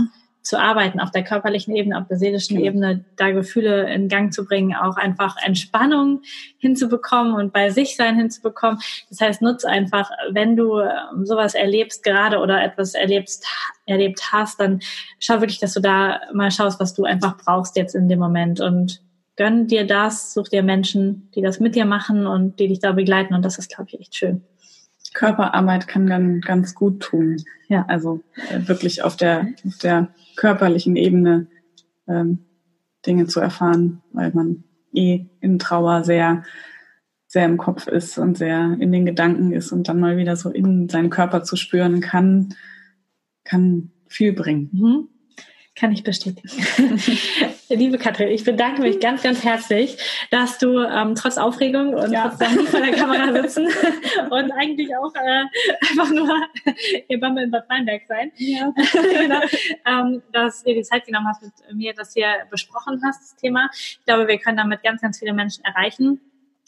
zu 0.50 0.60
arbeiten, 0.60 1.00
auf 1.00 1.12
der 1.12 1.24
körperlichen 1.24 1.76
Ebene, 1.76 1.96
auf 2.00 2.08
der 2.08 2.18
seelischen 2.18 2.60
ja. 2.60 2.66
Ebene, 2.66 3.06
da 3.18 3.30
Gefühle 3.30 3.94
in 3.94 4.08
Gang 4.08 4.34
zu 4.34 4.46
bringen, 4.46 4.76
auch 4.76 4.98
einfach 4.98 5.38
Entspannung 5.46 6.24
hinzubekommen 6.58 7.34
und 7.34 7.54
bei 7.54 7.70
sich 7.70 7.96
sein 7.96 8.16
hinzubekommen. 8.16 8.80
Das 9.10 9.22
heißt, 9.22 9.44
nutz 9.44 9.64
einfach, 9.64 10.10
wenn 10.32 10.56
du 10.56 10.80
ähm, 10.80 11.24
sowas 11.24 11.54
erlebst 11.54 12.04
gerade 12.04 12.40
oder 12.40 12.64
etwas 12.64 12.96
erlebst, 12.96 13.46
erlebt 13.86 14.32
hast, 14.32 14.60
dann 14.60 14.80
schau 15.20 15.40
wirklich, 15.40 15.60
dass 15.60 15.76
du 15.76 15.82
da 15.82 16.20
mal 16.34 16.50
schaust, 16.50 16.80
was 16.80 16.96
du 16.96 17.04
einfach 17.04 17.38
brauchst 17.38 17.78
jetzt 17.78 17.94
in 17.94 18.08
dem 18.08 18.18
Moment 18.18 18.60
und 18.60 19.02
gönn 19.36 19.68
dir 19.68 19.86
das, 19.86 20.34
such 20.34 20.48
dir 20.48 20.64
Menschen, 20.64 21.30
die 21.36 21.44
das 21.44 21.60
mit 21.60 21.76
dir 21.76 21.86
machen 21.86 22.26
und 22.26 22.60
die 22.60 22.70
dich 22.70 22.80
da 22.80 22.92
begleiten 22.92 23.36
und 23.36 23.46
das 23.46 23.60
ist, 23.60 23.70
glaube 23.70 23.90
ich, 23.92 24.00
echt 24.00 24.16
schön. 24.16 24.42
Körperarbeit 25.14 25.88
kann 25.88 26.08
dann 26.08 26.42
ganz 26.42 26.76
gut 26.76 27.02
tun. 27.02 27.38
Ja. 27.68 27.86
Also 27.88 28.22
äh, 28.50 28.68
wirklich 28.68 29.04
auf 29.04 29.16
der, 29.16 29.48
auf 29.66 29.78
der 29.78 30.10
körperlichen 30.36 30.96
Ebene 30.96 31.48
ähm, 32.08 32.40
Dinge 33.06 33.28
zu 33.28 33.40
erfahren, 33.40 34.02
weil 34.12 34.32
man 34.34 34.64
eh 34.94 35.26
in 35.42 35.60
Trauer 35.60 36.04
sehr, 36.04 36.44
sehr 37.28 37.46
im 37.46 37.58
Kopf 37.58 37.88
ist 37.88 38.18
und 38.18 38.38
sehr 38.38 38.78
in 38.80 38.92
den 38.92 39.06
Gedanken 39.06 39.52
ist 39.52 39.72
und 39.72 39.88
dann 39.88 40.00
mal 40.00 40.18
wieder 40.18 40.36
so 40.36 40.50
in 40.50 40.90
seinen 40.90 41.10
Körper 41.10 41.44
zu 41.44 41.56
spüren 41.56 42.02
kann, 42.02 42.56
kann 43.44 43.92
viel 44.08 44.34
bringen. 44.34 44.70
Mhm. 44.72 45.08
Kann 45.76 45.92
ich 45.92 46.04
bestätigen. 46.04 46.50
Liebe 47.70 48.00
Katrin, 48.00 48.30
ich 48.30 48.44
bedanke 48.44 48.82
mich 48.82 49.00
ganz, 49.00 49.22
ganz 49.22 49.44
herzlich, 49.44 49.98
dass 50.32 50.58
du 50.58 50.80
ähm, 50.80 51.14
trotz 51.14 51.38
Aufregung 51.38 51.94
und 51.94 52.12
ja. 52.12 52.30
trotz 52.30 52.56
nie 52.56 52.66
vor 52.66 52.80
der 52.80 52.94
Kamera 52.94 53.32
sitzen 53.32 53.68
und 54.32 54.52
eigentlich 54.52 54.90
auch 54.96 55.14
äh, 55.14 55.44
einfach 55.92 56.10
nur 56.10 56.30
hier 57.08 57.20
Bammel 57.20 57.44
in 57.44 57.52
Bad 57.52 57.70
Weinberg 57.70 58.02
sein, 58.08 58.32
ja. 58.38 58.74
genau, 58.94 59.42
ähm, 59.86 60.24
dass 60.32 60.64
du 60.64 60.70
dir 60.70 60.78
die 60.78 60.84
Zeit 60.84 61.06
genommen 61.06 61.28
hast, 61.28 61.44
mit 61.44 61.54
mir 61.76 61.94
das 61.94 62.14
hier 62.14 62.30
besprochen 62.50 63.00
hast, 63.06 63.22
das 63.22 63.36
Thema. 63.36 63.70
Ich 63.74 64.00
glaube, 64.04 64.28
wir 64.28 64.40
können 64.40 64.58
damit 64.58 64.82
ganz, 64.82 65.02
ganz 65.02 65.20
viele 65.20 65.34
Menschen 65.34 65.64
erreichen. 65.64 66.20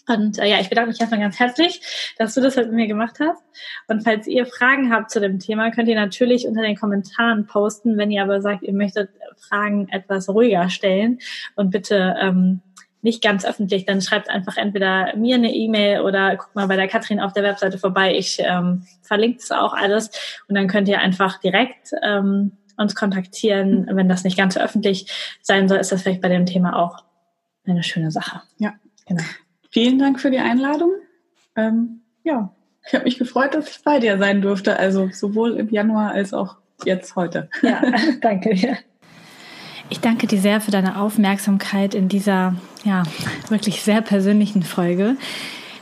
Und 0.07 0.39
äh, 0.39 0.47
ja, 0.47 0.59
ich 0.59 0.69
bedanke 0.69 0.89
mich 0.89 0.99
erstmal 0.99 1.19
ganz 1.19 1.39
herzlich, 1.39 1.81
dass 2.17 2.33
du 2.33 2.41
das 2.41 2.57
halt 2.57 2.67
mit 2.67 2.75
mir 2.75 2.87
gemacht 2.87 3.17
hast. 3.19 3.41
Und 3.87 4.03
falls 4.03 4.27
ihr 4.27 4.45
Fragen 4.45 4.91
habt 4.91 5.11
zu 5.11 5.19
dem 5.19 5.39
Thema, 5.39 5.71
könnt 5.71 5.87
ihr 5.87 5.95
natürlich 5.95 6.47
unter 6.47 6.61
den 6.61 6.75
Kommentaren 6.75 7.45
posten. 7.45 7.97
Wenn 7.97 8.11
ihr 8.11 8.23
aber 8.23 8.41
sagt, 8.41 8.63
ihr 8.63 8.73
möchtet 8.73 9.09
Fragen 9.37 9.87
etwas 9.89 10.29
ruhiger 10.29 10.69
stellen 10.69 11.19
und 11.55 11.69
bitte 11.69 12.15
ähm, 12.19 12.61
nicht 13.01 13.23
ganz 13.23 13.45
öffentlich, 13.45 13.85
dann 13.85 14.01
schreibt 14.01 14.29
einfach 14.29 14.57
entweder 14.57 15.15
mir 15.15 15.35
eine 15.35 15.53
E-Mail 15.53 16.01
oder 16.01 16.35
guckt 16.35 16.55
mal 16.55 16.67
bei 16.67 16.75
der 16.75 16.87
Katrin 16.87 17.19
auf 17.19 17.33
der 17.33 17.43
Webseite 17.43 17.77
vorbei. 17.77 18.15
Ich 18.15 18.39
ähm, 18.39 18.85
verlinke 19.01 19.39
es 19.39 19.51
auch 19.51 19.73
alles 19.73 20.11
und 20.47 20.55
dann 20.55 20.67
könnt 20.67 20.87
ihr 20.87 20.99
einfach 20.99 21.39
direkt 21.39 21.91
ähm, 22.03 22.57
uns 22.77 22.95
kontaktieren. 22.95 23.87
Wenn 23.91 24.09
das 24.09 24.23
nicht 24.23 24.37
ganz 24.37 24.53
so 24.53 24.59
öffentlich 24.59 25.11
sein 25.41 25.67
soll, 25.67 25.79
ist 25.79 25.91
das 25.91 26.03
vielleicht 26.03 26.21
bei 26.21 26.29
dem 26.29 26.45
Thema 26.45 26.77
auch 26.77 27.03
eine 27.65 27.83
schöne 27.83 28.11
Sache. 28.11 28.41
Ja, 28.57 28.73
genau. 29.07 29.23
Vielen 29.71 29.99
Dank 29.99 30.19
für 30.19 30.31
die 30.31 30.39
Einladung. 30.39 30.91
Ähm, 31.55 32.01
ja, 32.23 32.53
ich 32.85 32.93
habe 32.93 33.05
mich 33.05 33.17
gefreut, 33.17 33.53
dass 33.53 33.69
ich 33.69 33.83
bei 33.83 33.99
dir 33.99 34.17
sein 34.17 34.41
durfte, 34.41 34.77
also 34.77 35.09
sowohl 35.11 35.57
im 35.57 35.69
Januar 35.69 36.11
als 36.11 36.33
auch 36.33 36.57
jetzt 36.83 37.15
heute. 37.15 37.49
Ja, 37.61 37.81
danke 38.21 38.53
dir. 38.53 38.77
Ich 39.89 39.99
danke 39.99 40.27
dir 40.27 40.39
sehr 40.39 40.61
für 40.61 40.71
deine 40.71 40.99
Aufmerksamkeit 40.99 41.93
in 41.93 42.09
dieser 42.09 42.55
ja 42.83 43.03
wirklich 43.49 43.81
sehr 43.81 44.01
persönlichen 44.01 44.63
Folge. 44.63 45.15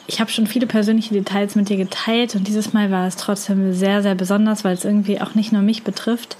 Ich 0.07 0.19
habe 0.19 0.31
schon 0.31 0.47
viele 0.47 0.65
persönliche 0.65 1.13
Details 1.13 1.55
mit 1.55 1.69
dir 1.69 1.77
geteilt 1.77 2.35
und 2.35 2.47
dieses 2.47 2.73
Mal 2.73 2.89
war 2.89 3.05
es 3.07 3.15
trotzdem 3.15 3.73
sehr, 3.73 4.01
sehr 4.01 4.15
besonders, 4.15 4.63
weil 4.63 4.73
es 4.73 4.85
irgendwie 4.85 5.21
auch 5.21 5.35
nicht 5.35 5.51
nur 5.51 5.61
mich 5.61 5.83
betrifft. 5.83 6.37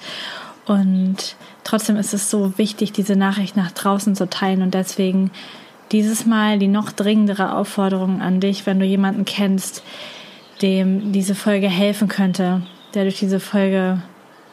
Und 0.66 1.36
trotzdem 1.64 1.96
ist 1.96 2.14
es 2.14 2.32
so 2.32 2.58
wichtig, 2.58 2.92
diese 2.92 3.16
Nachricht 3.16 3.56
nach 3.56 3.72
draußen 3.72 4.16
zu 4.16 4.28
teilen 4.28 4.64
und 4.64 4.74
deswegen 4.74 5.30
dieses 5.92 6.26
Mal 6.26 6.60
die 6.60 6.68
noch 6.68 6.92
dringendere 6.92 7.56
Aufforderung 7.56 8.22
an 8.22 8.40
dich, 8.40 8.66
wenn 8.66 8.80
du 8.80 8.86
jemanden 8.86 9.26
kennst, 9.26 9.84
dem 10.62 11.12
diese 11.12 11.36
Folge 11.36 11.68
helfen 11.68 12.08
könnte, 12.08 12.62
der 12.94 13.04
durch 13.04 13.20
diese 13.20 13.40
Folge 13.40 14.02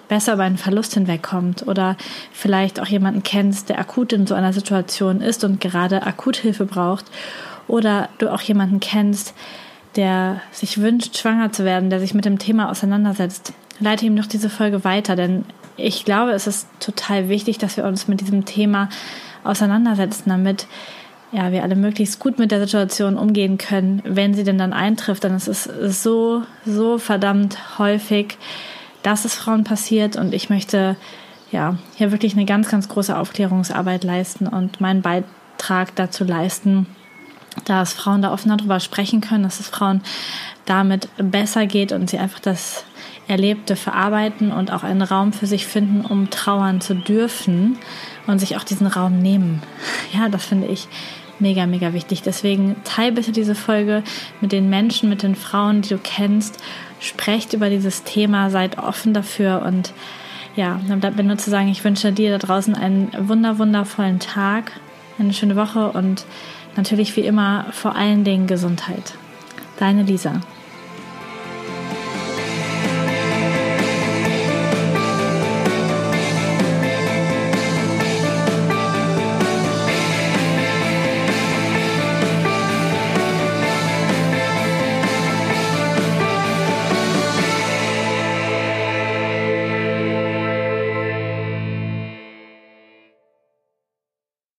besser 0.09 0.34
über 0.34 0.45
einen 0.45 0.59
Verlust 0.59 0.95
hinwegkommt 0.95 1.66
oder 1.66 1.97
vielleicht 2.32 2.80
auch 2.80 2.87
jemanden 2.87 3.22
kennst, 3.22 3.68
der 3.68 3.78
akut 3.78 4.12
in 4.12 4.26
so 4.26 4.34
einer 4.34 4.53
Situation 4.53 5.20
ist 5.20 5.43
und 5.45 5.61
gerade 5.61 6.07
Akuthilfe 6.07 6.64
braucht 6.64 7.07
oder 7.66 8.09
du 8.18 8.32
auch 8.32 8.41
jemanden 8.41 8.80
kennst, 8.80 9.34
der 9.97 10.41
sich 10.53 10.80
wünscht, 10.80 11.16
schwanger 11.16 11.53
zu 11.53 11.64
werden, 11.64 11.91
der 11.91 12.01
sich 12.01 12.14
mit 12.14 12.24
dem 12.24 12.39
Thema 12.39 12.70
auseinandersetzt. 12.70 13.53
Leite 13.80 14.07
ihm 14.07 14.16
doch 14.16 14.26
diese 14.26 14.51
Folge 14.51 14.84
weiter, 14.84 15.16
denn 15.16 15.45
ich 15.76 16.05
glaube, 16.05 16.32
es 16.32 16.47
ist 16.47 16.68
total 16.80 17.28
wichtig, 17.28 17.59
dass 17.59 17.76
wir 17.76 17.84
uns 17.84 18.09
mit 18.09 18.20
diesem 18.20 18.45
Thema 18.45 18.89
auseinandersetzen, 19.45 20.30
damit 20.30 20.66
ja, 21.33 21.53
wir 21.53 21.62
alle 21.62 21.77
möglichst 21.77 22.18
gut 22.20 22.39
mit 22.39 22.51
der 22.51 22.61
Situation 22.61 23.16
umgehen 23.18 23.59
können, 23.59 24.03
wenn 24.05 24.35
sie 24.35 24.45
denn 24.45 24.59
dann 24.59 24.72
eintrifft. 24.72 25.24
Denn 25.24 25.35
es 25.35 25.49
ist 25.49 25.64
so, 26.03 26.43
so 26.64 26.99
verdammt 26.99 27.79
häufig, 27.79 28.39
dass 29.03 29.24
es 29.24 29.35
Frauen 29.35 29.64
passiert 29.64 30.16
und 30.16 30.35
ich 30.35 30.51
möchte 30.51 30.97
ja 31.53 31.77
hier 31.95 32.11
wirklich 32.11 32.35
eine 32.35 32.45
ganz, 32.45 32.68
ganz 32.68 32.89
große 32.89 33.16
Aufklärungsarbeit 33.16 34.05
leisten 34.05 34.47
und 34.47 34.81
meinen 34.81 35.03
Beitrag 35.03 35.95
dazu 35.95 36.24
leisten, 36.24 36.87
dass 37.64 37.93
Frauen 37.93 38.22
da 38.22 38.33
offener 38.33 38.57
drüber 38.57 38.81
sprechen 38.81 39.20
können, 39.20 39.45
dass 39.45 39.61
es 39.61 39.68
Frauen 39.68 40.03
damit 40.64 41.09
besser 41.16 41.66
geht 41.66 41.93
und 41.93 42.11
sie 42.11 42.18
einfach 42.18 42.41
das 42.41 42.85
Erlebte 43.29 43.77
verarbeiten 43.77 44.53
und 44.53 44.72
auch 44.72 44.85
einen 44.85 45.03
Raum 45.03 45.33
für 45.33 45.47
sich 45.47 45.66
finden, 45.66 46.03
um 46.03 46.31
trauern 46.31 46.81
zu 46.81 46.95
dürfen 46.95 47.79
und 48.27 48.39
sich 48.39 48.57
auch 48.57 48.64
diesen 48.64 48.87
Raum 48.87 49.18
nehmen. 49.18 49.62
Ja, 50.12 50.29
das 50.29 50.47
finde 50.47 50.68
ich 50.68 50.89
mega, 51.39 51.66
mega 51.66 51.93
wichtig. 51.93 52.22
Deswegen 52.22 52.77
teil 52.85 53.12
bitte 53.12 53.33
diese 53.33 53.55
Folge 53.55 54.03
mit 54.41 54.53
den 54.53 54.70
Menschen, 54.70 55.09
mit 55.09 55.22
den 55.22 55.35
Frauen, 55.35 55.83
die 55.83 55.91
du 55.91 55.99
kennst. 55.99 56.62
Sprecht 57.01 57.53
über 57.53 57.68
dieses 57.68 58.05
Thema, 58.05 58.51
seid 58.51 58.79
offen 58.79 59.12
dafür 59.12 59.62
und 59.66 59.93
ja, 60.55 60.81
dann 60.89 61.01
bleibt 61.01 61.16
mir 61.16 61.24
nur 61.24 61.37
zu 61.37 61.51
sagen, 61.51 61.68
ich 61.68 61.85
wünsche 61.85 62.12
dir 62.12 62.31
da 62.31 62.39
draußen 62.39 62.74
einen 62.74 63.11
wunder, 63.29 63.59
wundervollen 63.59 64.20
Tag, 64.20 64.72
eine 65.18 65.35
schöne 65.35 65.57
Woche 65.57 65.91
und 65.91 66.24
natürlich 66.77 67.14
wie 67.16 67.20
immer 67.20 67.66
vor 67.72 67.95
allen 67.95 68.24
Dingen 68.24 68.47
Gesundheit. 68.47 69.14
Deine 69.79 70.05
Lisa. 70.05 70.41